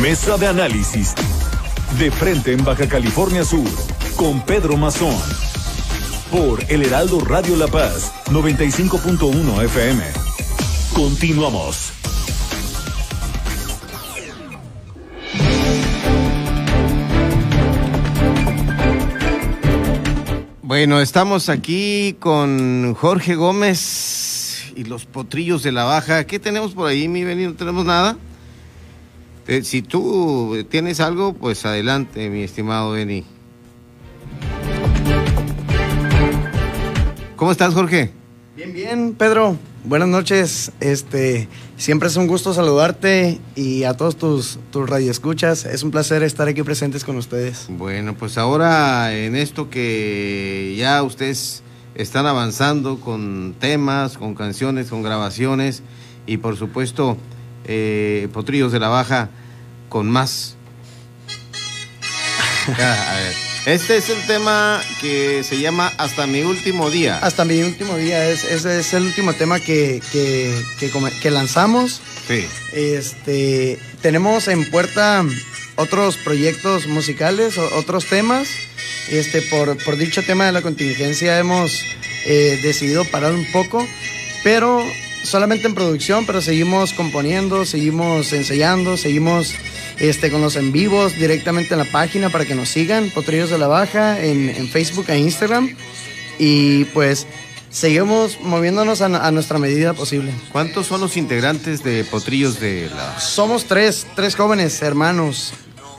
Mesa 0.00 0.38
de 0.38 0.46
análisis. 0.46 1.14
De 1.98 2.10
frente 2.10 2.52
en 2.52 2.64
Baja 2.64 2.88
California 2.88 3.44
Sur 3.44 3.68
con 4.16 4.40
Pedro 4.46 4.78
Mazón. 4.78 5.14
Por 6.32 6.64
El 6.72 6.82
Heraldo 6.82 7.20
Radio 7.20 7.56
La 7.56 7.66
Paz 7.66 8.10
95.1 8.30 9.64
FM. 9.64 10.02
Continuamos. 10.94 11.99
Bueno, 20.70 21.00
estamos 21.00 21.48
aquí 21.48 22.14
con 22.20 22.94
Jorge 22.94 23.34
Gómez 23.34 24.72
y 24.76 24.84
los 24.84 25.04
potrillos 25.04 25.64
de 25.64 25.72
la 25.72 25.82
baja. 25.82 26.22
¿Qué 26.28 26.38
tenemos 26.38 26.74
por 26.74 26.86
ahí, 26.86 27.08
mi 27.08 27.24
Beni? 27.24 27.46
¿No 27.46 27.54
tenemos 27.54 27.84
nada? 27.84 28.16
Eh, 29.48 29.64
si 29.64 29.82
tú 29.82 30.64
tienes 30.70 31.00
algo, 31.00 31.32
pues 31.32 31.66
adelante, 31.66 32.30
mi 32.30 32.44
estimado 32.44 32.92
Beni. 32.92 33.24
¿Cómo 37.34 37.50
estás, 37.50 37.74
Jorge? 37.74 38.12
Bien, 38.54 38.72
bien, 38.72 39.14
Pedro. 39.18 39.56
Buenas 39.82 40.08
noches. 40.08 40.70
Este, 40.78 41.48
siempre 41.80 42.08
es 42.08 42.16
un 42.16 42.26
gusto 42.26 42.52
saludarte 42.52 43.40
y 43.56 43.84
a 43.84 43.94
todos 43.94 44.16
tus, 44.16 44.58
tus 44.70 44.88
radioescuchas. 44.88 45.64
Es 45.64 45.82
un 45.82 45.90
placer 45.90 46.22
estar 46.22 46.46
aquí 46.46 46.62
presentes 46.62 47.04
con 47.04 47.16
ustedes. 47.16 47.66
Bueno, 47.70 48.14
pues 48.14 48.36
ahora 48.38 49.14
en 49.14 49.34
esto 49.34 49.70
que 49.70 50.76
ya 50.78 51.02
ustedes 51.02 51.62
están 51.94 52.26
avanzando 52.26 53.00
con 53.00 53.54
temas, 53.58 54.18
con 54.18 54.34
canciones, 54.34 54.90
con 54.90 55.02
grabaciones 55.02 55.82
y 56.26 56.36
por 56.36 56.56
supuesto 56.56 57.16
eh, 57.64 58.28
Potrillos 58.32 58.72
de 58.72 58.78
la 58.78 58.88
Baja 58.88 59.30
con 59.88 60.08
más. 60.08 60.56
Ya, 62.78 63.12
a 63.12 63.16
ver. 63.16 63.49
Este 63.66 63.98
es 63.98 64.08
el 64.08 64.26
tema 64.26 64.80
que 65.00 65.44
se 65.44 65.60
llama 65.60 65.92
Hasta 65.98 66.26
mi 66.26 66.42
último 66.42 66.90
día. 66.90 67.18
Hasta 67.18 67.44
mi 67.44 67.62
último 67.62 67.96
día, 67.96 68.28
es, 68.28 68.42
ese 68.44 68.80
es 68.80 68.94
el 68.94 69.04
último 69.04 69.34
tema 69.34 69.60
que, 69.60 70.00
que, 70.12 70.54
que, 70.78 70.90
come- 70.90 71.12
que 71.20 71.30
lanzamos. 71.30 72.00
Sí. 72.26 72.46
Este, 72.72 73.78
tenemos 74.00 74.48
en 74.48 74.68
puerta 74.70 75.24
otros 75.76 76.16
proyectos 76.16 76.86
musicales, 76.86 77.58
otros 77.58 78.06
temas. 78.06 78.48
Este, 79.10 79.42
por, 79.42 79.76
por 79.84 79.96
dicho 79.96 80.22
tema 80.22 80.46
de 80.46 80.52
la 80.52 80.62
contingencia 80.62 81.38
hemos 81.38 81.82
eh, 82.26 82.58
decidido 82.62 83.04
parar 83.04 83.32
un 83.32 83.44
poco, 83.52 83.86
pero 84.42 84.82
solamente 85.22 85.66
en 85.66 85.74
producción, 85.74 86.24
pero 86.26 86.40
seguimos 86.40 86.92
componiendo, 86.94 87.66
seguimos 87.66 88.32
ensayando, 88.32 88.96
seguimos 88.96 89.52
este, 90.00 90.30
con 90.30 90.40
los 90.40 90.56
en 90.56 90.72
vivos 90.72 91.14
directamente 91.14 91.74
en 91.74 91.78
la 91.78 91.84
página 91.84 92.30
para 92.30 92.44
que 92.44 92.54
nos 92.54 92.68
sigan, 92.68 93.10
Potrillos 93.10 93.50
de 93.50 93.58
la 93.58 93.68
Baja, 93.68 94.20
en, 94.20 94.48
en 94.48 94.68
Facebook 94.68 95.06
e 95.08 95.18
Instagram. 95.18 95.76
Y 96.38 96.84
pues 96.86 97.26
seguimos 97.70 98.40
moviéndonos 98.40 99.02
a, 99.02 99.06
a 99.06 99.30
nuestra 99.30 99.58
medida 99.58 99.92
posible. 99.92 100.32
¿Cuántos 100.50 100.86
son 100.86 101.00
los 101.00 101.16
integrantes 101.16 101.84
de 101.84 102.02
Potrillos 102.04 102.58
de 102.58 102.90
la 102.94 103.20
Somos 103.20 103.66
tres, 103.66 104.06
tres 104.16 104.34
jóvenes 104.34 104.80
hermanos. 104.82 105.52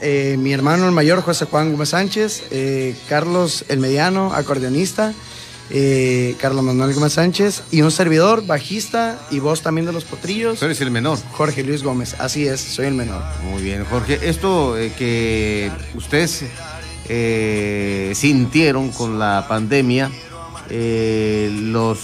Eh, 0.04 0.36
mi 0.40 0.52
hermano 0.52 0.88
el 0.88 0.94
mayor, 0.94 1.22
José 1.22 1.46
Juan 1.46 1.72
Gómez 1.72 1.90
Sánchez, 1.90 2.46
eh, 2.50 2.96
Carlos 3.08 3.66
el 3.70 3.80
mediano, 3.80 4.34
acordeonista, 4.34 5.14
eh, 5.74 6.36
Carlos 6.40 6.64
Manuel 6.64 6.94
Gómez 6.94 7.14
Sánchez 7.14 7.64
y 7.72 7.82
un 7.82 7.92
servidor, 7.92 8.46
bajista 8.46 9.20
y 9.32 9.40
voz 9.40 9.62
también 9.62 9.86
de 9.86 9.94
los 9.94 10.04
potrillos. 10.04 10.60
Tú 10.60 10.66
eres 10.66 10.82
el 10.82 10.92
menor. 10.92 11.18
Jorge 11.32 11.64
Luis 11.64 11.84
Gómez, 11.84 12.16
así 12.20 12.48
es, 12.48 12.60
soy 12.60 12.88
el 12.88 12.94
menor. 12.94 13.24
Muy 13.50 13.64
bien, 13.64 13.86
Jorge. 13.86 14.20
Esto 14.22 14.78
eh, 14.78 14.92
que 14.98 15.72
ustedes 15.96 16.46
eh, 17.08 18.12
sintieron 18.16 18.90
con 18.92 19.20
la 19.20 19.46
pandemia, 19.48 20.12
eh, 20.70 21.50
los, 21.52 22.00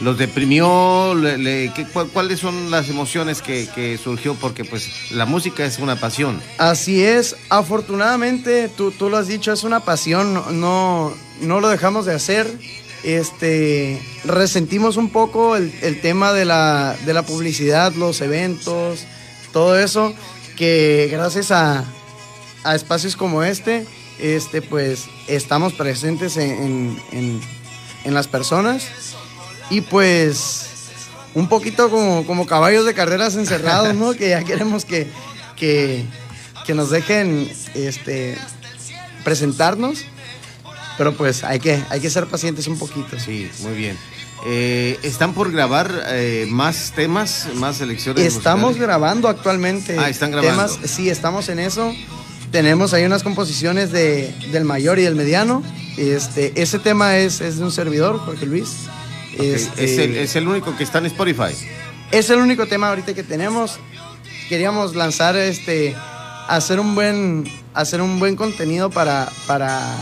los 0.00 0.16
deprimió, 0.18 1.14
le- 1.14 1.38
le- 1.38 1.72
¿qué- 1.74 1.86
cu- 1.86 2.08
¿cuáles 2.12 2.38
son 2.40 2.70
las 2.70 2.88
emociones 2.88 3.42
que, 3.42 3.68
que 3.74 3.98
surgió? 3.98 4.34
Porque 4.34 4.64
pues 4.64 5.10
la 5.10 5.26
música 5.26 5.64
es 5.64 5.78
una 5.78 5.96
pasión. 5.96 6.40
Así 6.58 7.02
es, 7.02 7.36
afortunadamente, 7.48 8.68
tú, 8.68 8.90
tú 8.92 9.08
lo 9.10 9.16
has 9.16 9.26
dicho, 9.28 9.52
es 9.52 9.64
una 9.64 9.80
pasión, 9.80 10.34
no, 10.60 11.12
no, 11.40 11.60
lo 11.60 11.68
dejamos 11.68 12.06
de 12.06 12.14
hacer. 12.14 12.46
Este, 13.04 14.00
resentimos 14.24 14.96
un 14.96 15.10
poco 15.10 15.56
el, 15.56 15.72
el 15.82 16.00
tema 16.00 16.32
de 16.32 16.44
la, 16.44 16.96
de 17.06 17.14
la 17.14 17.22
publicidad, 17.22 17.92
los 17.94 18.20
eventos, 18.20 19.04
todo 19.52 19.78
eso, 19.78 20.12
que 20.56 21.08
gracias 21.10 21.50
a, 21.50 21.84
a 22.64 22.74
espacios 22.74 23.16
como 23.16 23.42
este, 23.44 23.86
este, 24.18 24.62
pues 24.62 25.06
estamos 25.28 25.72
presentes 25.74 26.36
en, 26.36 26.50
en- 26.50 27.02
en- 27.12 27.40
en 28.04 28.14
las 28.14 28.26
personas 28.28 28.84
y 29.70 29.80
pues 29.82 30.66
un 31.34 31.48
poquito 31.48 31.90
como, 31.90 32.26
como 32.26 32.46
caballos 32.46 32.84
de 32.84 32.94
carreras 32.94 33.36
encerrados, 33.36 33.94
¿no? 33.94 34.12
que 34.12 34.30
ya 34.30 34.42
queremos 34.44 34.84
que, 34.84 35.06
que, 35.56 36.04
que 36.66 36.74
nos 36.74 36.90
dejen 36.90 37.50
este, 37.74 38.36
presentarnos, 39.24 40.04
pero 40.96 41.14
pues 41.14 41.44
hay 41.44 41.60
que, 41.60 41.82
hay 41.90 42.00
que 42.00 42.10
ser 42.10 42.26
pacientes 42.26 42.66
un 42.66 42.78
poquito. 42.78 43.18
Sí, 43.18 43.50
muy 43.60 43.74
bien. 43.74 43.96
Eh, 44.46 44.98
¿Están 45.02 45.34
por 45.34 45.50
grabar 45.50 45.90
eh, 46.08 46.46
más 46.48 46.92
temas, 46.94 47.48
más 47.54 47.76
selecciones? 47.76 48.24
Estamos 48.24 48.70
musicales? 48.70 48.88
grabando 48.88 49.28
actualmente. 49.28 49.96
Ah, 49.98 50.08
están 50.08 50.30
grabando. 50.30 50.64
Temas, 50.64 50.90
sí, 50.90 51.10
estamos 51.10 51.48
en 51.48 51.58
eso. 51.58 51.92
Tenemos 52.52 52.94
ahí 52.94 53.04
unas 53.04 53.22
composiciones 53.22 53.90
de, 53.90 54.34
del 54.52 54.64
mayor 54.64 54.98
y 54.98 55.02
del 55.02 55.16
mediano. 55.16 55.62
Este, 55.96 56.52
ese 56.60 56.78
tema 56.78 57.18
es, 57.18 57.40
es 57.40 57.58
de 57.58 57.64
un 57.64 57.72
servidor, 57.72 58.18
Jorge 58.20 58.46
Luis. 58.46 58.88
Ok, 59.38 59.44
Este, 59.44 59.84
es, 59.84 59.98
el, 59.98 60.16
es 60.16 60.36
el 60.36 60.48
único 60.48 60.76
que 60.76 60.84
está 60.84 60.98
en 60.98 61.06
Spotify. 61.06 61.54
es 62.10 62.30
el 62.30 62.38
único 62.38 62.66
tema 62.66 62.88
ahorita 62.88 63.14
que 63.14 63.22
tenemos. 63.22 63.78
Queríamos 64.48 64.94
lanzar 64.96 65.36
este 65.36 65.94
hacer 66.48 66.80
un 66.80 66.94
buen 66.94 67.44
hacer 67.74 68.00
un 68.00 68.18
buen 68.18 68.34
contenido 68.36 68.88
para 68.90 69.28
para 69.46 69.94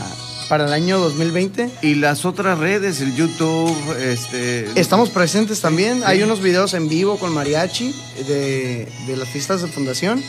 para 0.47 0.65
el 0.65 0.71
año 0.73 0.97
2020. 0.99 1.69
Y 1.81 1.95
las 1.95 2.23
otras 2.23 2.57
redes, 2.57 3.01
el 3.01 3.13
YouTube, 3.15 3.75
este 3.99 4.69
Estamos 4.79 5.09
presentes 5.09 5.59
también. 5.59 6.03
Hay 6.05 6.23
unos 6.23 6.41
videos 6.41 6.73
en 6.73 6.87
vivo 6.87 7.19
con 7.19 7.33
mariachi 7.33 7.93
de, 8.27 8.87
de 9.07 9.17
las 9.17 9.27
fiestas 9.27 9.61
de 9.61 9.67
fundación. 9.67 10.23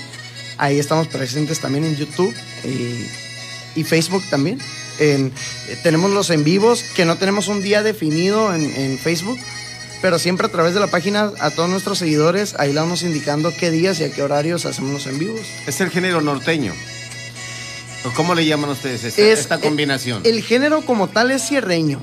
Ahí 0.57 0.81
estamos 0.81 1.07
presentes 1.07 1.61
también 1.61 1.85
en 1.85 1.95
YouTube 1.95 2.35
y, 2.65 3.81
y 3.81 3.85
Facebook 3.85 4.25
también. 4.29 4.59
En- 4.99 5.33
tenemos 5.83 6.11
los 6.11 6.31
en 6.31 6.45
vivos 6.45 6.83
que 6.97 7.05
no 7.05 7.17
tenemos 7.17 7.49
un 7.49 7.63
día 7.63 7.83
definido 7.83 8.55
en, 8.55 8.65
en 8.75 8.99
Facebook, 8.99 9.39
pero 10.03 10.19
siempre 10.19 10.47
a 10.47 10.51
través 10.51 10.75
de 10.75 10.81
la 10.81 10.87
página 10.89 11.33
a 11.41 11.51
todos 11.51 11.69
nuestros 11.71 11.99
seguidores 11.99 12.55
ahí 12.59 12.73
le 12.73 12.81
vamos 12.81 13.03
indicando 13.03 13.53
qué 13.59 13.71
días 13.71 13.99
y 14.01 14.05
a 14.05 14.13
qué 14.13 14.23
horarios 14.23 14.65
hacemos 14.67 14.93
los 14.93 15.07
en 15.07 15.19
vivos. 15.19 15.41
Es 15.67 15.81
el 15.81 15.91
género 15.91 16.21
norteño. 16.21 16.73
¿O 18.05 18.11
¿Cómo 18.11 18.35
le 18.35 18.45
llaman 18.47 18.71
ustedes 18.71 19.03
esta, 19.05 19.23
Es- 19.23 19.41
esta 19.41 19.59
combinación? 19.61 20.23
El 20.25 20.43
género 20.43 20.83
como 20.83 21.09
tal 21.09 21.31
es 21.31 21.43
cierreño. 21.47 22.01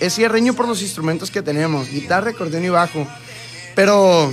Es 0.00 0.14
cierreño 0.14 0.54
por 0.54 0.66
los 0.66 0.82
instrumentos 0.82 1.30
que 1.30 1.42
tenemos, 1.42 1.88
guitarra, 1.90 2.30
acordeón 2.30 2.64
y 2.64 2.70
bajo. 2.70 3.06
Pero 3.74 4.32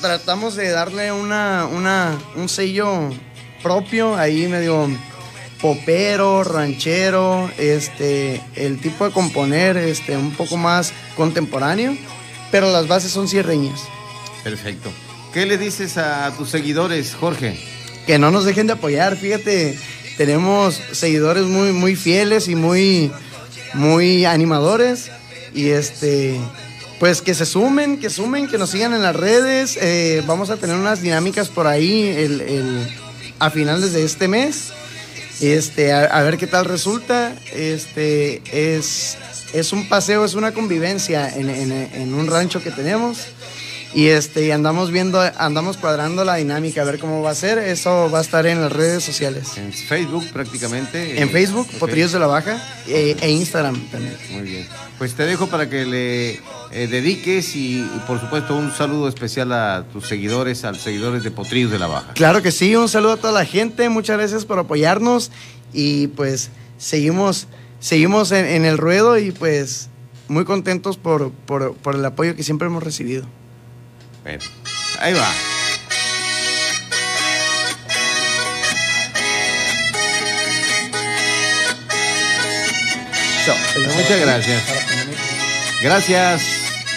tratamos 0.00 0.54
de 0.56 0.68
darle 0.70 1.10
una, 1.12 1.66
una, 1.66 2.18
un 2.36 2.48
sello 2.48 3.10
propio, 3.62 4.16
ahí 4.16 4.46
medio 4.46 4.88
popero, 5.60 6.44
ranchero, 6.44 7.50
este, 7.58 8.40
el 8.56 8.80
tipo 8.80 9.04
de 9.06 9.12
componer, 9.12 9.76
este, 9.76 10.16
un 10.16 10.32
poco 10.32 10.56
más 10.56 10.92
contemporáneo, 11.16 11.96
pero 12.50 12.70
las 12.72 12.88
bases 12.88 13.12
son 13.12 13.28
cierreñas. 13.28 13.80
Perfecto. 14.42 14.90
¿Qué 15.32 15.46
le 15.46 15.58
dices 15.58 15.96
a 15.96 16.32
tus 16.36 16.48
seguidores, 16.48 17.14
Jorge? 17.14 17.58
Que 18.06 18.18
no 18.18 18.30
nos 18.30 18.44
dejen 18.44 18.66
de 18.66 18.72
apoyar, 18.72 19.16
fíjate, 19.16 19.78
tenemos 20.16 20.80
seguidores 20.92 21.44
muy, 21.44 21.72
muy 21.72 21.94
fieles 21.94 22.48
y 22.48 22.54
muy, 22.54 23.12
muy 23.74 24.24
animadores. 24.24 25.10
Y 25.54 25.70
este, 25.70 26.40
pues 26.98 27.22
que 27.22 27.34
se 27.34 27.46
sumen, 27.46 27.98
que 27.98 28.10
sumen, 28.10 28.48
que 28.48 28.58
nos 28.58 28.70
sigan 28.70 28.92
en 28.92 29.02
las 29.02 29.16
redes. 29.16 29.78
Eh, 29.80 30.22
vamos 30.26 30.50
a 30.50 30.56
tener 30.56 30.76
unas 30.76 31.00
dinámicas 31.00 31.48
por 31.48 31.66
ahí 31.66 32.08
el, 32.08 32.40
el, 32.40 32.88
a 33.38 33.50
finales 33.50 33.92
de 33.92 34.04
este 34.04 34.28
mes. 34.28 34.72
Este, 35.40 35.92
a, 35.92 36.22
ver 36.22 36.36
qué 36.36 36.46
tal 36.46 36.66
resulta. 36.66 37.34
Este, 37.54 38.42
es, 38.52 39.16
es 39.52 39.72
un 39.72 39.88
paseo, 39.88 40.24
es 40.24 40.34
una 40.34 40.52
convivencia 40.52 41.28
en, 41.34 41.48
en, 41.48 41.72
en 41.72 42.14
un 42.14 42.26
rancho 42.26 42.62
que 42.62 42.70
tenemos. 42.70 43.26
Y 43.92 44.06
este, 44.06 44.52
andamos 44.52 44.92
viendo, 44.92 45.20
andamos 45.20 45.76
cuadrando 45.76 46.24
la 46.24 46.36
dinámica, 46.36 46.82
a 46.82 46.84
ver 46.84 47.00
cómo 47.00 47.22
va 47.22 47.30
a 47.30 47.34
ser. 47.34 47.58
Eso 47.58 48.08
va 48.10 48.18
a 48.18 48.22
estar 48.22 48.46
en 48.46 48.60
las 48.60 48.72
redes 48.72 49.02
sociales. 49.02 49.56
En 49.56 49.72
Facebook 49.72 50.24
prácticamente. 50.32 51.20
En 51.20 51.28
Facebook, 51.30 51.66
Potrillos 51.78 52.12
de 52.12 52.20
la 52.20 52.26
Baja, 52.26 52.62
e, 52.86 53.16
e, 53.20 53.30
Instagram 53.30 53.80
también. 53.90 54.16
Muy 54.30 54.42
bien. 54.42 54.68
Pues 54.98 55.14
te 55.14 55.24
dejo 55.24 55.48
para 55.48 55.68
que 55.68 55.86
le 55.86 56.30
eh, 56.72 56.86
dediques 56.88 57.56
y, 57.56 57.84
por 58.06 58.20
supuesto 58.20 58.56
un 58.56 58.70
saludo 58.70 59.08
especial 59.08 59.50
a 59.52 59.84
tus 59.92 60.06
seguidores, 60.06 60.64
a 60.64 60.70
los 60.70 60.82
seguidores 60.82 61.24
de 61.24 61.32
Potrillos 61.32 61.72
de 61.72 61.78
la 61.80 61.88
Baja. 61.88 62.12
Claro 62.14 62.42
que 62.42 62.52
sí, 62.52 62.76
un 62.76 62.88
saludo 62.88 63.12
a 63.12 63.16
toda 63.16 63.32
la 63.32 63.44
gente, 63.44 63.88
muchas 63.88 64.18
gracias 64.18 64.44
por 64.44 64.58
apoyarnos 64.58 65.32
y 65.72 66.08
pues 66.08 66.50
seguimos, 66.78 67.48
seguimos 67.80 68.30
en, 68.30 68.64
el 68.64 68.78
ruedo 68.78 69.18
y 69.18 69.32
pues 69.32 69.88
muy 70.28 70.44
contentos 70.44 70.96
por, 70.96 71.32
por, 71.32 71.74
por 71.74 71.96
el 71.96 72.04
apoyo 72.04 72.36
que 72.36 72.44
siempre 72.44 72.68
hemos 72.68 72.82
recibido. 72.82 73.24
Bueno, 74.22 74.42
ahí 75.00 75.14
va. 75.14 75.30
Muchas 83.96 84.20
gracias. 84.20 84.62
Gracias, 85.82 86.42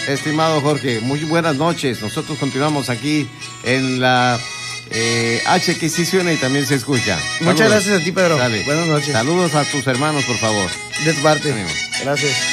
estimado 0.07 0.61
Jorge. 0.61 0.99
Muy 0.99 1.23
buenas 1.23 1.55
noches. 1.55 2.01
Nosotros 2.01 2.37
continuamos 2.37 2.89
aquí 2.89 3.27
en 3.63 3.99
la 3.99 4.39
eh, 4.91 5.41
H 5.47 5.77
que 5.77 5.89
sí 5.89 6.05
suena 6.05 6.33
y 6.33 6.37
también 6.37 6.65
se 6.65 6.75
escucha. 6.75 7.17
Muchas 7.41 7.69
gracias 7.69 8.01
a 8.01 8.03
ti, 8.03 8.11
Pedro. 8.11 8.37
Buenas 8.37 8.87
noches. 8.87 9.13
Saludos 9.13 9.55
a 9.55 9.63
tus 9.65 9.87
hermanos, 9.87 10.25
por 10.25 10.37
favor. 10.37 10.69
De 11.05 11.13
tu 11.13 11.21
parte. 11.21 11.53
Gracias. 12.03 12.52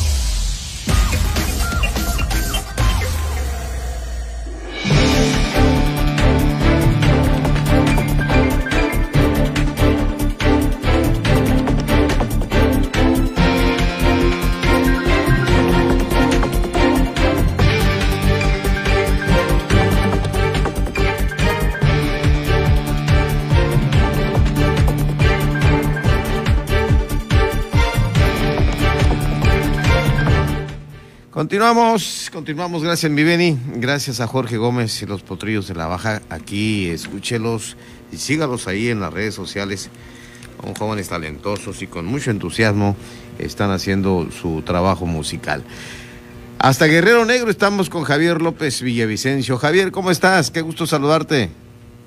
Continuamos, 31.51 32.29
continuamos, 32.31 32.81
gracias 32.81 33.11
mi 33.11 33.25
Beni, 33.25 33.59
gracias 33.75 34.21
a 34.21 34.27
Jorge 34.27 34.55
Gómez 34.55 35.01
y 35.01 35.05
los 35.05 35.21
potrillos 35.21 35.67
de 35.67 35.75
la 35.75 35.85
baja, 35.85 36.21
aquí 36.29 36.87
escúchelos 36.87 37.75
y 38.09 38.15
sígalos 38.15 38.69
ahí 38.69 38.87
en 38.87 39.01
las 39.01 39.11
redes 39.11 39.35
sociales, 39.35 39.89
son 40.63 40.73
jóvenes 40.75 41.09
talentosos 41.09 41.81
y 41.81 41.87
con 41.87 42.05
mucho 42.05 42.31
entusiasmo 42.31 42.95
están 43.37 43.69
haciendo 43.71 44.29
su 44.31 44.61
trabajo 44.61 45.05
musical. 45.05 45.61
Hasta 46.57 46.85
Guerrero 46.85 47.25
Negro 47.25 47.51
estamos 47.51 47.89
con 47.89 48.05
Javier 48.05 48.41
López 48.41 48.81
Villavicencio. 48.81 49.57
Javier, 49.57 49.91
¿cómo 49.91 50.09
estás? 50.09 50.51
Qué 50.51 50.61
gusto 50.61 50.87
saludarte. 50.87 51.49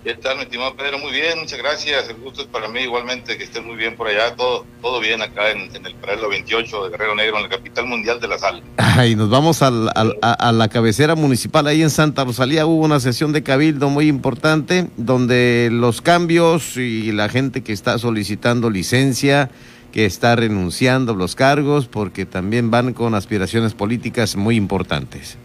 ¿Qué 0.05 0.13
tal, 0.13 0.37
mi 0.37 0.43
estimado 0.43 0.77
Pedro? 0.77 0.99
Muy 0.99 1.13
bien, 1.13 1.39
muchas 1.39 1.59
gracias. 1.59 2.11
El 2.11 2.17
gusto 2.17 2.43
es 2.43 2.47
para 2.49 2.69
mí 2.69 2.81
igualmente 2.81 3.39
que 3.39 3.45
estés 3.45 3.65
muy 3.65 3.75
bien 3.75 3.97
por 3.97 4.07
allá. 4.07 4.37
Todo, 4.37 4.67
todo 4.83 5.01
bien 5.01 5.23
acá 5.23 5.51
en, 5.51 5.75
el 5.75 5.95
paralelo 5.95 6.29
28 6.29 6.85
de 6.85 6.91
Guerrero 6.91 7.15
Negro, 7.15 7.39
en 7.39 7.45
la 7.45 7.49
capital 7.49 7.87
mundial 7.87 8.21
de 8.21 8.29
la 8.29 8.37
sal. 8.37 8.63
Y 9.09 9.17
nos 9.17 9.31
vamos 9.31 9.63
al, 9.63 9.91
a, 10.21 10.53
la 10.53 10.69
cabecera 10.69 11.15
municipal. 11.15 11.67
Ahí 11.67 11.81
en 11.81 11.89
Santa 11.89 12.23
Rosalía 12.23 12.67
hubo 12.67 12.85
una 12.85 13.01
sesión 13.01 13.33
de 13.33 13.43
cabildo 13.43 13.89
muy 13.89 14.09
importante 14.09 14.89
donde 14.99 15.71
los 15.73 16.03
cambios 16.03 16.77
y 16.77 17.11
la 17.13 17.31
gente 17.31 17.63
que 17.63 17.73
está 17.73 17.99
solicitando 17.99 18.69
licencia, 18.69 19.51
que 19.91 20.05
está 20.05 20.37
renunciando 20.37 21.13
a 21.13 21.17
los 21.17 21.35
cargos, 21.35 21.87
porque 21.87 22.27
también 22.27 22.71
van 22.71 22.93
con 22.93 23.15
aspiraciones 23.15 23.73
políticas 23.73 24.37
muy 24.37 24.57
importantes. 24.57 25.39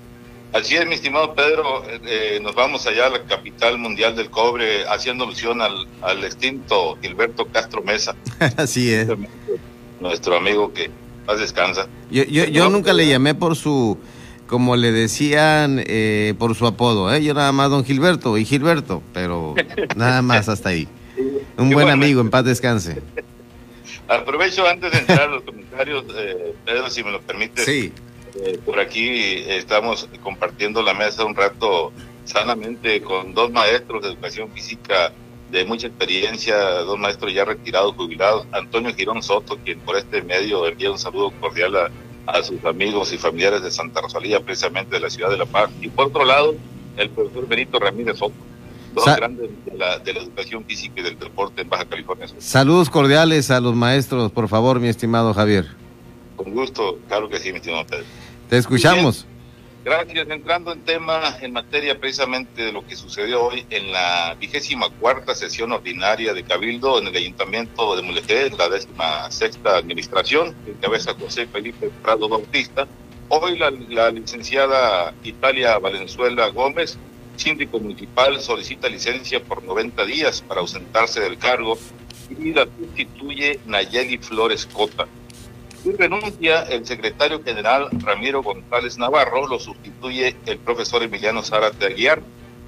Así 0.51 0.75
es, 0.75 0.85
mi 0.87 0.95
estimado 0.95 1.35
Pedro, 1.35 1.83
eh, 1.87 1.99
eh, 2.05 2.39
nos 2.41 2.55
vamos 2.55 2.87
allá 2.87 3.05
a 3.05 3.09
la 3.11 3.23
capital 3.23 3.77
mundial 3.77 4.15
del 4.15 4.31
cobre, 4.31 4.87
haciendo 4.87 5.25
alusión 5.25 5.61
al, 5.61 5.87
al 6.01 6.23
extinto 6.23 6.97
Gilberto 7.01 7.45
Castro 7.45 7.83
Mesa. 7.83 8.15
Así 8.57 8.91
es. 8.91 9.07
Nuestro 9.99 10.37
amigo 10.37 10.73
que 10.73 10.89
más 11.27 11.39
descansa. 11.39 11.87
Yo, 12.09 12.23
yo, 12.23 12.45
yo 12.45 12.69
nunca 12.69 12.93
le 12.93 13.07
llamé 13.07 13.35
por 13.35 13.55
su, 13.55 13.99
como 14.47 14.75
le 14.75 14.91
decían, 14.91 15.83
eh, 15.85 16.33
por 16.39 16.55
su 16.55 16.65
apodo, 16.65 17.13
¿eh? 17.13 17.23
Yo 17.23 17.35
nada 17.35 17.51
más 17.51 17.69
don 17.69 17.85
Gilberto 17.85 18.35
y 18.37 18.45
Gilberto, 18.45 19.03
pero 19.13 19.53
nada 19.95 20.23
más 20.23 20.49
hasta 20.49 20.69
ahí. 20.69 20.87
Un 21.57 21.69
buen 21.69 21.89
amigo, 21.89 22.21
en 22.21 22.31
paz 22.31 22.45
descanse. 22.45 23.01
Aprovecho 24.07 24.67
antes 24.67 24.91
de 24.91 24.97
entrar 24.97 25.21
a 25.21 25.27
los 25.27 25.43
comentarios, 25.43 26.05
Pedro, 26.65 26.89
si 26.89 27.03
me 27.03 27.11
lo 27.11 27.21
permite. 27.21 27.63
Sí 27.63 27.93
eh, 28.43 28.59
por 28.65 28.79
aquí 28.79 29.43
estamos 29.47 30.07
compartiendo 30.23 30.81
la 30.81 30.93
mesa 30.93 31.25
un 31.25 31.35
rato 31.35 31.91
sanamente 32.25 33.01
con 33.01 33.33
dos 33.33 33.51
maestros 33.51 34.03
de 34.03 34.09
educación 34.09 34.51
física 34.51 35.11
de 35.51 35.65
mucha 35.65 35.87
experiencia, 35.87 36.55
dos 36.57 36.97
maestros 36.99 37.33
ya 37.33 37.43
retirados, 37.43 37.95
jubilados, 37.95 38.45
Antonio 38.51 38.93
Girón 38.93 39.23
Soto, 39.23 39.57
quien 39.63 39.79
por 39.79 39.97
este 39.97 40.21
medio 40.21 40.67
envía 40.67 40.91
un 40.91 40.99
saludo 40.99 41.31
cordial 41.39 41.75
a, 41.75 42.43
sus 42.43 42.63
amigos 42.63 43.11
y 43.11 43.17
familiares 43.17 43.63
de 43.63 43.71
Santa 43.71 44.01
Rosalía, 44.01 44.39
precisamente 44.39 44.95
de 44.95 44.99
la 44.99 45.09
ciudad 45.09 45.31
de 45.31 45.37
La 45.37 45.47
Paz, 45.47 45.71
y 45.81 45.87
por 45.87 46.07
otro 46.07 46.23
lado, 46.23 46.53
el 46.95 47.09
profesor 47.09 47.47
Benito 47.47 47.79
Ramírez 47.79 48.19
Soto, 48.19 48.35
dos 48.93 49.05
grandes 49.15 49.49
de 49.65 49.75
la, 49.75 49.97
de 49.97 50.13
la, 50.13 50.19
educación 50.21 50.63
física 50.63 51.01
y 51.01 51.03
del 51.03 51.17
deporte 51.17 51.63
en 51.63 51.69
Baja 51.69 51.85
California 51.85 52.27
Saludos 52.37 52.91
cordiales 52.91 53.49
a 53.49 53.59
los 53.59 53.73
maestros, 53.73 54.31
por 54.31 54.47
favor, 54.47 54.79
mi 54.79 54.89
estimado 54.89 55.33
Javier. 55.33 55.65
Con 56.35 56.53
gusto, 56.53 56.99
claro 57.07 57.27
que 57.27 57.39
sí, 57.39 57.51
mi 57.51 57.57
estimado 57.57 57.87
Pedro. 57.87 58.05
Te 58.49 58.57
escuchamos. 58.57 59.27
Gracias. 59.85 60.27
Entrando 60.27 60.73
en 60.73 60.81
tema, 60.81 61.37
en 61.39 61.53
materia 61.53 61.99
precisamente 61.99 62.63
de 62.63 62.71
lo 62.71 62.85
que 62.85 62.95
sucedió 62.95 63.43
hoy 63.45 63.63
en 63.69 63.91
la 63.91 64.35
vigésima 64.39 64.89
cuarta 64.89 65.35
sesión 65.35 65.71
ordinaria 65.71 66.33
de 66.33 66.43
Cabildo 66.43 66.99
en 66.99 67.07
el 67.07 67.15
Ayuntamiento 67.15 67.95
de 67.95 68.01
Mulegé, 68.01 68.49
la 68.57 68.67
décima 68.67 69.29
sexta 69.29 69.77
administración, 69.77 70.55
que 70.65 70.71
encabeza 70.71 71.13
José 71.13 71.45
Felipe 71.45 71.91
Prado 72.01 72.27
Bautista. 72.27 72.87
Hoy 73.29 73.57
la, 73.57 73.69
la 73.69 74.09
licenciada 74.09 75.13
Italia 75.23 75.77
Valenzuela 75.77 76.47
Gómez, 76.47 76.97
síndico 77.35 77.79
municipal, 77.79 78.41
solicita 78.41 78.89
licencia 78.89 79.41
por 79.43 79.63
90 79.63 80.05
días 80.05 80.41
para 80.41 80.61
ausentarse 80.61 81.21
del 81.21 81.37
cargo 81.37 81.77
y 82.29 82.53
la 82.53 82.65
sustituye 82.65 83.59
Nayeli 83.67 84.17
Flores 84.17 84.65
Cota. 84.65 85.07
Y 85.83 85.91
renuncia 85.91 86.63
el 86.63 86.85
secretario 86.85 87.41
general 87.41 87.89
Ramiro 88.03 88.43
González 88.43 88.97
Navarro, 88.97 89.47
lo 89.47 89.59
sustituye 89.59 90.35
el 90.45 90.57
profesor 90.57 91.03
Emiliano 91.03 91.41
Zárate 91.41 91.85
Aguiar, 91.85 92.21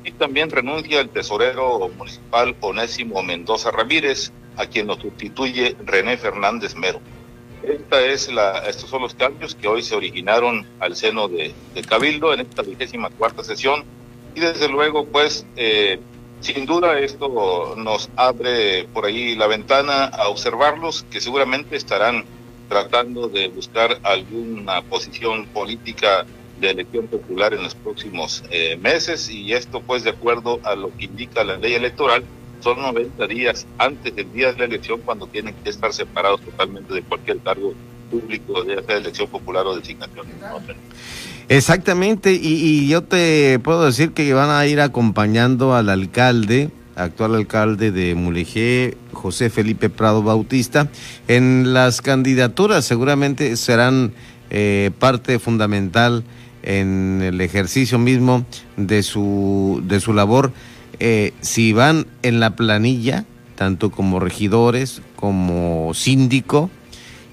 y 0.04 0.12
también 0.12 0.50
renuncia 0.50 1.00
el 1.00 1.10
tesorero 1.10 1.90
municipal 1.90 2.56
Onésimo 2.62 3.22
Mendoza 3.22 3.72
Ramírez, 3.72 4.32
a 4.58 4.66
quien 4.66 4.88
lo 4.88 4.96
sustituye 4.96 5.76
René 5.86 6.18
Fernández 6.18 6.76
Mero. 6.76 7.02
Esta 7.64 8.02
es 8.02 8.32
la, 8.32 8.60
estos 8.68 8.90
son 8.90 9.04
los 9.04 9.14
cambios 9.14 9.54
que 9.54 9.68
hoy 9.68 9.84
se 9.84 9.96
originaron 9.96 10.66
al 10.80 10.96
seno 10.96 11.28
de, 11.28 11.54
Cabildo 11.88 12.34
en 12.34 12.42
esta 12.42 12.64
vigésima 12.64 13.10
cuarta 13.10 13.44
sesión 13.44 13.84
y 14.34 14.40
desde 14.40 14.68
luego 14.68 15.06
pues 15.06 15.46
eh, 15.58 16.00
sin 16.40 16.66
duda 16.66 17.00
esto 17.00 17.76
nos 17.78 18.10
abre 18.16 18.88
por 18.94 19.06
ahí 19.06 19.36
la 19.36 19.48
ventana 19.48 20.06
a 20.06 20.30
observarlos 20.30 21.06
que 21.12 21.20
seguramente 21.20 21.76
estarán 21.76 22.24
tratando 22.72 23.28
de 23.28 23.50
buscar 23.50 24.00
alguna 24.02 24.82
posición 24.84 25.46
política 25.48 26.26
de 26.62 26.70
elección 26.70 27.06
popular 27.08 27.54
en 27.54 27.64
los 27.64 27.76
próximos 27.76 28.46
eh, 28.50 28.78
meses 28.78 29.30
y 29.30 29.52
esto 29.52 29.82
pues 29.82 30.06
de 30.06 30.12
acuerdo 30.12 30.62
a 30.64 30.74
lo 30.76 30.96
que 30.96 31.04
indica 31.04 31.44
la 31.44 31.58
ley 31.58 31.74
electoral 31.74 32.24
son 32.62 32.82
90 32.82 33.28
días 33.28 33.68
antes 33.78 34.16
del 34.16 34.32
día 34.32 34.54
de 34.54 34.60
la 34.60 34.66
elección 34.66 35.02
cuando 35.04 35.28
tienen 35.28 35.54
que 35.62 35.70
estar 35.70 35.92
separados 35.92 36.40
totalmente 36.40 36.94
de 36.94 37.02
cualquier 37.02 37.40
cargo 37.40 37.74
público, 38.10 38.64
de 38.64 38.82
sea 38.82 38.96
elección 38.96 39.28
popular 39.28 39.68
o 39.68 39.76
designación. 39.76 40.28
Exactamente, 41.50 42.32
y, 42.32 42.88
yo 42.88 43.04
te 43.04 43.60
puedo 43.60 43.86
decir 43.86 44.14
que 44.14 44.34
van 44.34 44.50
a 44.50 44.66
ir 44.66 44.80
acompañando 44.80 45.76
al 45.76 45.90
alcalde, 45.90 46.70
actual 46.96 47.36
alcalde 47.36 47.92
de 47.92 48.16
Mulegé, 48.16 48.98
José 49.14 49.50
Felipe 49.50 49.90
Prado 49.90 50.24
Bautista, 50.24 50.90
en 51.28 51.74
las 51.74 52.02
candidaturas 52.02 52.86
seguramente 52.86 53.56
serán 53.58 54.14
eh, 54.50 54.92
parte 55.00 55.40
fundamental 55.40 56.24
en 56.64 57.22
el 57.24 57.42
ejercicio 57.42 57.98
mismo 57.98 58.46
de 58.78 59.04
su, 59.04 59.82
de 59.86 60.00
su 60.00 60.14
labor. 60.14 60.52
Eh, 61.00 61.34
si 61.42 61.74
van 61.74 62.06
en 62.22 62.40
la 62.40 62.56
planilla, 62.56 63.26
tanto 63.56 63.90
como 63.90 64.20
regidores, 64.20 65.02
como 65.16 65.94
síndico, 65.94 66.70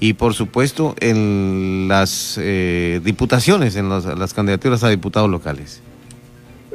y 0.01 0.15
por 0.15 0.35
supuesto 0.35 0.95
en 1.01 1.87
las 1.89 2.39
eh, 2.41 3.01
diputaciones, 3.03 3.77
en 3.77 3.89
las, 3.89 4.35
candidaturas 4.35 4.85
a 4.85 4.89
diputados 4.89 5.29
locales. 5.29 5.83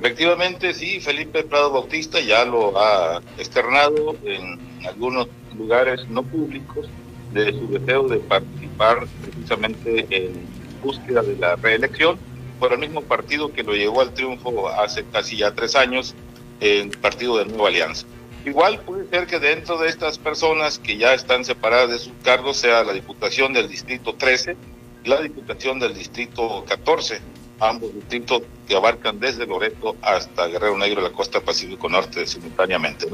Efectivamente, 0.04 0.74
sí, 0.74 1.00
Felipe 1.00 1.44
Prado 1.44 1.72
Bautista 1.72 2.20
ya 2.20 2.44
lo 2.44 2.78
ha 2.78 3.22
externado 3.38 4.18
en 4.26 4.60
algunos 4.86 5.30
lugares 5.58 6.06
no 6.10 6.24
públicos 6.24 6.90
de 7.32 7.54
su 7.54 7.70
deseo 7.70 8.10
de 8.10 8.18
participar 8.18 9.08
precisamente 9.22 10.06
en 10.10 10.46
búsqueda 10.84 11.22
de 11.22 11.38
la 11.38 11.56
reelección 11.56 12.20
por 12.60 12.74
el 12.74 12.80
mismo 12.80 13.02
partido 13.02 13.54
que 13.54 13.64
lo 13.64 13.76
llevó 13.76 14.02
al 14.02 14.14
triunfo 14.14 14.68
hace 14.68 15.06
casi 15.06 15.38
ya 15.38 15.56
tres 15.56 15.74
años, 15.74 16.16
el 16.60 16.90
partido 16.90 17.38
de 17.38 17.46
Nueva 17.46 17.70
Alianza. 17.70 18.06
Igual 18.46 18.82
puede 18.82 19.08
ser 19.08 19.26
que 19.26 19.40
dentro 19.40 19.78
de 19.78 19.88
estas 19.88 20.18
personas 20.18 20.80
que 20.80 20.98
ya 20.98 21.14
están 21.14 21.46
separadas 21.46 21.90
de 21.92 22.00
sus 22.00 22.14
cargos 22.26 22.58
sea 22.58 22.84
la 22.84 22.92
Diputación 22.92 23.54
del 23.54 23.70
Distrito 23.70 24.16
13 24.16 24.58
y 25.06 25.08
la 25.08 25.22
Diputación 25.22 25.80
del 25.80 25.94
Distrito 25.94 26.66
14, 26.68 27.22
ambos 27.60 27.94
distritos 27.94 28.44
que 28.68 28.76
abarcan 28.76 29.20
desde 29.20 29.46
Loreto 29.46 29.96
hasta 30.02 30.48
Guerrero 30.48 30.78
Negro, 30.78 31.02
la 31.02 31.12
costa 31.12 31.42
Pacífico 31.42 31.90
Norte 31.90 32.26
simultáneamente. 32.26 33.08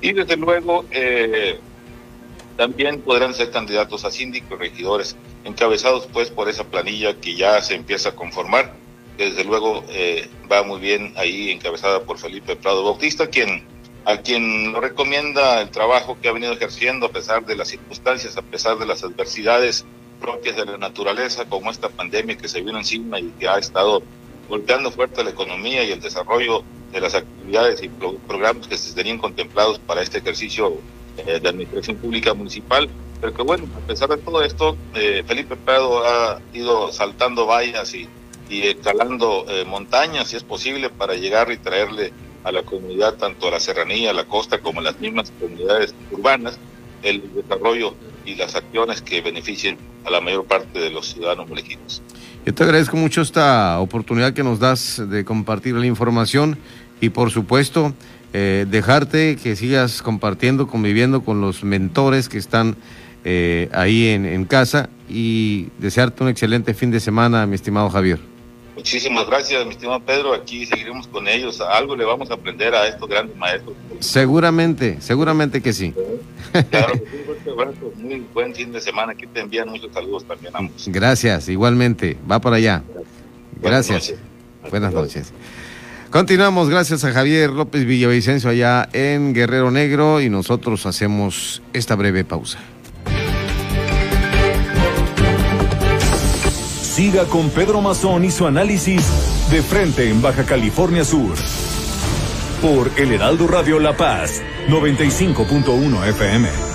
Y 0.00 0.12
desde 0.12 0.36
luego 0.36 0.84
eh, 0.90 1.58
también 2.56 3.00
podrán 3.00 3.34
ser 3.34 3.50
candidatos 3.50 4.04
a 4.04 4.10
síndicos 4.10 4.52
y 4.52 4.62
regidores 4.62 5.16
encabezados 5.44 6.06
pues 6.12 6.30
por 6.30 6.48
esa 6.48 6.64
planilla 6.64 7.14
que 7.14 7.36
ya 7.36 7.60
se 7.62 7.74
empieza 7.74 8.10
a 8.10 8.14
conformar. 8.14 8.74
Desde 9.16 9.44
luego 9.44 9.84
eh, 9.90 10.28
va 10.50 10.62
muy 10.62 10.80
bien 10.80 11.12
ahí 11.16 11.50
encabezada 11.50 12.02
por 12.02 12.18
Felipe 12.18 12.56
Prado 12.56 12.84
Bautista, 12.84 13.28
quien 13.28 13.64
a 14.04 14.16
quien 14.22 14.72
lo 14.72 14.80
recomienda 14.80 15.60
el 15.60 15.68
trabajo 15.68 16.16
que 16.20 16.28
ha 16.28 16.32
venido 16.32 16.54
ejerciendo 16.54 17.06
a 17.06 17.10
pesar 17.10 17.44
de 17.44 17.54
las 17.54 17.68
circunstancias, 17.68 18.38
a 18.38 18.42
pesar 18.42 18.78
de 18.78 18.86
las 18.86 19.04
adversidades 19.04 19.84
propias 20.20 20.56
de 20.56 20.64
la 20.66 20.78
naturaleza, 20.78 21.44
como 21.46 21.70
esta 21.70 21.88
pandemia 21.88 22.36
que 22.36 22.48
se 22.48 22.60
vino 22.60 22.78
encima 22.78 23.18
y 23.20 23.30
que 23.38 23.48
ha 23.48 23.58
estado 23.58 24.02
golpeando 24.48 24.90
fuerte 24.90 25.22
la 25.22 25.30
economía 25.30 25.84
y 25.84 25.92
el 25.92 26.00
desarrollo 26.00 26.62
de 26.92 27.00
las 27.00 27.14
actividades 27.14 27.82
y 27.82 27.88
programas 27.88 28.66
que 28.66 28.78
se 28.78 28.94
tenían 28.94 29.18
contemplados 29.18 29.78
para 29.78 30.02
este 30.02 30.18
ejercicio 30.18 30.78
eh, 31.18 31.38
de 31.40 31.48
administración 31.48 31.96
pública 31.96 32.34
municipal. 32.34 32.88
Pero 33.20 33.34
que 33.34 33.42
bueno, 33.42 33.66
a 33.76 33.86
pesar 33.86 34.08
de 34.08 34.16
todo 34.18 34.42
esto, 34.42 34.76
eh, 34.94 35.22
Felipe 35.26 35.56
Prado 35.56 36.06
ha 36.06 36.40
ido 36.52 36.92
saltando 36.92 37.46
vallas 37.46 37.94
y, 37.94 38.08
escalando 38.50 39.44
eh, 39.48 39.64
montañas, 39.66 40.28
si 40.28 40.36
es 40.36 40.44
posible, 40.44 40.88
para 40.88 41.14
llegar 41.14 41.52
y 41.52 41.58
traerle 41.58 42.12
a 42.44 42.52
la 42.52 42.62
comunidad, 42.62 43.14
tanto 43.14 43.48
a 43.48 43.50
la 43.50 43.60
serranía, 43.60 44.10
a 44.10 44.14
la 44.14 44.24
costa, 44.24 44.58
como 44.60 44.80
a 44.80 44.84
las 44.84 44.98
mismas 45.00 45.30
comunidades 45.38 45.94
urbanas, 46.10 46.58
el 47.02 47.22
desarrollo 47.34 47.94
y 48.24 48.34
las 48.34 48.54
acciones 48.54 49.02
que 49.02 49.20
beneficien 49.20 49.78
a 50.04 50.10
la 50.10 50.20
mayor 50.20 50.44
parte 50.44 50.78
de 50.78 50.90
los 50.90 51.12
ciudadanos 51.14 51.48
molequinos. 51.48 52.02
Yo 52.44 52.54
te 52.54 52.62
agradezco 52.62 52.96
mucho 52.96 53.20
esta 53.20 53.78
oportunidad 53.80 54.32
que 54.32 54.42
nos 54.42 54.58
das 54.58 55.02
de 55.08 55.24
compartir 55.24 55.74
la 55.74 55.86
información 55.86 56.58
y 57.00 57.10
por 57.10 57.30
supuesto 57.30 57.94
eh, 58.32 58.66
dejarte 58.68 59.36
que 59.36 59.56
sigas 59.56 60.02
compartiendo, 60.02 60.66
conviviendo 60.66 61.22
con 61.22 61.40
los 61.40 61.64
mentores 61.64 62.28
que 62.28 62.38
están 62.38 62.76
eh, 63.24 63.68
ahí 63.72 64.08
en, 64.08 64.44
casa 64.44 64.88
y 65.08 65.68
desearte 65.78 66.22
un 66.22 66.28
excelente 66.28 66.74
fin 66.74 66.90
de 66.90 67.00
semana, 67.00 67.46
mi 67.46 67.54
estimado 67.54 67.90
Javier. 67.90 68.18
Muchísimas 68.78 69.26
gracias, 69.26 69.66
mi 69.66 69.72
estimado 69.72 69.98
Pedro. 69.98 70.32
Aquí 70.32 70.64
seguiremos 70.64 71.08
con 71.08 71.26
ellos. 71.26 71.60
Algo 71.60 71.96
le 71.96 72.04
vamos 72.04 72.30
a 72.30 72.34
aprender 72.34 72.72
a 72.76 72.86
estos 72.86 73.08
grandes 73.08 73.36
maestros. 73.36 73.74
Seguramente, 73.98 74.98
seguramente 75.00 75.60
que 75.60 75.72
sí. 75.72 75.92
Claro, 76.70 76.92
muy 77.96 78.24
buen 78.32 78.54
fin 78.54 78.70
de 78.70 78.80
semana. 78.80 79.12
Aquí 79.12 79.26
te 79.26 79.40
envían 79.40 79.68
muchos 79.68 79.92
saludos 79.92 80.24
también 80.24 80.54
ambos. 80.54 80.84
Gracias, 80.86 81.48
igualmente. 81.48 82.16
Va 82.30 82.38
para 82.38 82.54
allá. 82.54 82.84
Gracias. 83.60 84.14
Buenas 84.70 84.92
noches. 84.92 85.32
Continuamos, 86.10 86.70
gracias 86.70 87.02
a 87.02 87.12
Javier 87.12 87.50
López 87.50 87.84
Villavicencio 87.84 88.48
allá 88.48 88.88
en 88.92 89.34
Guerrero 89.34 89.72
Negro 89.72 90.20
y 90.20 90.30
nosotros 90.30 90.86
hacemos 90.86 91.62
esta 91.72 91.96
breve 91.96 92.22
pausa. 92.22 92.60
Siga 96.98 97.26
con 97.26 97.48
Pedro 97.50 97.80
Mazón 97.80 98.24
y 98.24 98.32
su 98.32 98.44
análisis 98.44 99.04
de 99.52 99.62
frente 99.62 100.10
en 100.10 100.20
Baja 100.20 100.44
California 100.44 101.04
Sur. 101.04 101.36
Por 102.60 102.90
El 102.96 103.12
Heraldo 103.12 103.46
Radio 103.46 103.78
La 103.78 103.96
Paz, 103.96 104.42
95.1 104.66 106.08
FM. 106.08 106.67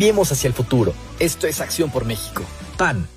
Cambiemos 0.01 0.31
hacia 0.31 0.47
el 0.47 0.55
futuro. 0.55 0.95
Esto 1.19 1.45
es 1.45 1.61
Acción 1.61 1.91
por 1.91 2.05
México. 2.05 2.41
PAN. 2.75 3.07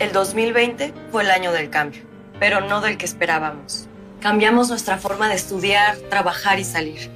El 0.00 0.10
2020 0.10 0.92
fue 1.12 1.22
el 1.22 1.30
año 1.30 1.52
del 1.52 1.70
cambio, 1.70 2.02
pero 2.40 2.60
no 2.60 2.80
del 2.80 2.98
que 2.98 3.04
esperábamos. 3.04 3.86
Cambiamos 4.20 4.68
nuestra 4.68 4.98
forma 4.98 5.28
de 5.28 5.36
estudiar, 5.36 5.96
trabajar 6.10 6.58
y 6.58 6.64
salir. 6.64 7.08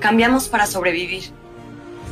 Cambiamos 0.00 0.48
para 0.48 0.66
sobrevivir, 0.66 1.30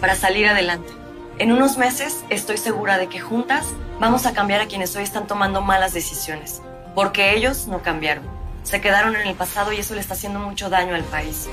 para 0.00 0.14
salir 0.14 0.46
adelante. 0.46 0.92
En 1.40 1.50
unos 1.50 1.76
meses 1.76 2.22
estoy 2.30 2.56
segura 2.56 2.96
de 2.96 3.08
que 3.08 3.18
juntas 3.18 3.66
vamos 3.98 4.26
a 4.26 4.34
cambiar 4.34 4.60
a 4.60 4.68
quienes 4.68 4.94
hoy 4.94 5.02
están 5.02 5.26
tomando 5.26 5.60
malas 5.60 5.92
decisiones, 5.92 6.62
porque 6.94 7.34
ellos 7.34 7.66
no 7.66 7.82
cambiaron. 7.82 8.22
Se 8.62 8.80
quedaron 8.80 9.16
en 9.16 9.26
el 9.26 9.34
pasado 9.34 9.72
y 9.72 9.78
eso 9.78 9.96
le 9.96 10.02
está 10.02 10.14
haciendo 10.14 10.38
mucho 10.38 10.70
daño 10.70 10.94
al 10.94 11.02
país. 11.02 11.48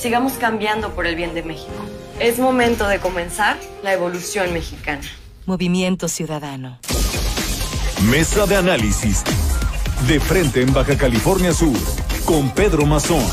Sigamos 0.00 0.32
cambiando 0.34 0.94
por 0.94 1.06
el 1.06 1.14
bien 1.14 1.34
de 1.34 1.42
México. 1.42 1.72
Es 2.18 2.38
momento 2.38 2.88
de 2.88 2.98
comenzar 2.98 3.58
la 3.82 3.92
evolución 3.92 4.52
mexicana. 4.52 5.02
Movimiento 5.46 6.08
Ciudadano. 6.08 6.78
Mesa 8.10 8.46
de 8.46 8.56
análisis. 8.56 9.22
De 10.08 10.18
frente 10.18 10.62
en 10.62 10.72
Baja 10.72 10.96
California 10.96 11.52
Sur. 11.52 11.76
Con 12.24 12.50
Pedro 12.50 12.86
Mazón. 12.86 13.24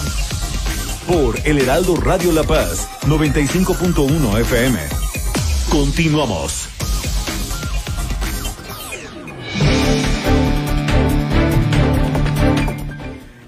Por 1.07 1.39
El 1.45 1.59
Heraldo 1.59 1.95
Radio 1.95 2.33
La 2.33 2.43
Paz. 2.43 2.87
95.1 3.03 4.39
FM. 4.41 4.79
Continuamos. 5.69 6.67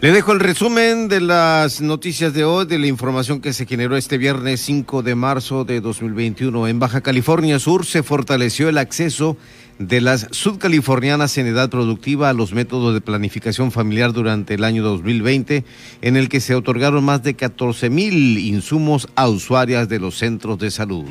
Le 0.02 0.14
dejo 0.14 0.32
el 0.32 0.40
resumen 0.40 1.10
de 1.10 1.20
las 1.20 1.82
noticias 1.82 2.34
de 2.34 2.46
hoy, 2.46 2.66
de 2.66 2.80
la 2.80 2.88
información 2.88 3.42
que 3.42 3.52
se 3.52 3.66
generó 3.66 3.98
este 3.98 4.18
viernes 4.18 4.62
5 4.62 5.04
de 5.04 5.14
marzo 5.14 5.66
de 5.66 5.82
2021. 5.82 6.70
En 6.70 6.80
Baja 6.80 7.02
California 7.02 7.60
Sur 7.60 7.86
se 7.86 8.02
fortaleció 8.02 8.70
el 8.70 8.78
acceso 8.78 9.36
de 9.78 10.00
las 10.00 10.28
sudcalifornianas 10.32 11.38
en 11.38 11.48
edad 11.48 11.70
productiva 11.70 12.30
a 12.30 12.34
los 12.34 12.54
métodos 12.54 12.94
de 12.94 13.02
planificación 13.02 13.74
familiar 13.74 14.14
durante 14.14 14.54
el 14.54 14.64
año 14.64 14.84
2020, 14.84 15.66
en 16.02 16.16
el 16.16 16.30
que 16.30 16.40
se 16.40 16.56
otorgaron 16.56 17.04
más 17.04 17.22
de 17.22 17.34
14 17.34 17.90
mil 17.90 18.38
insumos 18.38 19.10
a 19.16 19.28
usuarias 19.28 19.90
de 19.90 20.00
los 20.00 20.18
centros 20.18 20.58
de 20.60 20.72
salud. 20.72 21.08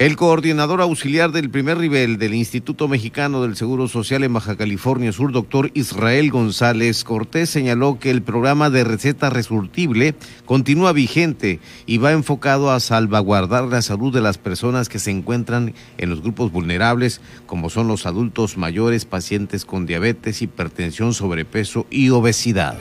El 0.00 0.16
coordinador 0.16 0.80
auxiliar 0.80 1.30
del 1.30 1.50
primer 1.50 1.76
nivel 1.76 2.16
del 2.16 2.32
Instituto 2.32 2.88
Mexicano 2.88 3.42
del 3.42 3.54
Seguro 3.54 3.86
Social 3.86 4.24
en 4.24 4.32
Baja 4.32 4.56
California 4.56 5.12
Sur, 5.12 5.30
doctor 5.30 5.70
Israel 5.74 6.30
González 6.30 7.04
Cortés, 7.04 7.50
señaló 7.50 7.98
que 7.98 8.10
el 8.10 8.22
programa 8.22 8.70
de 8.70 8.82
receta 8.82 9.28
resurtible 9.28 10.14
continúa 10.46 10.94
vigente 10.94 11.60
y 11.84 11.98
va 11.98 12.12
enfocado 12.12 12.70
a 12.70 12.80
salvaguardar 12.80 13.64
la 13.64 13.82
salud 13.82 14.10
de 14.10 14.22
las 14.22 14.38
personas 14.38 14.88
que 14.88 14.98
se 14.98 15.10
encuentran 15.10 15.74
en 15.98 16.08
los 16.08 16.22
grupos 16.22 16.50
vulnerables, 16.50 17.20
como 17.44 17.68
son 17.68 17.86
los 17.86 18.06
adultos 18.06 18.56
mayores, 18.56 19.04
pacientes 19.04 19.66
con 19.66 19.84
diabetes, 19.84 20.40
hipertensión, 20.40 21.12
sobrepeso 21.12 21.86
y 21.90 22.08
obesidad. 22.08 22.78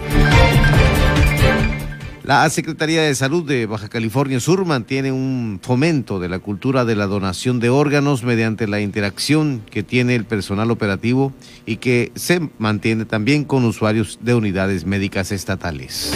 La 2.30 2.48
Secretaría 2.52 3.02
de 3.02 3.16
Salud 3.16 3.44
de 3.44 3.66
Baja 3.66 3.90
California 3.90 4.40
Sur 4.40 4.64
mantiene 4.64 5.12
un 5.12 5.60
fomento 5.64 6.20
de 6.20 6.30
la 6.30 6.38
cultura 6.38 6.86
de 6.86 6.96
la 6.96 7.08
donación 7.08 7.60
de 7.60 7.72
órganos 7.72 8.24
mediante 8.24 8.68
la 8.68 8.82
interacción 8.82 9.64
que 9.72 9.82
tiene 9.82 10.14
el 10.14 10.26
personal 10.26 10.70
operativo 10.70 11.34
y 11.66 11.78
que 11.78 12.12
se 12.14 12.52
mantiene 12.60 13.06
también 13.06 13.46
con 13.46 13.66
usuarios 13.66 14.20
de 14.22 14.36
unidades 14.36 14.86
médicas 14.86 15.32
estatales. 15.32 16.14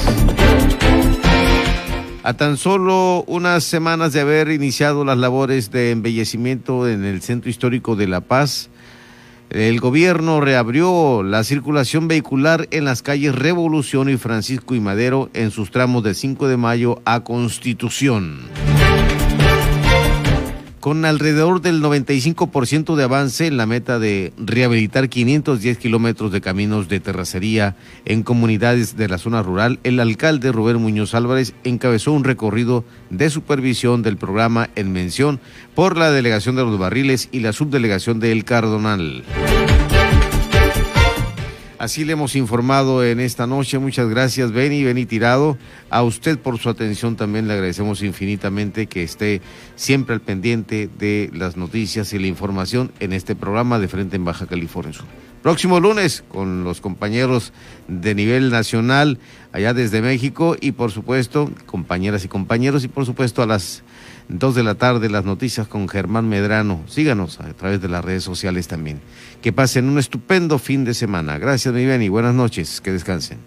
A 2.22 2.36
tan 2.36 2.58
solo 2.58 3.24
unas 3.26 3.64
semanas 3.64 4.14
de 4.14 4.22
haber 4.22 4.52
iniciado 4.52 5.04
las 5.06 5.18
labores 5.18 5.72
de 5.72 5.90
embellecimiento 5.90 6.88
en 6.88 7.06
el 7.06 7.24
Centro 7.24 7.50
Histórico 7.50 7.96
de 7.96 8.08
La 8.08 8.22
Paz, 8.22 8.70
el 9.54 9.80
gobierno 9.80 10.42
reabrió 10.42 11.22
la 11.22 11.44
circulación 11.44 12.08
vehicular 12.08 12.68
en 12.72 12.86
las 12.86 13.04
calles 13.04 13.36
Revolución 13.36 14.10
y 14.10 14.18
Francisco 14.18 14.74
y 14.74 14.80
Madero 14.80 15.30
en 15.36 15.52
sus 15.52 15.70
tramos 15.70 16.04
de 16.04 16.16
5 16.16 16.48
de 16.48 16.58
mayo 16.58 17.02
a 17.06 17.24
Constitución. 17.24 18.50
Con 20.84 21.06
alrededor 21.06 21.62
del 21.62 21.82
95% 21.82 22.98
de 22.98 23.06
avance 23.06 23.48
en 23.48 23.56
la 23.56 23.66
meta 23.66 24.00
de 24.00 24.34
rehabilitar 24.36 25.08
510 25.08 25.78
kilómetros 25.78 26.30
de 26.34 26.42
caminos 26.42 26.90
de 26.90 27.00
terracería 27.00 27.78
en 28.04 28.22
comunidades 28.22 28.98
de 28.98 29.08
la 29.08 29.18
zona 29.18 29.42
rural, 29.42 29.80
el 29.86 30.02
alcalde 30.02 30.52
Rubén 30.52 30.82
Muñoz 30.82 31.16
Álvarez 31.16 31.54
encabezó 31.64 32.12
un 32.12 32.26
recorrido 32.26 32.84
de 33.10 33.30
supervisión 33.30 34.02
del 34.02 34.18
programa 34.18 34.72
en 34.76 34.92
mención 34.92 35.40
por 35.74 35.96
la 35.96 36.12
delegación 36.12 36.58
de 36.58 36.64
los 36.64 36.78
barriles 36.78 37.30
y 37.32 37.40
la 37.40 37.54
subdelegación 37.54 38.20
de 38.20 38.34
El 38.34 38.44
Cardonal. 38.44 39.24
Así 41.84 42.06
le 42.06 42.14
hemos 42.14 42.38
informado 42.38 43.04
en 43.04 43.20
esta 43.20 43.46
noche. 43.46 43.78
Muchas 43.78 44.08
gracias, 44.08 44.54
Beni, 44.54 44.86
Beni 44.86 45.06
Tirado. 45.06 45.58
A 45.90 46.02
usted 46.04 46.40
por 46.40 46.58
su 46.58 46.70
atención 46.70 47.18
también 47.18 47.46
le 47.46 47.56
agradecemos 47.56 48.02
infinitamente 48.04 48.88
que 48.88 49.04
esté 49.04 49.42
siempre 49.76 50.16
al 50.16 50.22
pendiente 50.22 50.90
de 50.98 51.30
las 51.34 51.58
noticias 51.58 52.14
y 52.14 52.20
la 52.20 52.28
información 52.28 52.94
en 53.02 53.12
este 53.12 53.36
programa 53.36 53.80
de 53.80 53.90
Frente 53.90 54.16
en 54.16 54.24
Baja 54.24 54.48
California 54.48 54.94
Sur. 54.94 55.08
Próximo 55.42 55.82
lunes 55.82 56.24
con 56.30 56.64
los 56.64 56.80
compañeros 56.80 57.52
de 57.90 58.16
nivel 58.16 58.50
nacional 58.50 59.20
allá 59.52 59.74
desde 59.74 60.02
México 60.02 60.56
y 60.62 60.72
por 60.72 60.90
supuesto 60.90 61.52
compañeras 61.66 62.24
y 62.24 62.30
compañeros 62.30 62.86
y 62.86 62.88
por 62.88 63.06
supuesto 63.06 63.42
a 63.42 63.46
las 63.46 63.84
dos 64.28 64.56
de 64.56 64.64
la 64.64 64.76
tarde 64.76 65.10
las 65.10 65.26
noticias 65.26 65.68
con 65.68 65.88
Germán 65.88 66.30
Medrano. 66.30 66.84
Síganos 66.88 67.40
a 67.40 67.52
través 67.54 67.82
de 67.82 67.90
las 67.90 68.04
redes 68.04 68.24
sociales 68.24 68.68
también. 68.68 69.02
Que 69.42 69.54
pasen 69.54 69.90
un 69.90 70.00
estupendo 70.00 70.60
fin 70.60 70.86
de 70.86 70.94
semana. 70.94 71.38
Gracias, 71.38 71.74
mi 71.74 71.82
y 71.82 72.10
Buenas 72.10 72.36
noches. 72.36 72.82
Que 72.82 72.92
descansen. 72.92 73.40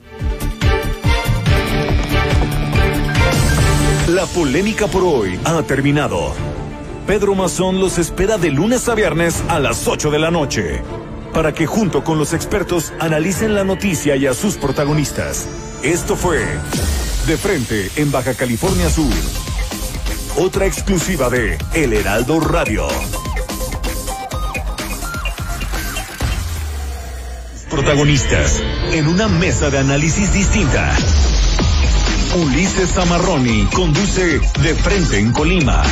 La 4.09 4.27
polémica 4.27 4.87
por 4.87 5.03
hoy 5.03 5.39
ha 5.45 5.62
terminado. 5.62 6.35
Pedro 7.07 7.35
Mazón 7.35 7.81
los 7.81 7.99
espera 7.99 8.39
de 8.39 8.51
lunes 8.51 8.89
a 8.89 8.95
viernes 8.95 9.43
a 9.49 9.59
las 9.59 9.87
8 9.87 10.11
de 10.11 10.18
la 10.18 10.31
noche 10.31 10.83
para 11.37 11.53
que 11.53 11.66
junto 11.66 12.03
con 12.03 12.16
los 12.16 12.33
expertos 12.33 12.95
analicen 12.99 13.55
la 13.55 13.62
noticia 13.62 14.16
y 14.16 14.27
a 14.27 14.33
sus 14.33 14.57
protagonistas. 14.57 15.47
Esto 15.83 16.16
fue 16.16 16.39
De 17.27 17.37
Frente 17.37 17.91
en 17.97 18.11
Baja 18.11 18.33
California 18.33 18.89
Sur. 18.89 19.12
Otra 20.39 20.66
exclusiva 20.66 21.30
de 21.30 21.57
El 21.72 21.95
Heraldo 21.95 22.41
Radio. 22.41 22.87
Protagonistas 27.70 28.62
en 28.93 29.09
una 29.09 29.28
mesa 29.28 29.70
de 29.70 29.78
análisis 29.78 30.32
distinta. 30.34 30.95
Ulises 32.37 32.93
Zamarroni 32.93 33.66
conduce 33.74 34.39
De 34.62 34.74
Frente 34.74 35.18
en 35.18 35.32
Colima. 35.32 35.82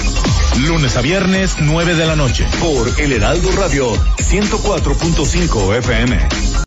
Lunes 0.69 0.95
a 0.99 1.01
viernes, 1.01 1.57
9 1.61 1.95
de 1.95 2.07
la 2.07 2.15
noche. 2.15 2.47
Por 2.61 3.01
El 3.01 3.13
Heraldo 3.13 3.51
Radio, 3.53 3.95
104.5 4.19 5.79
FM. 5.79 6.55